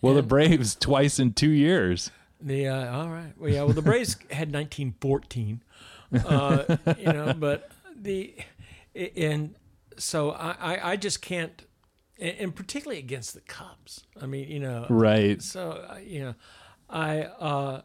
Well, 0.00 0.14
the 0.14 0.22
Braves 0.22 0.74
twice 0.80 1.18
in 1.18 1.32
2 1.32 1.50
years. 1.50 2.10
the 2.40 2.68
uh, 2.68 2.96
all 2.96 3.08
right, 3.08 3.32
well 3.38 3.50
yeah, 3.50 3.62
well 3.62 3.72
the 3.74 3.82
Braves 3.82 4.14
had 4.30 4.52
1914, 4.52 5.62
uh, 6.24 6.76
you 6.98 7.12
know, 7.12 7.34
but 7.38 7.70
the 7.96 8.34
and 8.94 9.54
so 9.96 10.30
I, 10.30 10.92
I, 10.92 10.96
just 10.96 11.20
can't, 11.22 11.64
and 12.18 12.54
particularly 12.54 12.98
against 13.00 13.34
the 13.34 13.40
Cubs. 13.40 14.04
I 14.20 14.26
mean, 14.26 14.48
you 14.48 14.60
know, 14.60 14.86
Right. 14.88 15.42
so 15.42 15.72
uh, 15.90 15.98
you 16.04 16.20
know, 16.20 16.34
I 16.88 17.22
uh, 17.22 17.82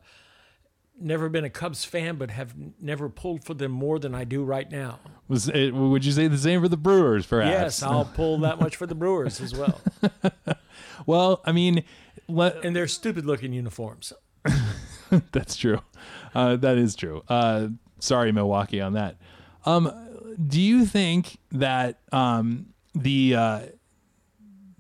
never 1.00 1.30
been 1.30 1.44
a 1.44 1.50
Cubs 1.50 1.84
fan, 1.86 2.16
but 2.18 2.30
have 2.32 2.54
never 2.80 3.10
pulled 3.10 3.44
for 3.44 3.54
them 3.56 3.72
more 3.72 3.98
than 4.00 4.14
I 4.16 4.24
do 4.24 4.44
right 4.44 4.70
now. 4.72 5.00
Was 5.28 5.50
it, 5.50 5.74
would 5.74 6.06
you 6.06 6.12
say 6.12 6.28
the 6.28 6.38
same 6.38 6.62
for 6.62 6.68
the 6.68 6.78
Brewers 6.78 7.26
perhaps? 7.26 7.52
Yes, 7.52 7.84
I'll 7.84 8.06
pull 8.06 8.38
that 8.40 8.60
much 8.60 8.76
for 8.76 8.86
the 8.86 8.96
Brewers 8.96 9.42
as 9.42 9.56
well. 9.56 9.82
Well, 11.06 11.42
I 11.44 11.52
mean, 11.52 11.84
let, 12.34 12.66
and 12.66 12.76
their 12.76 12.88
stupid 12.88 13.26
looking 13.26 13.54
uniforms. 13.54 14.14
that's 15.32 15.56
true. 15.56 15.80
Uh, 16.34 16.56
that 16.58 16.78
is 16.78 16.96
true. 16.96 17.24
Uh, 17.30 17.68
sorry, 18.00 18.32
Milwaukee, 18.32 18.82
on 18.82 18.94
that. 18.94 19.18
Um, 19.66 19.92
do 20.46 20.60
you 20.60 20.86
think 20.86 21.38
that 21.52 22.00
um, 22.12 22.68
the 22.96 23.36
uh, 23.36 23.60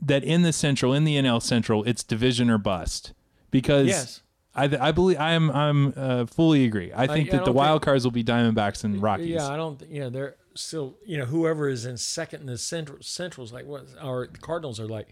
that 0.02 0.24
in 0.24 0.42
the 0.42 0.52
Central, 0.54 0.94
in 0.94 1.04
the 1.04 1.16
NL 1.16 1.42
Central, 1.42 1.84
it's 1.84 2.04
division 2.04 2.50
or 2.50 2.58
bust? 2.58 3.14
Because 3.52 3.88
Yes. 3.88 4.22
I, 4.56 4.66
I 4.80 4.92
believe 4.92 5.20
I'm 5.20 5.50
I'm 5.52 5.94
uh, 5.96 6.26
fully 6.26 6.66
agree. 6.66 6.92
I 6.96 7.08
think 7.08 7.30
I 7.30 7.32
that 7.34 7.40
the 7.40 7.46
don't 7.46 7.56
wild 7.56 7.82
cards 7.82 8.04
will 8.04 8.12
be 8.12 8.24
Diamondbacks 8.24 8.84
and 8.84 9.02
Rockies. 9.02 9.28
Yeah, 9.28 9.48
I 9.48 9.56
don't. 9.56 9.82
Yeah, 9.90 10.10
they're 10.10 10.36
still. 10.56 10.96
You 11.06 11.18
know, 11.18 11.26
whoever 11.26 11.70
is 11.70 11.86
in 11.86 11.98
second 11.98 12.42
in 12.42 12.48
the 12.48 12.58
central 12.58 12.98
centrals 13.02 13.54
like 13.54 13.66
what? 13.66 13.86
Our 14.00 14.28
Cardinals 14.28 14.80
are 14.80 14.88
like 14.88 15.08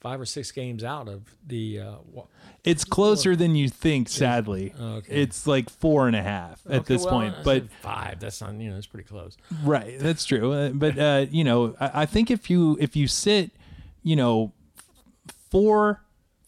five 0.00 0.20
or 0.20 0.24
six 0.26 0.50
games 0.52 0.84
out 0.84 1.08
of 1.08 1.34
the. 1.46 1.80
Uh, 1.80 1.96
It's 2.64 2.84
closer 2.84 3.34
than 3.34 3.54
you 3.56 3.68
think. 3.68 4.08
Sadly, 4.08 4.72
Okay. 4.78 5.22
it's 5.22 5.46
like 5.46 5.70
four 5.70 6.06
and 6.06 6.14
a 6.16 6.22
half 6.22 6.60
at 6.66 6.80
Okay, 6.80 6.94
this 6.94 7.04
well, 7.04 7.14
point. 7.14 7.34
But 7.44 7.70
five. 7.82 8.20
That's 8.20 8.40
not. 8.40 8.54
You 8.54 8.70
know, 8.70 8.76
it's 8.76 8.86
pretty 8.86 9.08
close. 9.08 9.36
right, 9.64 9.98
that's 9.98 10.24
true. 10.24 10.52
Uh, 10.52 10.68
but 10.70 10.98
uh, 10.98 11.26
you 11.30 11.44
know, 11.44 11.74
I, 11.80 12.02
I 12.02 12.06
think 12.06 12.30
if 12.30 12.48
you 12.50 12.76
if 12.80 12.94
you 12.96 13.08
sit, 13.08 13.50
you 14.02 14.16
know, 14.16 14.52
four 15.50 16.02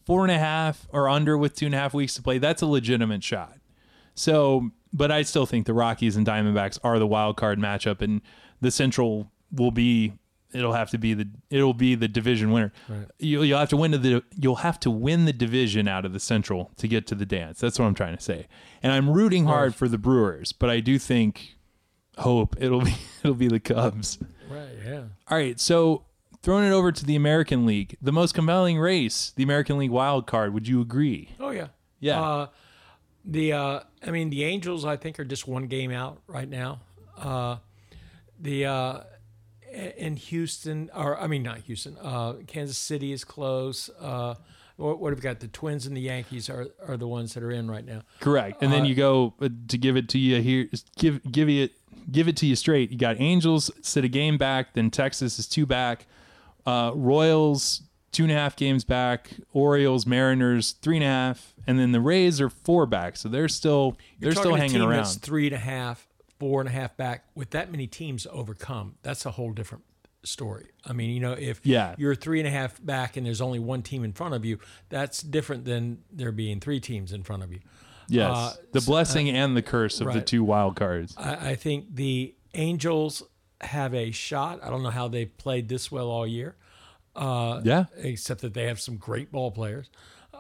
four 0.05 0.23
and 0.23 0.31
a 0.33 0.39
half 0.39 0.87
or 0.93 1.09
under 1.09 1.37
with 1.39 1.55
two 1.55 1.67
and 1.67 1.75
a 1.75 1.79
half 1.79 1.95
weeks 1.95 2.15
to 2.15 2.23
play, 2.23 2.39
that's 2.39 2.63
a 2.63 2.67
legitimate 2.67 3.23
shot. 3.23 3.57
So, 4.15 4.71
but 4.93 5.11
I 5.11 5.23
still 5.23 5.47
think 5.47 5.67
the 5.67 5.75
Rockies 5.75 6.17
and 6.17 6.27
Diamondbacks 6.27 6.79
are 6.83 6.99
the 6.99 7.07
wild 7.07 7.37
card 7.37 7.59
matchup, 7.59 8.01
and 8.03 8.21
the 8.61 8.71
Central 8.71 9.31
will 9.53 9.71
be. 9.71 10.15
It'll 10.53 10.73
have 10.73 10.91
to 10.91 10.99
be 10.99 11.15
the. 11.15 11.29
It'll 11.49 11.75
be 11.75 11.95
the 11.95 12.09
division 12.09 12.51
winner. 12.51 12.73
Right. 12.89 13.07
You'll, 13.19 13.45
you'll 13.45 13.59
have 13.59 13.69
to 13.71 13.77
win 13.77 13.93
to 13.93 13.99
the. 13.99 14.23
You'll 14.37 14.57
have 14.57 14.81
to 14.81 14.91
win 14.91 15.25
the 15.25 15.33
division 15.33 15.87
out 15.87 16.05
of 16.05 16.13
the 16.13 16.21
Central 16.21 16.71
to 16.77 16.89
get 16.89 17.07
to 17.09 17.15
the 17.15 17.27
dance. 17.27 17.61
That's 17.61 17.79
what 17.79 17.87
I'm 17.87 17.95
trying 17.95 18.17
to 18.17 18.23
say. 18.23 18.49
And 18.83 18.93
I'm 18.93 19.11
rooting 19.11 19.47
hard 19.47 19.75
for 19.75 19.89
the 19.89 19.99
Brewers, 19.99 20.53
but 20.53 20.71
I 20.71 20.81
do 20.81 20.99
think, 20.99 21.57
hope 22.19 22.57
it'll 22.61 22.83
be 22.83 22.95
it'll 23.23 23.35
be 23.35 23.49
the 23.49 23.61
Cubs. 23.61 24.19
Right. 24.51 24.69
Yeah. 24.85 25.03
All 25.29 25.39
right, 25.39 25.61
so 25.61 26.05
throwing 26.43 26.67
it 26.67 26.73
over 26.73 26.91
to 26.91 27.05
the 27.05 27.17
American 27.17 27.67
League, 27.67 27.97
the 28.01 28.13
most 28.13 28.35
compelling 28.35 28.79
race, 28.79 29.33
the 29.37 29.43
American 29.43 29.79
League 29.79 29.91
wild 29.91 30.27
card. 30.27 30.55
Would 30.55 30.67
you 30.67 30.81
agree? 30.81 31.31
Oh 31.39 31.51
yeah. 31.51 31.69
Yeah. 32.01 32.21
Uh, 32.21 32.47
the 33.25 33.53
uh, 33.53 33.81
I 34.05 34.11
mean 34.11 34.31
the 34.31 34.45
Angels 34.45 34.85
I 34.85 34.97
think 34.97 35.21
are 35.21 35.25
just 35.25 35.47
one 35.47 35.67
game 35.67 35.93
out 35.93 36.21
right 36.27 36.49
now. 36.49 36.81
Uh, 37.17 37.57
the 38.39 38.67
in 39.73 40.17
Houston 40.17 40.91
or 40.95 41.19
I 41.19 41.27
mean 41.27 41.43
not 41.43 41.59
Houston. 41.59 41.97
Uh, 42.01 42.35
Kansas 42.47 42.79
City 42.79 43.13
is 43.13 43.25
close. 43.25 43.91
Uh, 44.01 44.35
what, 44.77 44.99
what 44.99 45.11
have 45.11 45.19
we 45.19 45.23
got? 45.23 45.41
The 45.41 45.49
Twins 45.49 45.87
and 45.87 45.97
the 45.97 46.01
Yankees 46.01 46.49
are, 46.49 46.69
are 46.89 46.97
the 46.97 47.07
ones 47.07 47.35
that 47.35 47.43
are 47.43 47.51
in 47.51 47.71
right 47.71 47.85
now. 47.85 48.01
Correct. 48.21 48.63
And 48.63 48.73
then 48.73 48.83
Uh, 48.83 48.87
you 48.87 48.95
go 48.95 49.35
uh, 49.41 49.49
to 49.69 49.79
give 49.79 49.97
it 49.97 50.09
to 50.11 50.19
you 50.19 50.41
here. 50.41 50.69
Give 50.97 51.21
give 51.31 51.49
you 51.49 51.69
give 52.11 52.29
it 52.29 52.37
to 52.39 52.47
you 52.47 52.57
straight. 52.57 52.91
You 52.91 52.99
got 52.99 53.21
Angels 53.21 53.71
sit 53.83 54.05
a 54.05 54.09
game 54.09 54.39
back. 54.39 54.75
Then 54.75 54.91
Texas 54.91 55.39
is 55.39 55.47
two 55.47 55.67
back. 55.67 56.07
Uh, 56.67 56.93
Royals 56.95 57.83
two 58.13 58.25
and 58.25 58.33
a 58.33 58.35
half 58.35 58.57
games 58.57 58.85
back. 58.85 59.31
Orioles, 59.53 60.07
Mariners 60.07 60.73
three 60.73 60.97
and 60.97 61.05
a 61.05 61.09
half, 61.09 61.55
and 61.67 61.79
then 61.79 61.93
the 61.93 62.01
Rays 62.01 62.41
are 62.41 62.51
four 62.51 62.87
back. 62.87 63.17
So 63.17 63.29
they're 63.29 63.49
still 63.49 63.97
they're 64.19 64.33
still 64.33 64.55
hanging 64.55 64.81
around. 64.81 65.05
Three 65.07 65.47
and 65.47 65.55
a 65.55 65.59
half, 65.59 66.09
four 66.41 66.61
and 66.61 66.69
a 66.69 66.73
half 66.73 66.97
back. 66.97 67.27
With 67.37 67.51
that 67.51 67.71
many 67.71 67.87
teams 67.87 68.25
to 68.25 68.31
overcome, 68.31 68.97
that's 69.03 69.25
a 69.25 69.31
whole 69.33 69.53
different 69.53 69.85
story. 70.25 70.67
I 70.85 70.93
mean, 70.93 71.11
you 71.11 71.21
know, 71.21 71.33
if 71.33 71.61
Yeah. 71.65 71.95
you're 71.97 72.15
three 72.15 72.41
and 72.41 72.49
a 72.49 72.51
half 72.51 72.85
back 72.85 73.17
and 73.17 73.25
there's 73.25 73.41
only 73.41 73.59
one 73.61 73.83
team 73.83 74.03
in 74.05 74.13
front 74.13 74.35
of 74.35 74.45
you, 74.45 74.59
that's 74.89 75.23
different 75.23 75.65
than 75.65 76.03
there 76.11 76.33
being 76.33 76.59
three 76.61 76.81
teams 76.81 77.13
in 77.13 77.23
front 77.23 77.43
of 77.43 77.53
you. 77.53 77.61
Yes, 78.09 78.37
uh, 78.37 78.55
the 78.73 78.81
blessing 78.81 79.29
and 79.31 79.57
the 79.57 79.63
curse 79.63 80.01
of 80.01 80.13
the 80.13 80.21
two 80.21 80.43
wild 80.43 80.75
cards. 80.75 81.15
I, 81.17 81.51
I 81.51 81.55
think 81.55 81.95
the 81.95 82.35
Angels 82.55 83.23
have 83.61 83.95
a 83.95 84.11
shot. 84.11 84.59
I 84.65 84.69
don't 84.71 84.83
know 84.83 84.91
how 84.91 85.07
they've 85.07 85.35
played 85.39 85.69
this 85.69 85.93
well 85.93 86.09
all 86.09 86.27
year, 86.27 86.57
uh, 87.15 87.61
yeah, 87.63 87.85
except 87.99 88.41
that 88.41 88.53
they 88.55 88.67
have 88.67 88.81
some 88.81 88.97
great 88.97 89.31
ball 89.31 89.53
players. 89.53 89.89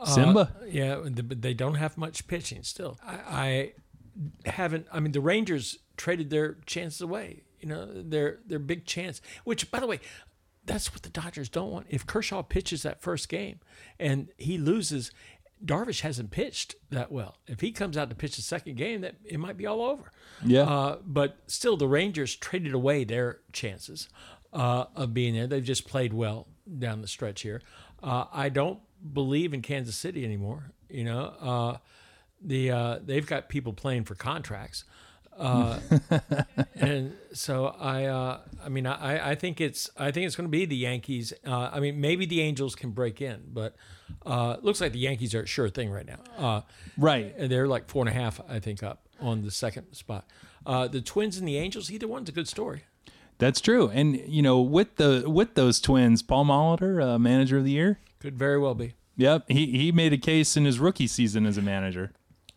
Simba. 0.05 0.53
Yeah, 0.67 0.97
but 1.23 1.43
they 1.43 1.55
don't 1.55 1.75
have 1.77 1.97
much 1.97 2.27
pitching 2.27 2.63
still. 2.65 2.99
I, 3.07 3.73
I 4.45 4.51
haven't. 4.51 4.87
I 4.93 4.99
mean, 4.99 5.13
the 5.13 5.21
Rangers 5.21 5.79
traded 6.01 6.31
their 6.31 6.57
chances 6.65 7.03
away. 7.03 7.43
You 7.61 7.69
know, 7.69 7.87
their 8.03 8.39
their 8.47 8.59
big 8.59 8.87
chance. 8.87 9.21
Which, 9.45 9.71
by 9.71 9.81
the 9.81 9.87
way, 9.87 10.01
that's 10.65 10.93
what 10.93 11.03
the 11.03 11.11
Dodgers 11.11 11.51
don't 11.51 11.71
want. 11.71 11.87
If 11.91 12.07
Kershaw 12.07 12.43
pitches 12.43 12.83
that 12.83 13.03
first 13.03 13.29
game 13.29 13.61
and 13.99 14.29
he 14.39 14.57
loses, 14.57 15.11
Darvish 15.63 16.01
hasn't 16.01 16.31
pitched 16.31 16.75
that 16.89 17.13
well. 17.13 17.37
If 17.47 17.61
he 17.61 17.71
comes 17.71 17.99
out 17.99 18.09
to 18.09 18.17
pitch 18.17 18.37
the 18.37 18.43
second 18.43 18.79
game, 18.79 19.03
that 19.03 19.17
it 19.27 19.39
might 19.39 19.59
be 19.59 19.67
all 19.67 19.83
over. 19.83 20.11
Yeah. 20.43 20.63
Uh, 20.63 20.99
but 21.05 21.37
still, 21.49 21.77
the 21.77 21.87
Rangers 21.89 22.35
traded 22.35 22.73
away 22.73 23.05
their 23.05 23.41
chances 23.53 24.09
uh, 24.55 24.87
of 24.97 25.13
being 25.13 25.35
there. 25.35 25.47
They've 25.47 25.63
just 25.63 25.87
played 25.87 26.15
well 26.15 26.49
down 26.79 27.03
the 27.03 27.09
stretch 27.09 27.43
here. 27.43 27.61
Uh, 28.03 28.25
I 28.33 28.49
don't 28.49 28.81
believe 29.13 29.53
in 29.53 29.61
Kansas 29.61 29.97
City 29.97 30.25
anymore. 30.25 30.73
You 30.89 31.05
know, 31.05 31.25
uh, 31.41 31.77
the 32.41 32.71
uh, 32.71 32.99
they've 33.05 33.27
got 33.27 33.51
people 33.51 33.75
playing 33.75 34.05
for 34.05 34.15
contracts. 34.15 34.85
Uh, 35.41 35.81
and 36.75 37.17
so 37.33 37.75
I, 37.79 38.05
uh, 38.05 38.41
I 38.63 38.69
mean, 38.69 38.87
I, 38.87 39.31
I 39.31 39.35
think 39.35 39.61
it's, 39.61 39.91
I 39.97 40.11
think 40.11 40.27
it's 40.27 40.37
going 40.37 40.47
to 40.47 40.51
be 40.51 40.67
the 40.67 40.77
Yankees. 40.77 41.33
Uh, 41.47 41.71
I 41.73 41.81
mean, 41.81 42.01
maybe 42.01 42.27
the 42.27 42.43
Angels 42.43 42.75
can 42.75 42.91
break 42.91 43.21
in, 43.23 43.43
but 43.53 43.75
uh, 44.27 44.57
it 44.59 44.65
looks 44.65 44.81
like 44.81 44.93
the 44.93 44.99
Yankees 44.99 45.35
are 45.35 45.43
a 45.43 45.47
sure 45.47 45.71
thing 45.71 45.91
right 45.91 46.07
now. 46.07 46.21
Uh, 46.37 46.61
right. 46.99 47.35
and 47.37 47.51
they're 47.51 47.67
like 47.67 47.89
four 47.89 48.07
and 48.07 48.15
a 48.15 48.21
half, 48.21 48.41
I 48.49 48.61
think, 48.61 48.83
up 48.83 49.09
on 49.19 49.43
the 49.43 49.51
second 49.51 49.95
spot. 49.95 50.27
Uh, 50.67 50.87
the 50.89 51.01
Twins 51.01 51.39
and 51.39 51.49
the 51.49 51.57
Angels, 51.57 51.91
either 51.91 52.07
one's 52.07 52.29
a 52.29 52.33
good 52.33 52.49
story. 52.49 52.85
That's 53.39 53.63
true. 53.63 53.89
And 53.89 54.17
you 54.29 54.43
know, 54.43 54.61
with 54.61 54.97
the 54.97 55.25
with 55.27 55.55
those 55.55 55.81
twins, 55.81 56.23
Paul 56.23 56.45
Molitor, 56.45 57.03
uh, 57.03 57.19
manager 57.19 57.57
of 57.57 57.65
the 57.65 57.71
year. 57.71 57.99
Could 58.19 58.39
very 58.39 58.59
well 58.59 58.75
be. 58.75 58.93
Yep, 59.17 59.47
he 59.49 59.79
he 59.79 59.93
made 59.93 60.13
a 60.13 60.19
case 60.19 60.59
in 60.59 60.67
his 60.67 60.79
rookie 60.79 61.07
season 61.07 61.47
as 61.47 61.57
a 61.57 61.63
manager. 61.63 62.13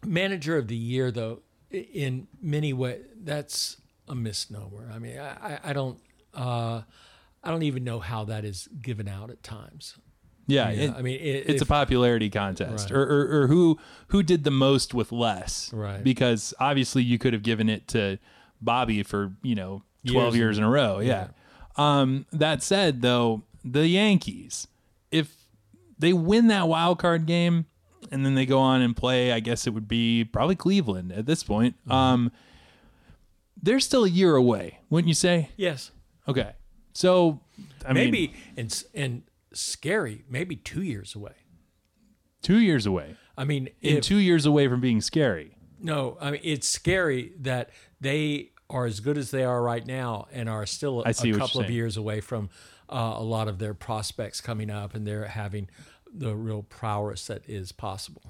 Manager 0.05 0.57
of 0.57 0.67
the 0.67 0.75
year, 0.75 1.09
though, 1.09 1.39
in 1.73 2.27
many 2.41 2.71
ways, 2.73 3.01
that's 3.23 3.77
a 4.07 4.15
misnomer. 4.15 4.91
I 4.93 4.99
mean, 4.99 5.17
I, 5.17 5.59
I- 5.63 5.73
don't, 5.73 5.99
uh, 6.33 6.81
I 7.43 7.49
don't 7.51 7.63
even 7.63 7.83
know 7.83 7.99
how 7.99 8.23
that 8.25 8.45
is 8.45 8.67
given 8.81 9.07
out 9.07 9.29
at 9.29 9.43
times. 9.43 9.97
Yeah, 10.47 10.69
Yeah, 10.69 10.81
it- 10.89 10.93
I 10.95 11.01
mean, 11.01 11.19
it, 11.19 11.49
it's 11.49 11.61
a 11.61 11.65
popularity 11.65 12.29
contest, 12.29 12.89
Right. 12.89 12.97
or, 12.97 13.03
or 13.03 13.41
or 13.43 13.47
who 13.47 13.79
who 14.07 14.23
did 14.23 14.43
the 14.43 14.51
most 14.51 14.93
with 14.93 15.11
less. 15.11 15.71
Right. 15.73 16.03
Because 16.03 16.53
obviously 16.59 17.01
you 17.03 17.17
could 17.17 17.31
have 17.33 17.43
given 17.43 17.69
it 17.69 17.87
to 17.89 18.19
Bobby 18.61 19.03
for 19.03 19.33
you 19.41 19.55
know 19.55 19.83
twelve 20.05 20.35
Years 20.35 20.55
years, 20.55 20.57
in 20.57 20.63
a 20.65 20.69
row. 20.69 20.99
Yeah. 20.99 21.27
Um. 21.77 22.25
That 22.33 22.61
said, 22.61 23.01
though, 23.01 23.43
the 23.63 23.87
Yankees, 23.87 24.67
if 25.11 25.33
they 25.97 26.11
win 26.13 26.47
that 26.47 26.67
wild 26.67 26.99
card 26.99 27.25
game 27.25 27.65
and 28.13 28.25
then 28.25 28.35
they 28.35 28.45
go 28.45 28.59
on 28.59 28.81
and 28.81 28.95
play, 28.95 29.31
I 29.33 29.39
guess 29.41 29.67
it 29.67 29.71
would 29.71 29.87
be 29.87 30.23
probably 30.23 30.55
Cleveland 30.55 31.11
at 31.11 31.25
this 31.25 31.43
point. 31.43 31.75
Mm-hmm. 31.81 31.91
Um. 31.91 32.31
They're 33.61 33.79
still 33.79 34.03
a 34.03 34.09
year 34.09 34.35
away, 34.35 34.79
wouldn't 34.89 35.07
you 35.07 35.13
say? 35.13 35.49
yes, 35.55 35.91
Okay. 36.27 36.51
So 36.93 37.39
I 37.87 37.93
mean, 37.93 38.03
maybe 38.05 38.33
and 38.57 38.83
and 38.93 39.23
scary, 39.53 40.23
maybe 40.29 40.55
two 40.55 40.81
years 40.83 41.15
away. 41.15 41.33
two 42.41 42.57
years 42.59 42.85
away. 42.85 43.15
I 43.37 43.45
mean, 43.45 43.69
if, 43.81 44.03
two 44.03 44.17
years 44.17 44.45
away 44.45 44.67
from 44.67 44.79
being 44.81 45.01
scary. 45.01 45.57
no, 45.79 46.17
I 46.21 46.31
mean 46.31 46.41
it's 46.43 46.67
scary 46.67 47.33
that 47.39 47.69
they 48.01 48.51
are 48.69 48.85
as 48.85 48.99
good 48.99 49.17
as 49.17 49.31
they 49.31 49.43
are 49.43 49.61
right 49.61 49.85
now 49.85 50.27
and 50.31 50.49
are 50.49 50.65
still 50.65 51.01
a, 51.01 51.09
I 51.09 51.11
see 51.13 51.29
a 51.29 51.33
couple 51.37 51.61
of 51.61 51.67
saying. 51.67 51.73
years 51.75 51.97
away 51.97 52.21
from 52.21 52.49
uh, 52.89 53.15
a 53.17 53.23
lot 53.23 53.47
of 53.47 53.59
their 53.59 53.73
prospects 53.73 54.41
coming 54.41 54.69
up 54.69 54.93
and 54.93 55.05
they're 55.07 55.25
having 55.27 55.69
the 56.13 56.35
real 56.35 56.63
prowess 56.63 57.27
that 57.27 57.41
is 57.47 57.71
possible. 57.71 58.23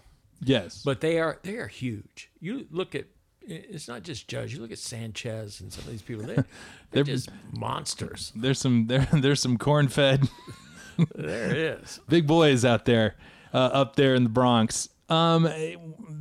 Yes. 0.43 0.81
But 0.83 1.01
they 1.01 1.19
are 1.19 1.39
they 1.43 1.55
are 1.57 1.67
huge. 1.67 2.29
You 2.39 2.67
look 2.71 2.95
at 2.95 3.05
it's 3.41 3.87
not 3.89 4.03
just 4.03 4.27
Judge. 4.27 4.53
You 4.53 4.61
look 4.61 4.71
at 4.71 4.77
Sanchez 4.77 5.59
and 5.61 5.71
some 5.71 5.83
of 5.85 5.91
these 5.91 6.01
people. 6.01 6.23
They, 6.25 6.35
they're, 6.35 6.45
They're- 6.91 7.03
just 7.03 7.29
monsters. 7.51 8.31
there's 8.35 8.59
some 8.59 8.87
there 8.87 9.07
there's 9.13 9.41
some 9.41 9.57
corn 9.57 9.87
fed 9.87 10.27
There 11.15 11.49
it 11.49 11.57
is. 11.57 11.99
big 12.07 12.27
boys 12.27 12.63
out 12.63 12.85
there 12.85 13.15
uh, 13.53 13.57
up 13.57 13.95
there 13.95 14.13
in 14.15 14.23
the 14.23 14.29
Bronx. 14.29 14.89
Um, 15.09 15.49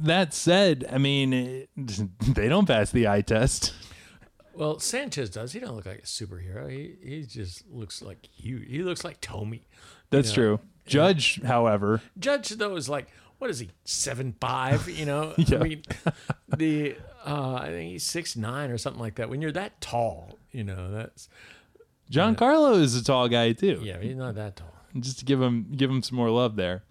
that 0.03 0.35
said, 0.35 0.87
I 0.91 0.99
mean, 0.99 1.67
they 1.77 2.49
don't 2.49 2.67
pass 2.67 2.91
the 2.91 3.07
eye 3.07 3.21
test. 3.23 3.73
Well, 4.55 4.79
Sanchez 4.81 5.31
does. 5.31 5.53
He 5.53 5.61
don't 5.61 5.77
look 5.77 5.87
like 5.87 6.01
a 6.01 6.03
superhero. 6.03 6.71
He 6.71 6.97
he 7.03 7.23
just 7.27 7.67
looks 7.71 8.03
like 8.03 8.27
huge. 8.27 8.69
He 8.69 8.83
looks 8.83 9.05
like 9.05 9.19
Tommy. 9.21 9.67
That's 10.11 10.29
know, 10.31 10.35
true. 10.35 10.61
Judge, 10.87 11.41
however, 11.43 12.01
Judge 12.19 12.51
though 12.51 12.77
is 12.77 12.89
like 12.89 13.09
what 13.39 13.51
is 13.51 13.59
he 13.59 13.71
seven 13.85 14.35
five? 14.41 14.89
You 14.89 15.05
know, 15.07 15.35
Yeah. 15.39 15.59
I 15.59 15.63
mean, 15.63 15.83
the 16.57 16.97
uh, 17.27 17.55
I 17.55 17.69
think 17.69 17.91
he's 17.93 18.05
six 18.05 18.37
nine 18.37 18.71
or 18.71 18.79
something 18.79 19.01
like 19.01 19.17
that. 19.17 19.29
When 19.31 19.41
you're 19.43 19.53
that 19.53 19.81
tall, 19.81 20.39
you 20.51 20.65
know 20.65 20.91
that's 20.91 21.29
Giancarlo 22.11 22.81
is 22.81 22.95
a 22.95 23.03
tall 23.05 23.29
guy 23.29 23.53
too. 23.53 23.81
yeah, 23.83 23.99
he's 24.01 24.17
not 24.17 24.35
that 24.35 24.57
tall. 24.57 24.73
Just 24.99 25.21
to 25.21 25.25
give 25.25 25.41
him 25.41 25.69
give 25.75 25.91
him 25.91 26.03
some 26.03 26.17
more 26.17 26.31
love 26.31 26.57
there. 26.57 26.83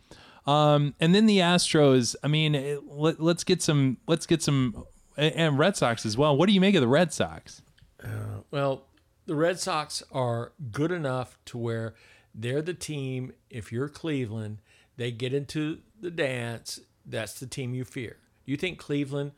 Um, 0.48 0.96
and 1.00 1.14
then 1.14 1.28
the 1.28 1.38
Astros. 1.38 2.16
I 2.24 2.28
mean, 2.28 2.56
it, 2.56 2.82
let, 2.88 3.20
let's 3.20 3.44
get 3.44 3.62
some. 3.62 3.98
Let's 4.08 4.26
get 4.26 4.42
some. 4.42 4.86
And 5.18 5.60
Red 5.60 5.78
Sox 5.78 6.06
as 6.06 6.18
well. 6.18 6.36
What 6.36 6.48
do 6.48 6.54
you 6.54 6.62
make 6.62 6.74
of 6.74 6.82
the 6.82 6.88
Red 6.88 7.14
Sox? 7.14 7.62
Well, 8.50 8.86
the 9.28 9.36
Red 9.36 9.60
Sox 9.60 10.02
are 10.12 10.54
good 10.72 10.92
enough 10.92 11.38
to 11.46 11.58
where 11.60 11.94
they're 12.34 12.62
the 12.62 12.74
team. 12.74 13.34
If 13.50 13.72
you're 13.72 13.90
Cleveland, 13.90 14.60
they 14.98 15.12
get 15.12 15.34
into 15.34 15.80
the 16.00 16.12
dance. 16.12 16.80
that's 17.06 17.40
the 17.40 17.48
team 17.48 17.74
you 17.74 17.84
fear. 17.86 18.18
You 18.46 18.58
think 18.58 18.78
Cleveland 18.80 19.32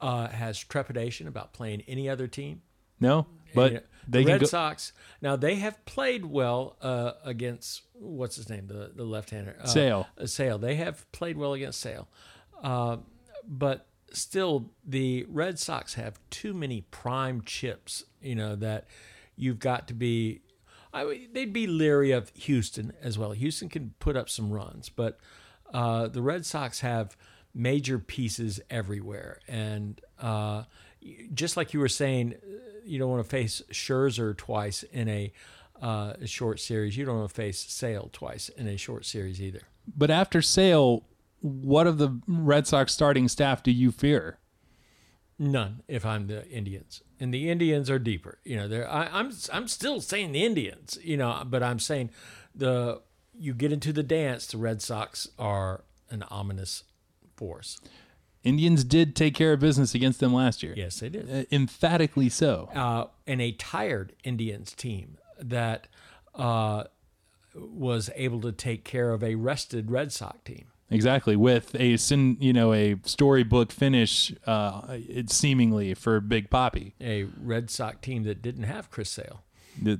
uh, 0.00 0.28
has 0.28 0.58
trepidation 0.58 1.26
about 1.28 1.52
playing 1.52 1.82
any 1.88 2.08
other 2.08 2.26
team? 2.26 2.62
No, 3.00 3.26
but 3.54 3.72
You 3.72 3.78
know, 3.78 3.82
the 4.08 4.24
Red 4.24 4.40
go. 4.40 4.46
Sox. 4.46 4.92
Now 5.22 5.36
they 5.36 5.56
have 5.56 5.84
played 5.84 6.24
well 6.24 6.76
uh, 6.82 7.12
against 7.24 7.82
what's 7.92 8.36
his 8.36 8.48
name, 8.48 8.66
the 8.66 8.90
the 8.94 9.04
left-hander 9.04 9.56
uh, 9.62 9.66
Sale. 9.66 10.06
uh, 10.18 10.26
Sale. 10.26 10.58
They 10.58 10.74
have 10.76 11.10
played 11.12 11.36
well 11.36 11.52
against 11.54 11.80
Sale, 11.80 12.08
uh, 12.62 12.96
but 13.46 13.86
still, 14.12 14.70
the 14.84 15.26
Red 15.28 15.58
Sox 15.58 15.94
have 15.94 16.18
too 16.30 16.54
many 16.54 16.82
prime 16.90 17.42
chips. 17.42 18.04
You 18.20 18.34
know 18.34 18.56
that 18.56 18.86
you've 19.36 19.58
got 19.60 19.86
to 19.88 19.94
be. 19.94 20.40
I 20.92 21.28
they'd 21.32 21.52
be 21.52 21.66
leery 21.66 22.12
of 22.12 22.30
Houston 22.34 22.92
as 23.02 23.18
well. 23.18 23.32
Houston 23.32 23.68
can 23.68 23.94
put 23.98 24.16
up 24.16 24.28
some 24.28 24.50
runs, 24.50 24.88
but 24.88 25.18
uh, 25.72 26.08
the 26.08 26.22
Red 26.22 26.46
Sox 26.46 26.80
have 26.80 27.16
major 27.54 27.98
pieces 27.98 28.60
everywhere, 28.70 29.40
and 29.48 30.00
uh, 30.20 30.64
just 31.34 31.56
like 31.56 31.74
you 31.74 31.80
were 31.80 31.88
saying, 31.88 32.34
you 32.84 32.98
don't 32.98 33.10
want 33.10 33.22
to 33.22 33.28
face 33.28 33.62
Scherzer 33.70 34.36
twice 34.36 34.82
in 34.82 35.08
a, 35.08 35.32
uh, 35.80 36.14
short 36.24 36.58
series. 36.58 36.96
You 36.96 37.04
don't 37.04 37.18
want 37.18 37.28
to 37.28 37.34
face 37.34 37.58
Sale 37.58 38.10
twice 38.12 38.48
in 38.48 38.66
a 38.66 38.76
short 38.76 39.06
series 39.06 39.40
either. 39.40 39.60
But 39.96 40.10
after 40.10 40.42
Sale, 40.42 41.04
what 41.40 41.86
of 41.86 41.98
the 41.98 42.20
Red 42.26 42.66
Sox 42.66 42.92
starting 42.92 43.28
staff 43.28 43.62
do 43.62 43.70
you 43.70 43.92
fear? 43.92 44.38
None. 45.38 45.82
If 45.86 46.04
I'm 46.04 46.26
the 46.26 46.48
Indians, 46.48 47.02
and 47.20 47.32
the 47.32 47.48
Indians 47.50 47.88
are 47.90 47.98
deeper. 47.98 48.38
You 48.44 48.56
know, 48.56 48.68
they're. 48.68 48.90
I, 48.90 49.06
I'm. 49.06 49.32
I'm 49.52 49.68
still 49.68 50.00
saying 50.00 50.32
the 50.32 50.44
Indians. 50.44 50.98
You 51.02 51.16
know, 51.16 51.42
but 51.46 51.62
I'm 51.62 51.78
saying 51.78 52.10
the. 52.54 53.00
You 53.40 53.54
get 53.54 53.72
into 53.72 53.92
the 53.92 54.02
dance. 54.02 54.46
The 54.48 54.58
Red 54.58 54.82
Sox 54.82 55.28
are 55.38 55.84
an 56.10 56.24
ominous 56.28 56.82
force. 57.36 57.80
Indians 58.42 58.82
did 58.84 59.14
take 59.14 59.34
care 59.34 59.52
of 59.52 59.60
business 59.60 59.94
against 59.94 60.20
them 60.20 60.32
last 60.32 60.62
year. 60.62 60.74
Yes, 60.76 61.00
they 61.00 61.08
did. 61.08 61.30
Uh, 61.30 61.44
emphatically 61.52 62.28
so. 62.28 62.68
uh, 62.74 63.06
and 63.26 63.40
a 63.40 63.52
tired 63.52 64.14
Indians 64.24 64.72
team 64.72 65.18
that 65.38 65.86
uh, 66.34 66.84
was 67.54 68.10
able 68.16 68.40
to 68.40 68.52
take 68.52 68.84
care 68.84 69.12
of 69.12 69.22
a 69.22 69.34
rested 69.34 69.90
Red 69.90 70.12
Sox 70.12 70.38
team. 70.44 70.66
Exactly, 70.90 71.36
with 71.36 71.74
a 71.78 71.96
sin, 71.98 72.38
you 72.40 72.52
know, 72.54 72.72
a 72.72 72.96
storybook 73.04 73.70
finish, 73.72 74.32
uh, 74.46 74.82
it 74.88 75.30
seemingly 75.30 75.92
for 75.94 76.18
Big 76.20 76.48
Poppy. 76.48 76.94
A 77.00 77.24
Red 77.42 77.70
Sox 77.70 77.98
team 78.00 78.22
that 78.24 78.40
didn't 78.40 78.62
have 78.64 78.90
Chris 78.90 79.10
Sale. 79.10 79.42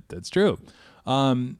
That's 0.08 0.30
true. 0.30 0.58
Um, 1.06 1.58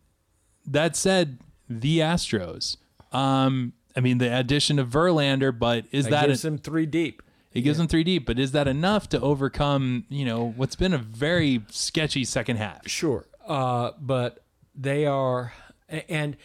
that 0.67 0.97
said, 0.97 1.39
the 1.69 1.99
Astros. 1.99 2.79
Um, 3.13 3.75
I 3.95 4.01
mean, 4.01 4.19
the 4.19 4.35
addition 4.35 4.79
of 4.79 4.89
Verlander, 4.89 5.57
but 5.57 5.85
is 5.93 6.05
That 6.07 6.11
that 6.11 6.27
gives 6.29 6.45
a- 6.45 6.49
them 6.51 6.59
three 6.59 6.87
deep. 6.87 7.23
it 7.53 7.61
gives 7.63 7.77
them 7.79 7.87
three 7.89 8.05
deep? 8.05 8.25
But 8.27 8.39
is 8.39 8.53
that 8.53 8.67
enough 8.67 9.09
to 9.11 9.21
overcome, 9.21 10.05
you 10.09 10.25
know, 10.25 10.53
what's 10.57 10.77
been 10.77 10.93
a 10.95 10.99
very 10.99 11.63
sketchy 11.71 12.25
second 12.25 12.57
half? 12.57 12.89
Sure, 12.89 13.27
uh, 13.47 13.91
but 14.01 14.43
they 14.75 15.05
are, 15.07 15.53
and 15.89 16.37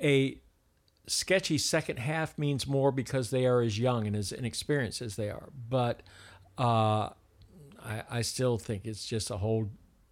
a 0.00 0.38
sketchy 1.06 1.58
second 1.58 1.98
half 1.98 2.38
means 2.38 2.66
more 2.66 2.92
because 2.92 3.30
they 3.30 3.46
are 3.46 3.60
as 3.60 3.78
young 3.78 4.06
and 4.06 4.16
as 4.16 4.32
inexperienced 4.32 5.02
as 5.02 5.16
they 5.16 5.30
are. 5.30 5.48
But 5.68 6.02
uh, 6.58 7.10
I, 7.84 8.02
I 8.10 8.22
still 8.22 8.58
think 8.58 8.86
it's 8.86 9.06
just 9.06 9.30
a 9.30 9.36
whole 9.36 9.68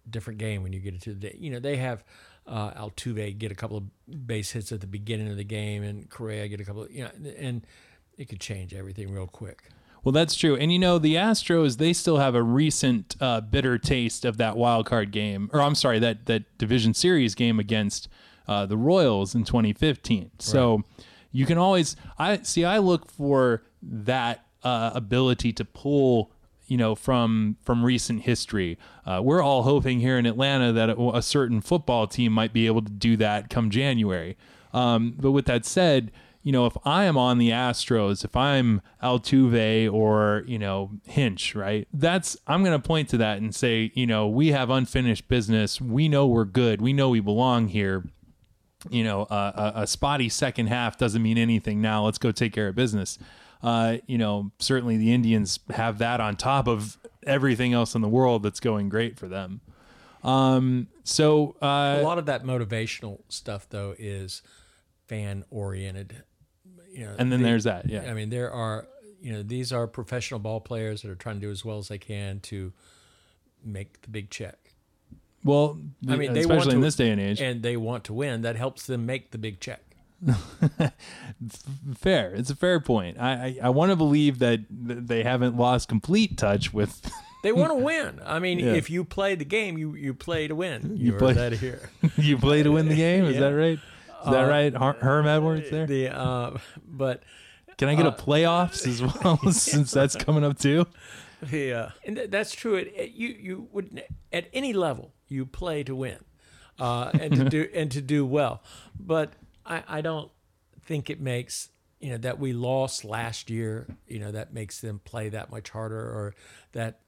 different 0.09 0.39
game 0.39 0.63
when 0.63 0.73
you 0.73 0.79
get 0.79 0.93
into 0.93 1.13
the 1.13 1.19
day. 1.29 1.37
You 1.39 1.51
know, 1.51 1.59
they 1.59 1.77
have 1.77 2.03
uh, 2.47 2.71
Altuve 2.71 3.37
get 3.37 3.51
a 3.51 3.55
couple 3.55 3.77
of 3.77 4.27
base 4.27 4.51
hits 4.51 4.71
at 4.71 4.81
the 4.81 4.87
beginning 4.87 5.29
of 5.29 5.37
the 5.37 5.43
game, 5.43 5.83
and 5.83 6.09
Correa 6.09 6.47
get 6.47 6.59
a 6.59 6.65
couple 6.65 6.83
of, 6.83 6.91
you 6.91 7.03
know, 7.03 7.11
and 7.37 7.65
it 8.17 8.27
could 8.27 8.39
change 8.39 8.73
everything 8.73 9.11
real 9.11 9.27
quick. 9.27 9.63
Well, 10.03 10.11
that's 10.11 10.35
true. 10.35 10.55
And 10.55 10.73
you 10.73 10.79
know, 10.79 10.97
the 10.97 11.13
Astros, 11.15 11.77
they 11.77 11.93
still 11.93 12.17
have 12.17 12.33
a 12.33 12.41
recent 12.41 13.15
uh, 13.21 13.41
bitter 13.41 13.77
taste 13.77 14.25
of 14.25 14.37
that 14.37 14.57
wild 14.57 14.87
card 14.87 15.11
game, 15.11 15.49
or 15.53 15.61
I'm 15.61 15.75
sorry, 15.75 15.99
that 15.99 16.25
that 16.25 16.57
division 16.57 16.93
series 16.93 17.35
game 17.35 17.59
against 17.59 18.07
uh, 18.47 18.65
the 18.65 18.77
Royals 18.77 19.35
in 19.35 19.43
2015. 19.43 20.31
So 20.39 20.83
you 21.31 21.45
can 21.45 21.57
always, 21.57 21.95
I 22.17 22.41
see, 22.41 22.65
I 22.65 22.79
look 22.79 23.09
for 23.09 23.63
that 23.81 24.45
uh, 24.63 24.91
ability 24.93 25.53
to 25.53 25.65
pull. 25.65 26.31
You 26.67 26.77
know, 26.77 26.95
from 26.95 27.57
from 27.63 27.83
recent 27.83 28.21
history, 28.21 28.77
uh, 29.05 29.19
we're 29.21 29.41
all 29.41 29.63
hoping 29.63 29.99
here 29.99 30.17
in 30.17 30.25
Atlanta 30.25 30.71
that 30.71 30.89
a, 30.89 31.17
a 31.17 31.21
certain 31.21 31.59
football 31.59 32.07
team 32.07 32.31
might 32.31 32.53
be 32.53 32.65
able 32.65 32.81
to 32.81 32.91
do 32.91 33.17
that 33.17 33.49
come 33.49 33.69
January. 33.69 34.37
Um, 34.71 35.15
but 35.19 35.31
with 35.31 35.47
that 35.47 35.65
said, 35.65 36.13
you 36.43 36.51
know, 36.51 36.65
if 36.65 36.75
I 36.83 37.03
am 37.05 37.17
on 37.17 37.37
the 37.37 37.49
Astros, 37.49 38.23
if 38.25 38.35
I'm 38.35 38.81
Altuve 39.03 39.91
or, 39.91 40.43
you 40.47 40.57
know, 40.57 40.91
Hinch, 41.05 41.55
right? 41.55 41.87
That's, 41.93 42.37
I'm 42.47 42.63
going 42.63 42.79
to 42.79 42.87
point 42.87 43.09
to 43.09 43.17
that 43.17 43.37
and 43.37 43.53
say, 43.53 43.91
you 43.93 44.07
know, 44.07 44.27
we 44.27 44.47
have 44.51 44.69
unfinished 44.69 45.27
business. 45.27 45.79
We 45.79 46.09
know 46.09 46.25
we're 46.25 46.45
good. 46.45 46.81
We 46.81 46.93
know 46.93 47.09
we 47.09 47.19
belong 47.19 47.67
here. 47.67 48.05
You 48.89 49.03
know, 49.03 49.23
uh, 49.23 49.71
a, 49.75 49.81
a 49.81 49.87
spotty 49.87 50.29
second 50.29 50.67
half 50.67 50.97
doesn't 50.97 51.21
mean 51.21 51.37
anything 51.37 51.81
now. 51.81 52.05
Let's 52.05 52.17
go 52.17 52.31
take 52.31 52.53
care 52.53 52.67
of 52.67 52.75
business. 52.75 53.19
Uh, 53.61 53.97
you 54.07 54.17
know, 54.17 54.51
certainly 54.59 54.97
the 54.97 55.13
Indians 55.13 55.59
have 55.69 55.99
that 55.99 56.19
on 56.19 56.35
top 56.35 56.67
of 56.67 56.97
everything 57.27 57.73
else 57.73 57.93
in 57.93 58.01
the 58.01 58.09
world 58.09 58.41
that's 58.43 58.59
going 58.59 58.89
great 58.89 59.19
for 59.19 59.27
them. 59.27 59.61
Um, 60.23 60.87
so, 61.03 61.55
uh, 61.61 61.99
a 61.99 62.01
lot 62.03 62.17
of 62.17 62.25
that 62.27 62.43
motivational 62.43 63.21
stuff 63.29 63.67
though 63.69 63.95
is 63.97 64.41
fan 65.07 65.43
oriented 65.49 66.23
you 66.91 67.05
know 67.05 67.15
and 67.19 67.31
then 67.31 67.41
the- 67.41 67.47
there's 67.49 67.65
that. 67.65 67.87
Yeah. 67.89 68.03
i 68.09 68.13
mean 68.13 68.29
there 68.29 68.51
are 68.51 68.87
you 69.21 69.33
know 69.33 69.43
these 69.43 69.73
are 69.73 69.87
professional 69.87 70.39
ball 70.39 70.61
players 70.61 71.01
that 71.01 71.09
are 71.11 71.15
trying 71.15 71.35
to 71.35 71.41
do 71.41 71.51
as 71.51 71.65
well 71.65 71.77
as 71.79 71.87
they 71.89 71.97
can 71.97 72.39
to 72.41 72.71
make 73.63 74.01
the 74.03 74.09
big 74.09 74.29
check 74.29 74.57
Well, 75.43 75.79
I 76.07 76.15
mean, 76.15 76.33
they 76.33 76.45
want 76.45 76.59
especially 76.59 76.73
in 76.75 76.81
to- 76.81 76.85
this 76.85 76.95
day 76.95 77.09
and 77.09 77.19
age. 77.21 77.41
and 77.41 77.63
they 77.63 77.75
want 77.77 78.03
to 78.05 78.13
win 78.13 78.41
that 78.41 78.55
helps 78.55 78.85
them 78.85 79.05
make 79.05 79.31
the 79.31 79.37
big 79.37 79.59
check 79.59 79.81
fair. 81.97 82.33
It's 82.35 82.49
a 82.49 82.55
fair 82.55 82.79
point. 82.79 83.17
I 83.19 83.31
I, 83.31 83.57
I 83.63 83.69
want 83.69 83.91
to 83.91 83.95
believe 83.95 84.39
that 84.39 84.59
they 84.69 85.23
haven't 85.23 85.57
lost 85.57 85.87
complete 85.89 86.37
touch 86.37 86.73
with. 86.73 87.01
they 87.43 87.51
want 87.51 87.71
to 87.71 87.75
win 87.75 88.19
i 88.23 88.37
mean 88.37 88.59
Yeah. 88.59 88.73
if 88.73 88.87
you 88.91 89.03
play 89.03 89.33
the 89.33 89.45
game 89.45 89.75
you 89.75 89.95
you 89.95 90.13
play 90.13 90.47
to 90.47 90.53
win 90.53 90.95
You 90.95 91.13
you, 91.13 91.17
play- 91.17 91.33
that 91.33 91.53
here 91.53 91.89
you 92.17 92.37
play 92.37 92.61
to 92.63 92.71
win 92.71 92.87
the 92.87 92.95
game. 92.95 93.25
Is 93.25 93.33
Yeah. 93.35 93.39
that 93.41 93.55
right? 93.55 93.79
Is 93.79 94.25
that 94.31 94.45
Uh, 94.45 94.47
right? 94.47 94.73
Her- 94.73 94.97
Herm 95.01 95.25
Edwards 95.27 95.69
there. 95.71 95.87
the 95.87 96.09
uh 96.15 96.57
but 96.87 97.23
Can 97.77 97.89
I 97.89 97.95
get 97.95 98.05
uh, 98.05 98.09
a 98.11 98.21
playoffs 98.21 98.85
as 98.87 99.01
well 99.01 99.39
since 99.51 99.89
that's 99.91 100.15
coming 100.15 100.43
up 100.43 100.59
too? 100.59 100.85
Yeah, 101.51 101.91
and 102.05 102.15
th- 102.15 102.29
that's 102.29 102.53
true. 102.53 102.77
You 102.95 103.29
you 103.29 103.67
would 103.71 104.03
at 104.31 104.45
any 104.53 104.73
level 104.73 105.11
you 105.31 105.45
play 105.45 105.83
to 105.83 105.95
win, 105.95 106.19
uh, 106.79 107.11
and 107.13 107.33
to 107.35 107.49
do 107.49 107.69
and 107.73 107.91
to 107.91 108.01
do 108.01 108.25
well. 108.25 108.61
But 108.99 109.33
I, 109.65 109.83
I 109.87 110.01
don't 110.01 110.31
think 110.83 111.09
it 111.09 111.21
makes 111.21 111.69
you 111.99 112.09
know 112.11 112.17
that 112.17 112.39
we 112.39 112.53
lost 112.53 113.05
last 113.05 113.49
year. 113.49 113.87
You 114.07 114.19
know 114.19 114.31
that 114.31 114.53
makes 114.53 114.81
them 114.81 114.99
play 115.03 115.29
that 115.29 115.51
much 115.51 115.69
harder, 115.69 115.99
or 115.99 116.35
that 116.73 116.99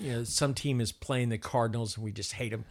you 0.00 0.12
know 0.12 0.24
some 0.24 0.54
team 0.54 0.80
is 0.80 0.92
playing 0.92 1.30
the 1.30 1.38
Cardinals 1.38 1.96
and 1.96 2.04
we 2.04 2.12
just 2.12 2.34
hate 2.34 2.50
them. 2.50 2.64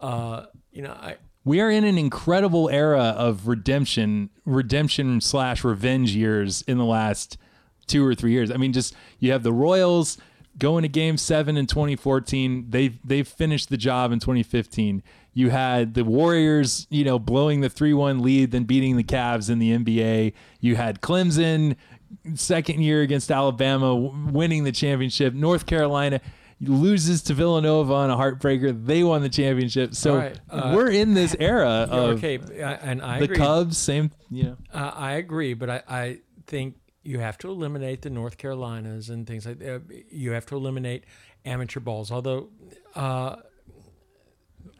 Uh, 0.00 0.46
you 0.72 0.82
know, 0.82 0.92
I 0.92 1.16
We 1.44 1.60
are 1.60 1.70
in 1.70 1.84
an 1.84 1.98
incredible 1.98 2.68
era 2.70 3.14
of 3.16 3.48
redemption, 3.48 4.30
redemption 4.44 5.20
slash 5.20 5.62
revenge 5.62 6.14
years 6.14 6.62
in 6.62 6.78
the 6.78 6.84
last 6.84 7.36
two 7.86 8.06
or 8.06 8.14
three 8.14 8.32
years. 8.32 8.50
I 8.50 8.56
mean, 8.56 8.72
just 8.72 8.94
you 9.18 9.32
have 9.32 9.42
the 9.42 9.52
Royals 9.52 10.16
going 10.58 10.82
to 10.82 10.88
Game 10.88 11.16
Seven 11.16 11.56
in 11.56 11.66
2014. 11.66 12.66
They 12.70 12.88
they've 13.04 13.26
finished 13.26 13.68
the 13.70 13.76
job 13.76 14.12
in 14.12 14.18
2015. 14.20 15.02
You 15.32 15.50
had 15.50 15.94
the 15.94 16.04
Warriors, 16.04 16.86
you 16.90 17.04
know, 17.04 17.18
blowing 17.18 17.60
the 17.60 17.68
three 17.70 17.94
one 17.94 18.20
lead, 18.20 18.50
then 18.50 18.64
beating 18.64 18.96
the 18.96 19.04
Cavs 19.04 19.48
in 19.48 19.58
the 19.58 19.70
NBA. 19.76 20.32
You 20.60 20.76
had 20.76 21.00
Clemson 21.00 21.76
second 22.34 22.82
year 22.82 23.02
against 23.02 23.30
Alabama, 23.30 23.94
w- 23.94 24.28
winning 24.32 24.64
the 24.64 24.72
championship. 24.72 25.32
North 25.32 25.66
Carolina 25.66 26.20
loses 26.60 27.22
to 27.22 27.32
Villanova 27.34 27.94
on 27.94 28.10
a 28.10 28.16
heartbreaker. 28.16 28.84
They 28.84 29.04
won 29.04 29.22
the 29.22 29.28
championship. 29.28 29.94
So 29.94 30.16
right. 30.16 30.38
Uh, 30.50 30.72
we're 30.74 30.90
in 30.90 31.14
this 31.14 31.34
era 31.38 31.86
of 31.88 32.18
okay, 32.18 32.38
I- 32.62 32.72
and 32.74 33.00
I 33.00 33.18
the 33.20 33.24
agree. 33.26 33.36
Cubs. 33.36 33.78
Same, 33.78 34.10
you 34.30 34.42
know. 34.44 34.56
Uh, 34.74 34.90
I 34.94 35.12
agree, 35.12 35.54
but 35.54 35.70
I, 35.70 35.82
I 35.88 36.18
think 36.48 36.74
you 37.02 37.18
have 37.20 37.38
to 37.38 37.48
eliminate 37.48 38.02
the 38.02 38.10
North 38.10 38.36
Carolinas 38.36 39.08
and 39.08 39.26
things 39.26 39.46
like 39.46 39.58
that. 39.60 39.82
You 40.10 40.32
have 40.32 40.46
to 40.46 40.56
eliminate 40.56 41.04
amateur 41.44 41.80
balls. 41.80 42.12
Although, 42.12 42.50
uh, 42.94 43.36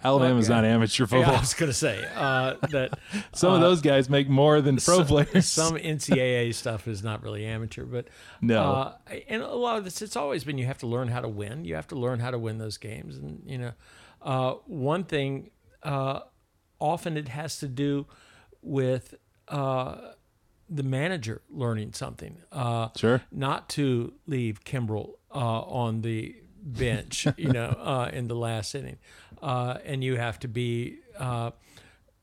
Alabama's 0.03 0.49
yeah. 0.49 0.57
not 0.57 0.65
amateur 0.65 1.05
yeah, 1.05 1.07
football. 1.07 1.37
I 1.37 1.41
was 1.41 1.55
going 1.55 1.71
to 1.71 1.77
say 1.77 2.05
uh, 2.15 2.55
that 2.71 2.99
Some 3.35 3.53
of 3.53 3.59
uh, 3.59 3.63
those 3.63 3.81
guys 3.81 4.09
make 4.09 4.29
more 4.29 4.61
than 4.61 4.77
pro 4.77 4.99
some, 4.99 5.07
players. 5.07 5.47
Some 5.47 5.77
NCAA 5.77 6.55
stuff 6.55 6.87
is 6.89 7.03
not 7.03 7.23
really 7.23 7.45
amateur, 7.45 7.85
but 7.85 8.09
No. 8.41 8.63
uh, 8.63 8.95
and 9.29 9.43
a 9.43 9.55
lot 9.55 9.79
of 9.79 9.85
this. 9.85 10.03
It's 10.03 10.17
always 10.17 10.45
been 10.45 10.59
you 10.59 10.67
have 10.67 10.79
to 10.79 10.87
learn 10.87 11.09
how 11.09 11.21
to 11.21 11.29
win. 11.29 11.65
You 11.65 11.75
have 11.75 11.89
to 11.89 11.97
learn 11.97 12.21
how 12.21 12.31
to 12.31 12.39
win 12.39 12.59
those 12.59 12.77
games, 12.79 13.17
and 13.17 13.43
you 13.47 13.59
know, 13.59 13.73
uh, 14.23 14.53
one 14.67 15.05
thing 15.05 15.51
uh, 15.83 16.21
often 16.79 17.17
it 17.17 17.29
has 17.29 17.59
to 17.59 17.69
do 17.69 18.07
with 18.63 19.15
uh, 19.49 20.13
the 20.71 20.83
manager 20.85 21.43
learning 21.51 21.93
something. 21.93 22.39
Uh, 22.53 22.89
Sure. 22.97 23.23
Not 23.33 23.69
to 23.71 24.13
leave 24.27 24.63
Kimbrel 24.65 25.15
uh, 25.35 25.61
on 25.63 26.03
the 26.03 26.37
bench, 26.63 27.27
you 27.37 27.49
know, 27.53 27.77
uh, 27.79 28.11
in 28.13 28.29
the 28.29 28.37
last 28.37 28.75
inning, 28.75 28.99
uh, 29.43 29.79
and 29.85 30.05
you 30.05 30.17
have 30.17 30.39
to 30.41 30.49
be 30.49 30.99
uh, 31.19 31.51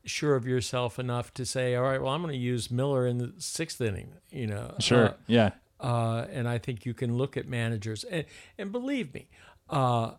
sure 0.04 0.34
of 0.36 0.46
yourself 0.46 0.98
enough 0.98 1.34
to 1.34 1.44
say, 1.44 1.74
all 1.74 1.82
right, 1.82 2.00
well, 2.00 2.12
I'm 2.12 2.22
going 2.22 2.32
to 2.32 2.38
use 2.38 2.70
Miller 2.70 3.06
in 3.06 3.18
the 3.18 3.34
sixth 3.38 3.80
inning, 3.80 4.12
you 4.30 4.46
know. 4.46 4.74
Sure. 4.78 5.08
Uh, 5.08 5.12
yeah. 5.26 5.50
uh, 5.80 6.24
and 6.30 6.48
I 6.48 6.56
think 6.58 6.86
you 6.86 6.94
can 6.94 7.16
look 7.18 7.36
at 7.36 7.46
managers 7.46 8.04
and, 8.04 8.24
and 8.56 8.72
believe 8.72 9.12
me, 9.12 9.28
uh, 9.68 10.12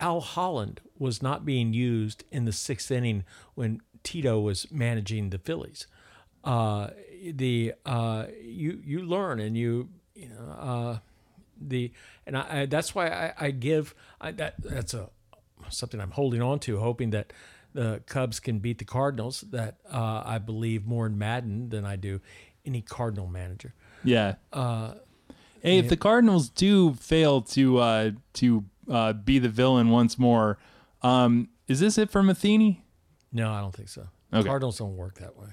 Al 0.00 0.20
Holland 0.20 0.80
was 0.98 1.22
not 1.22 1.44
being 1.44 1.72
used 1.72 2.24
in 2.30 2.44
the 2.44 2.52
sixth 2.52 2.90
inning 2.90 3.24
when 3.54 3.80
Tito 4.04 4.38
was 4.38 4.70
managing 4.70 5.30
the 5.30 5.38
Phillies. 5.38 5.86
Uh, 6.48 6.90
the 7.34 7.74
uh, 7.84 8.26
you 8.42 8.80
you 8.84 9.02
learn 9.02 9.40
and 9.40 9.56
you 9.56 9.88
you 10.14 10.28
know 10.28 10.52
uh, 10.58 10.98
the 11.60 11.92
and 12.26 12.36
I, 12.36 12.60
I 12.60 12.66
that's 12.66 12.94
why 12.94 13.08
I, 13.08 13.32
I 13.38 13.50
give 13.50 13.94
I, 14.20 14.32
that 14.32 14.54
that's 14.58 14.94
a 14.94 15.10
something 15.68 16.00
I'm 16.00 16.12
holding 16.12 16.40
on 16.40 16.58
to, 16.60 16.78
hoping 16.78 17.10
that 17.10 17.32
the 17.74 18.02
Cubs 18.06 18.40
can 18.40 18.60
beat 18.60 18.78
the 18.78 18.84
Cardinals. 18.84 19.42
That 19.50 19.76
uh, 19.92 20.22
I 20.24 20.38
believe 20.38 20.86
more 20.86 21.06
in 21.06 21.18
Maddon 21.18 21.68
than 21.68 21.84
I 21.84 21.96
do 21.96 22.20
any 22.64 22.80
Cardinal 22.80 23.26
manager. 23.26 23.74
Yeah. 24.04 24.36
Uh, 24.52 24.94
Hey, 25.60 25.78
if 25.78 25.88
the 25.88 25.96
Cardinals 25.96 26.48
do 26.48 26.94
fail 26.94 27.42
to 27.42 27.78
uh, 27.78 28.10
to 28.34 28.64
uh, 28.88 29.12
be 29.12 29.38
the 29.38 29.48
villain 29.48 29.90
once 29.90 30.18
more, 30.18 30.58
um, 31.02 31.48
is 31.66 31.80
this 31.80 31.98
it 31.98 32.10
for 32.10 32.22
Matheny? 32.22 32.84
No, 33.32 33.50
I 33.50 33.60
don't 33.60 33.74
think 33.74 33.88
so. 33.88 34.06
Okay. 34.32 34.46
Cardinals 34.46 34.78
don't 34.78 34.96
work 34.96 35.18
that 35.18 35.36
way. 35.36 35.48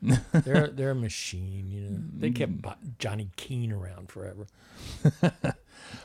They're 0.00 0.68
they're 0.68 0.90
a 0.92 0.94
machine, 0.94 1.70
you 1.70 1.80
know. 1.88 1.98
They 2.18 2.30
kept 2.30 2.52
Johnny 2.98 3.30
Keane 3.36 3.72
around 3.72 4.10
forever. 4.10 4.46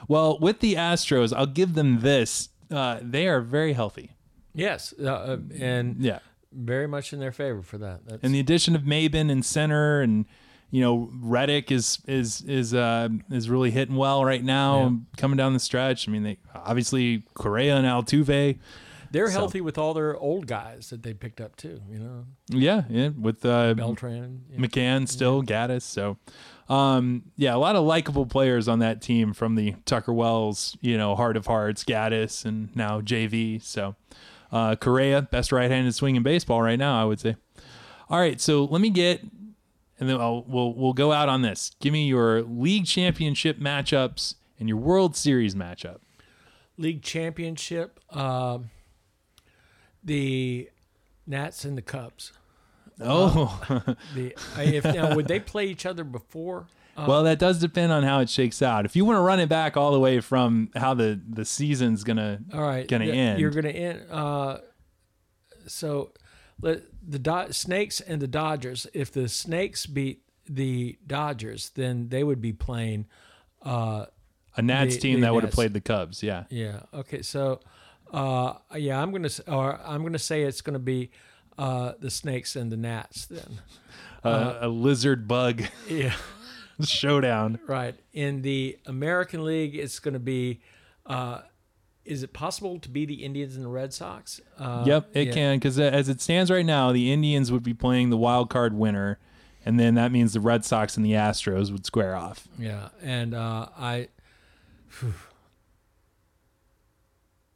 Well, 0.08 0.38
with 0.40 0.60
the 0.60 0.76
Astros, 0.76 1.34
I'll 1.36 1.46
give 1.46 1.74
them 1.74 2.02
this: 2.02 2.50
uh, 2.72 3.00
they 3.02 3.28
are 3.28 3.42
very 3.42 3.74
healthy. 3.74 4.12
Yes, 4.54 4.94
uh, 5.00 5.06
uh, 5.12 5.38
and 5.60 5.98
Yeah, 5.98 6.20
very 6.52 6.88
much 6.88 7.12
in 7.14 7.20
their 7.20 7.32
favor 7.32 7.62
for 7.62 7.78
that. 7.80 8.06
That's, 8.06 8.24
and 8.24 8.34
the 8.34 8.40
addition 8.40 8.76
of 8.76 8.84
Maybin 8.84 9.30
and 9.32 9.44
center, 9.44 10.02
and 10.02 10.26
you 10.72 10.82
know 10.82 11.10
Reddick 11.20 11.72
is 11.72 12.00
is 12.08 12.42
is 12.44 12.74
uh, 12.74 13.10
is 13.30 13.50
really 13.50 13.72
hitting 13.72 13.96
well 13.96 14.24
right 14.24 14.44
now, 14.44 14.84
Yeah. 14.84 14.92
coming 15.18 15.38
down 15.38 15.54
the 15.54 15.60
stretch. 15.60 16.08
I 16.08 16.12
mean, 16.12 16.24
they 16.24 16.38
obviously 16.56 17.24
Correa 17.34 17.76
and 17.76 17.86
Altuve. 17.86 18.60
They're 19.14 19.28
so- 19.28 19.40
healthy 19.40 19.62
with 19.62 19.78
all 19.78 19.94
their 19.94 20.18
old 20.18 20.46
guys 20.48 20.90
that 20.90 21.04
they 21.04 21.14
picked 21.14 21.40
up 21.40 21.56
too. 21.56 21.80
You 21.90 22.00
know, 22.00 22.26
Yeah, 22.50 22.84
yeah, 22.90 23.10
with 23.10 23.46
uh, 23.46 23.74
Beltran. 23.76 24.42
yeah. 24.50 24.58
McCann 24.58 25.08
still, 25.08 25.42
Gattis. 25.44 25.84
So, 25.84 26.18
um, 26.68 27.24
yeah, 27.38 27.56
a 27.56 27.58
lot 27.58 27.76
of 27.78 27.86
likable 27.86 28.26
players 28.26 28.68
on 28.68 28.80
that 28.80 29.02
team 29.02 29.32
from 29.34 29.56
the 29.56 29.76
Tucker 29.86 30.12
Wells, 30.14 30.76
you 30.82 30.98
know, 30.98 31.16
Heart 31.16 31.38
of 31.38 31.46
Hearts, 31.46 31.84
Gattis, 31.86 32.44
and 32.44 32.76
now 32.76 33.00
JV. 33.02 33.62
So, 33.62 33.96
uh, 34.52 34.76
Correa, 34.76 35.22
best 35.22 35.52
right-handed 35.52 35.94
swing 35.96 36.16
in 36.16 36.24
baseball 36.24 36.62
right 36.62 36.78
now, 36.80 37.02
I 37.02 37.06
would 37.06 37.20
say. 37.20 37.36
All 38.10 38.20
right, 38.20 38.40
so 38.42 38.66
let 38.66 38.82
me 38.82 38.90
get, 38.90 39.22
and 40.00 40.10
then 40.10 40.20
I'll, 40.20 40.44
we'll 40.48 40.74
we'll 40.74 40.94
go 40.94 41.12
out 41.12 41.30
on 41.30 41.42
this. 41.44 41.72
Give 41.80 41.94
me 41.94 42.08
your 42.08 42.42
league 42.42 42.86
championship 42.86 43.60
matchups 43.60 44.36
and 44.60 44.68
your 44.68 44.78
World 44.78 45.16
Series 45.16 45.56
matchup. 45.56 46.00
League 46.78 47.02
championship. 47.04 48.00
Um, 48.16 48.70
the 50.04 50.70
Nats 51.28 51.66
and 51.66 51.78
the 51.78 51.82
Cubs. 51.82 52.34
Oh, 53.02 53.60
The 54.16 54.36
if 54.58 54.84
now 54.86 55.16
would 55.16 55.28
they 55.28 55.40
play 55.40 55.66
each 55.68 55.86
other 55.86 56.04
before? 56.04 56.68
Uh, 56.96 57.06
well, 57.08 57.24
that 57.24 57.40
does 57.40 57.60
depend 57.60 57.92
on 57.92 58.04
how 58.04 58.20
it 58.20 58.30
shakes 58.30 58.62
out. 58.62 58.86
If 58.86 58.96
you 58.96 59.04
want 59.04 59.18
to 59.18 59.22
run 59.22 59.40
it 59.40 59.50
back 59.50 59.76
all 59.76 59.92
the 59.92 60.00
way 60.00 60.20
from 60.20 60.70
how 60.76 60.94
the 60.94 61.20
the 61.28 61.44
season's 61.44 62.04
gonna 62.04 62.40
All 62.54 62.62
right, 62.62 62.88
gonna 62.88 63.06
the- 63.08 63.12
end. 63.14 63.40
You're 63.40 63.50
gonna 63.50 63.70
end. 63.70 64.04
Uh, 64.12 64.60
so, 65.68 66.12
let 66.62 66.82
the 67.08 67.20
Do- 67.20 67.52
Snakes 67.52 68.00
and 68.00 68.22
the 68.22 68.28
Dodgers. 68.28 68.86
If 68.94 69.12
the 69.12 69.28
Snakes 69.28 69.86
beat 69.88 70.22
the 70.48 70.98
Dodgers, 71.08 71.70
then 71.72 72.10
they 72.10 72.24
would 72.24 72.42
be 72.42 72.54
playing. 72.54 73.08
Uh, 73.64 74.06
a 74.56 74.62
Nats 74.62 74.96
the- 74.96 75.02
team 75.02 75.22
that 75.22 75.34
would 75.34 75.44
have 75.44 75.54
played 75.54 75.74
the 75.74 75.82
Cubs. 75.82 76.22
Yeah. 76.22 76.44
yeah. 76.50 76.82
Okay. 76.94 77.22
So, 77.24 77.60
uh, 78.14 78.54
yeah, 78.76 79.02
I'm 79.02 79.12
gonna 79.12 79.30
or 79.48 79.80
I'm 79.84 80.04
gonna 80.04 80.20
say 80.20 80.44
it's 80.44 80.62
gonna 80.62 80.80
be 80.80 81.10
uh, 81.58 81.94
the 82.00 82.12
Snakes 82.12 82.56
and 82.56 82.72
the 82.72 82.78
gnats 82.78 83.26
Then, 83.26 83.60
uh, 84.24 84.58
a 84.62 84.68
lizard 84.68 85.28
bug 85.28 85.64
yeah, 85.90 86.14
showdown. 86.84 87.60
right. 87.68 87.96
In 88.14 88.44
the 88.44 88.78
American 88.86 89.44
League, 89.44 89.76
it's 89.76 90.00
gonna 90.00 90.20
be. 90.20 90.62
Uh, 91.06 91.42
is 92.06 92.22
it 92.22 92.34
possible 92.34 92.80
to 92.80 92.90
be 92.90 93.06
the 93.06 93.24
Indians 93.24 93.56
and 93.56 93.64
the 93.64 93.70
Red 93.70 93.94
Sox? 93.94 94.42
Uh, 94.60 94.84
yep, 94.86 95.10
it 95.14 95.28
yeah. 95.28 95.34
can 95.34 95.58
because 95.58 95.80
as 95.80 96.10
it 96.10 96.20
stands 96.22 96.52
right 96.52 96.66
now, 96.66 96.92
the 96.92 97.12
Indians 97.14 97.50
would 97.50 97.64
be 97.64 97.74
playing 97.74 98.10
the 98.10 98.18
wild 98.18 98.50
card 98.50 98.74
winner, 98.74 99.20
and 99.66 99.80
then 99.80 99.96
that 99.96 100.12
means 100.12 100.34
the 100.34 100.42
Red 100.42 100.66
Sox 100.66 100.98
and 100.98 101.06
the 101.06 101.14
Astros 101.14 101.72
would 101.72 101.86
square 101.86 102.16
off. 102.16 102.46
Yeah, 102.60 102.90
and 103.02 103.34
uh, 103.34 103.70
I, 103.78 104.10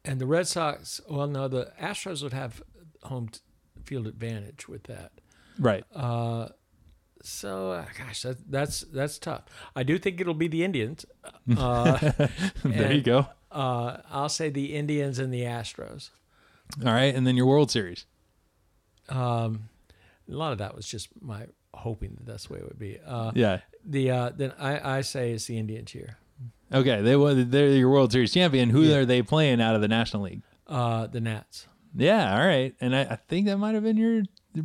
and 0.08 0.20
the 0.22 0.26
Red 0.26 0.48
Sox. 0.48 1.00
Well, 1.10 1.28
no, 1.28 1.48
the 1.48 1.72
Astros 1.82 2.24
would 2.24 2.34
have 2.34 2.62
home 3.04 3.30
field 3.86 4.08
advantage 4.08 4.68
with 4.68 4.84
that. 4.84 5.12
Right. 5.60 5.84
Uh, 5.96 6.50
so, 7.24 7.72
uh, 7.72 7.86
gosh, 7.98 8.22
that, 8.24 8.50
that's 8.50 8.82
that's 8.82 9.18
tough. 9.20 9.44
I 9.76 9.84
do 9.84 9.98
think 9.98 10.22
it'll 10.22 10.34
be 10.34 10.48
the 10.48 10.64
Indians. 10.64 11.06
Uh, 11.58 12.12
there 12.64 12.92
you 12.94 13.02
go. 13.02 13.28
uh, 13.52 13.98
I'll 14.12 14.28
say 14.30 14.50
the 14.50 14.76
Indians 14.76 15.18
and 15.20 15.34
the 15.34 15.42
Astros. 15.44 16.10
All 16.86 16.92
right, 16.94 17.14
and 17.16 17.26
then 17.26 17.38
your 17.38 17.46
World 17.46 17.72
Series. 17.72 18.06
Um, 19.10 19.70
a 20.30 20.34
lot 20.34 20.52
of 20.52 20.58
that 20.58 20.76
was 20.76 20.88
just 20.88 21.10
my 21.22 21.46
hoping 21.74 22.16
that 22.18 22.26
that's 22.26 22.48
the 22.48 22.54
way 22.54 22.60
it 22.60 22.66
would 22.68 22.80
be. 22.80 23.00
Uh, 23.06 23.32
Yeah. 23.36 23.62
The 23.86 24.12
uh, 24.12 24.30
then 24.36 24.52
I, 24.60 24.98
I 24.98 25.02
say 25.02 25.32
it's 25.32 25.46
the 25.46 25.58
Indians 25.58 25.92
here. 25.92 26.18
Okay, 26.74 27.02
they 27.02 27.16
were 27.16 27.34
they're 27.34 27.70
your 27.70 27.90
World 27.90 28.12
Series 28.12 28.34
champion. 28.34 28.70
Who 28.70 28.82
Yeah. 28.84 28.98
are 28.98 29.06
they 29.06 29.22
playing 29.22 29.62
out 29.62 29.76
of 29.76 29.82
the 29.82 29.88
National 29.88 30.24
League? 30.24 30.42
Uh, 30.68 31.08
the 31.08 31.22
Nats 31.22 31.66
Yeah, 31.96 32.34
all 32.40 32.46
right, 32.46 32.76
and 32.82 32.96
I, 32.96 33.02
I 33.04 33.16
think 33.28 33.46
that 33.48 33.58
might 33.58 33.74
have 33.74 33.84
been 33.84 33.96
your 33.98 34.24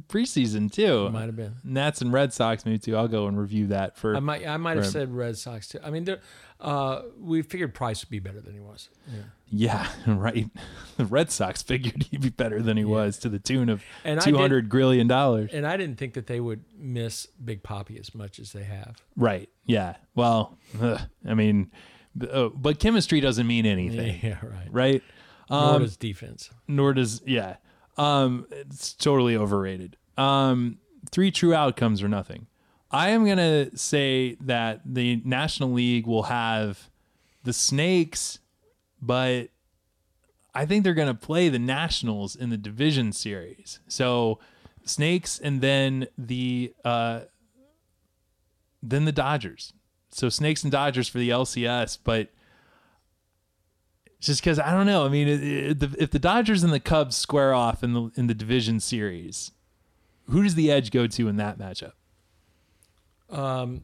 preseason 0.09 0.73
too. 0.73 1.11
might 1.11 1.27
have 1.27 1.37
been. 1.37 1.55
Nats 1.63 2.01
and 2.01 2.13
Red 2.13 2.33
Sox, 2.33 2.65
maybe 2.65 2.79
too. 2.79 2.97
I'll 2.97 3.09
go 3.09 3.27
and 3.29 3.39
review 3.39 3.69
that 3.69 3.97
for. 3.97 4.17
I 4.17 4.21
might 4.21 4.47
I 4.47 4.57
might 4.57 4.77
have 4.77 4.85
Right. 4.87 4.93
said 4.93 5.15
Red 5.15 5.37
Sox 5.37 5.69
too. 5.69 5.79
I 5.85 5.91
mean, 5.91 6.05
they're- 6.05 6.21
uh, 6.61 7.03
we 7.19 7.43
figured 7.43 7.75
Price 7.75 8.05
would 8.05 8.11
be 8.11 8.21
better 8.21 8.41
than 8.41 8.55
he 8.55 8.61
was. 8.61 8.89
Yeah. 9.09 9.23
yeah, 10.07 10.15
right. 10.15 10.49
The 10.97 11.05
Red 11.05 11.31
Sox 11.31 11.63
figured 11.63 12.05
he'd 12.11 12.21
be 12.21 12.31
better 12.31 12.63
than 12.63 12.77
he 12.77 12.85
was 12.85 13.19
to 13.19 13.29
the 13.29 13.39
tune 13.41 13.69
of 13.69 13.83
And 14.05 14.19
I 14.21 14.25
did- 14.25 14.35
hundred 14.37 14.69
grillion 14.69 15.07
dollars. 15.09 15.51
And 15.53 15.67
I 15.67 15.77
didn't 15.77 15.99
think 15.99 16.15
that 16.15 16.27
they 16.27 16.41
would 16.41 16.65
miss 16.77 17.27
Big 17.27 17.63
Poppy 17.63 17.99
as 17.99 18.15
much 18.15 18.39
as 18.39 18.53
they 18.53 18.63
have. 18.65 18.97
Right. 19.17 19.49
Yeah. 19.67 19.97
Well, 20.15 20.57
ugh, 20.81 21.01
I 21.29 21.35
mean, 21.35 21.71
uh, 22.31 22.49
but 22.49 22.79
chemistry 22.79 23.21
doesn't 23.21 23.47
mean 23.47 23.67
anything, 23.67 24.19
Yeah, 24.23 24.39
right. 24.43 24.69
right? 24.71 25.03
Nor 25.51 25.75
Um, 25.77 25.83
does 25.83 25.97
defense. 25.97 26.51
nor 26.69 26.93
does 26.95 27.23
yeah. 27.27 27.57
Um, 27.97 28.47
it's 28.51 28.95
totally 28.95 29.37
overrated. 29.37 29.97
Um, 30.17 30.79
three 31.11 31.31
true 31.31 31.55
outcomes 31.55 32.03
or 32.03 32.09
nothing. 32.09 32.47
I 32.91 33.11
am 33.11 33.27
gonna 33.27 33.77
say 33.77 34.37
that 34.41 34.81
the 34.85 35.21
National 35.25 35.73
League 35.73 36.07
will 36.07 36.25
have 36.25 36.91
the 37.45 37.53
Snakes, 37.53 38.39
but 39.01 39.49
I 40.55 40.67
think 40.67 40.85
they're 40.85 40.93
gonna 40.95 41.15
play 41.15 41.49
the 41.49 41.59
Nationals 41.59 42.37
in 42.37 42.51
the 42.51 42.57
division 42.59 43.13
series. 43.13 43.81
So 43.89 44.39
Snakes 44.85 45.39
and 45.39 45.61
then 45.61 46.07
the 46.19 46.75
uh, 46.85 47.21
then 48.83 49.05
the 49.05 49.13
Dodgers. 49.13 49.73
So 50.13 50.29
Snakes 50.29 50.63
and 50.63 50.71
Dodgers 50.71 51.09
for 51.09 51.19
the 51.19 51.31
LCS, 51.31 51.99
but 52.05 52.29
just 54.21 54.41
because 54.41 54.59
I 54.59 54.71
don't 54.73 54.87
know. 54.87 55.05
I 55.05 55.09
mean, 55.09 55.27
it, 55.27 55.43
it, 55.43 55.79
the, 55.81 55.97
if 55.99 56.11
the 56.11 56.19
Dodgers 56.19 56.63
and 56.63 56.73
the 56.73 56.81
Cubs 56.81 57.17
square 57.17 57.53
off 57.55 57.83
in 57.83 57.93
the 57.93 58.11
in 58.15 58.27
the 58.29 58.35
division 58.35 58.79
series, 58.79 59.51
who 60.29 60.43
does 60.43 60.55
the 60.55 60.71
edge 60.71 60.91
go 60.91 61.07
to 61.07 61.29
in 61.29 61.37
that 61.37 61.59
matchup? 61.59 61.93
Um, 63.31 63.83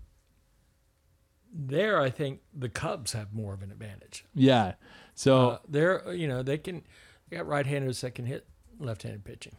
there, 1.53 2.01
I 2.01 2.11
think 2.11 2.41
the 2.55 2.68
Cubs 2.68 3.14
have 3.14 3.33
more 3.33 3.55
of 3.55 3.62
an 3.62 3.72
advantage. 3.72 4.24
Yeah. 4.35 4.74
So 5.14 5.51
Uh, 5.51 5.59
they're 5.68 6.12
you 6.12 6.29
know 6.29 6.43
they 6.43 6.59
can 6.59 6.85
they 7.29 7.39
got 7.39 7.47
right-handers 7.47 8.01
that 8.03 8.14
can 8.14 8.26
hit 8.26 8.47
left-handed 8.79 9.24
pitching. 9.24 9.57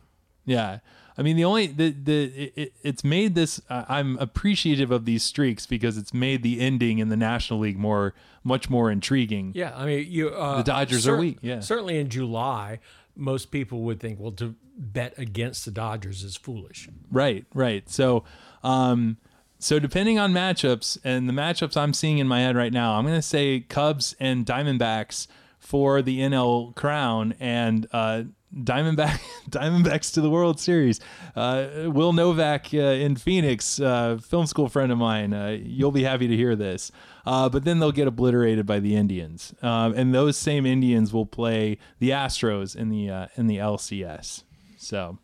Yeah, 0.49 0.79
I 1.17 1.21
mean 1.21 1.35
the 1.37 1.45
only 1.45 1.67
the 1.67 1.89
the 1.91 2.23
it, 2.25 2.53
it- 2.55 2.73
it's 2.83 3.03
made 3.03 3.35
this. 3.35 3.61
Uh, 3.69 3.85
I'm 3.87 4.17
appreciative 4.19 4.91
of 4.91 5.05
these 5.05 5.23
streaks 5.23 5.65
because 5.65 5.97
it's 5.97 6.13
made 6.13 6.43
the 6.43 6.59
ending 6.59 6.99
in 6.99 7.09
the 7.09 7.17
National 7.17 7.59
League 7.59 7.77
more 7.77 8.13
much 8.43 8.69
more 8.69 8.89
intriguing. 8.91 9.51
Yeah, 9.53 9.73
I 9.75 9.85
mean 9.85 10.05
you 10.09 10.29
uh, 10.29 10.57
The 10.57 10.63
Dodgers 10.63 11.07
are 11.07 11.17
weak, 11.17 11.37
yeah. 11.41 11.59
certainly 11.59 11.97
in 11.99 12.09
July, 12.09 12.79
most 13.15 13.51
people 13.51 13.81
would 13.81 13.99
think 13.99 14.19
well 14.19 14.31
to 14.33 14.55
bet 14.77 15.13
against 15.17 15.65
the 15.65 15.71
Dodgers 15.71 16.23
is 16.23 16.37
foolish. 16.37 16.87
Right, 17.11 17.45
right. 17.53 17.89
So, 17.89 18.23
um, 18.63 19.17
So 19.59 19.77
depending 19.77 20.17
on 20.17 20.31
matchups 20.31 20.97
and 21.03 21.27
the 21.27 21.33
matchups 21.33 21.75
I'm 21.75 21.93
seeing 21.93 22.19
in 22.19 22.27
my 22.29 22.39
head 22.39 22.55
right 22.55 22.71
now, 22.71 22.93
I'm 22.97 23.03
going 23.05 23.17
to 23.17 23.21
say 23.21 23.59
Cubs 23.59 24.15
and 24.21 24.45
Diamondbacks 24.45 25.27
for 25.59 26.01
the 26.01 26.19
NL 26.19 26.73
crown 26.75 27.33
and 27.41 27.85
uh, 27.91 28.23
Diamondback 28.55 29.21
Diamondbacks 29.49 30.13
to 30.13 30.21
the 30.21 30.29
World 30.29 30.59
Series. 30.59 30.99
Uh, 31.35 31.67
Will 31.85 32.13
Novak 32.13 32.73
uh, 32.73 32.77
in 32.77 33.15
Phoenix, 33.15 33.79
uh, 33.79 34.17
film 34.17 34.47
school 34.47 34.69
friend 34.69 34.91
of 34.91 34.97
mine. 34.97 35.33
Uh, 35.33 35.57
you'll 35.61 35.91
be 35.91 36.03
happy 36.03 36.27
to 36.27 36.35
hear 36.35 36.55
this. 36.55 36.91
Uh, 37.25 37.47
but 37.47 37.63
then 37.63 37.79
they'll 37.79 37.91
get 37.91 38.07
obliterated 38.07 38.65
by 38.65 38.79
the 38.79 38.95
Indians, 38.95 39.53
Um 39.61 39.93
and 39.93 40.15
those 40.15 40.35
same 40.37 40.65
Indians 40.65 41.13
will 41.13 41.27
play 41.27 41.77
the 41.99 42.09
Astros 42.09 42.75
in 42.75 42.89
the 42.89 43.09
uh, 43.09 43.27
in 43.35 43.47
the 43.47 43.57
LCS. 43.57 44.43
So, 44.77 45.19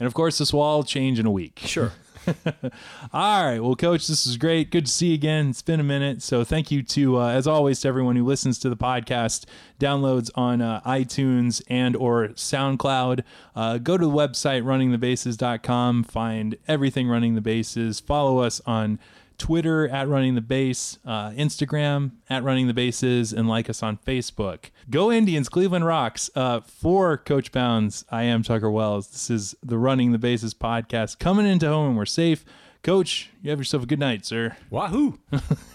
and 0.00 0.06
of 0.06 0.14
course, 0.14 0.38
this 0.38 0.52
will 0.52 0.62
all 0.62 0.82
change 0.82 1.20
in 1.20 1.26
a 1.26 1.30
week. 1.30 1.60
Sure. 1.64 1.92
All 3.12 3.44
right. 3.44 3.60
Well, 3.60 3.76
coach, 3.76 4.06
this 4.06 4.26
is 4.26 4.36
great. 4.36 4.70
Good 4.70 4.86
to 4.86 4.92
see 4.92 5.08
you 5.08 5.14
again. 5.14 5.50
It's 5.50 5.62
been 5.62 5.80
a 5.80 5.84
minute. 5.84 6.22
So 6.22 6.44
thank 6.44 6.70
you 6.70 6.82
to, 6.82 7.18
uh, 7.18 7.28
as 7.28 7.46
always, 7.46 7.80
to 7.80 7.88
everyone 7.88 8.16
who 8.16 8.24
listens 8.24 8.58
to 8.60 8.68
the 8.68 8.76
podcast, 8.76 9.44
downloads 9.78 10.30
on 10.34 10.60
uh, 10.60 10.80
iTunes 10.82 11.62
and 11.68 11.96
or 11.96 12.28
SoundCloud. 12.28 13.22
Uh, 13.54 13.78
go 13.78 13.96
to 13.96 14.04
the 14.04 14.12
website, 14.12 14.62
runningthebases.com. 14.62 16.04
Find 16.04 16.56
everything 16.66 17.08
Running 17.08 17.34
the 17.34 17.40
Bases. 17.40 18.00
Follow 18.00 18.38
us 18.38 18.60
on 18.66 18.98
Twitter 19.38 19.88
at 19.88 20.08
Running 20.08 20.34
the 20.34 20.40
Base, 20.40 20.98
uh, 21.06 21.30
Instagram 21.30 22.12
at 22.28 22.42
Running 22.42 22.66
the 22.66 22.74
Bases, 22.74 23.32
and 23.32 23.48
like 23.48 23.70
us 23.70 23.82
on 23.82 23.96
Facebook. 23.98 24.66
Go 24.90 25.10
Indians, 25.10 25.48
Cleveland 25.48 25.86
Rocks. 25.86 26.28
Uh, 26.34 26.60
for 26.60 27.16
Coach 27.16 27.52
Bounds, 27.52 28.04
I 28.10 28.24
am 28.24 28.42
Tucker 28.42 28.70
Wells. 28.70 29.08
This 29.08 29.30
is 29.30 29.54
the 29.62 29.78
Running 29.78 30.12
the 30.12 30.18
Bases 30.18 30.54
podcast 30.54 31.18
coming 31.18 31.46
into 31.46 31.68
home 31.68 31.88
and 31.88 31.96
we're 31.96 32.04
safe. 32.06 32.44
Coach, 32.82 33.30
you 33.42 33.50
have 33.50 33.58
yourself 33.58 33.82
a 33.84 33.86
good 33.86 33.98
night, 33.98 34.26
sir. 34.26 34.56
Wahoo! 34.70 35.18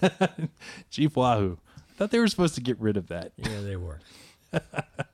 Chief 0.89 1.15
Wahoo. 1.15 1.57
I 1.77 1.93
thought 1.95 2.11
they 2.11 2.19
were 2.19 2.27
supposed 2.27 2.55
to 2.55 2.61
get 2.61 2.79
rid 2.79 2.97
of 2.97 3.07
that. 3.07 3.33
Yeah, 3.37 3.61
they 3.61 3.75
were. 3.75 3.99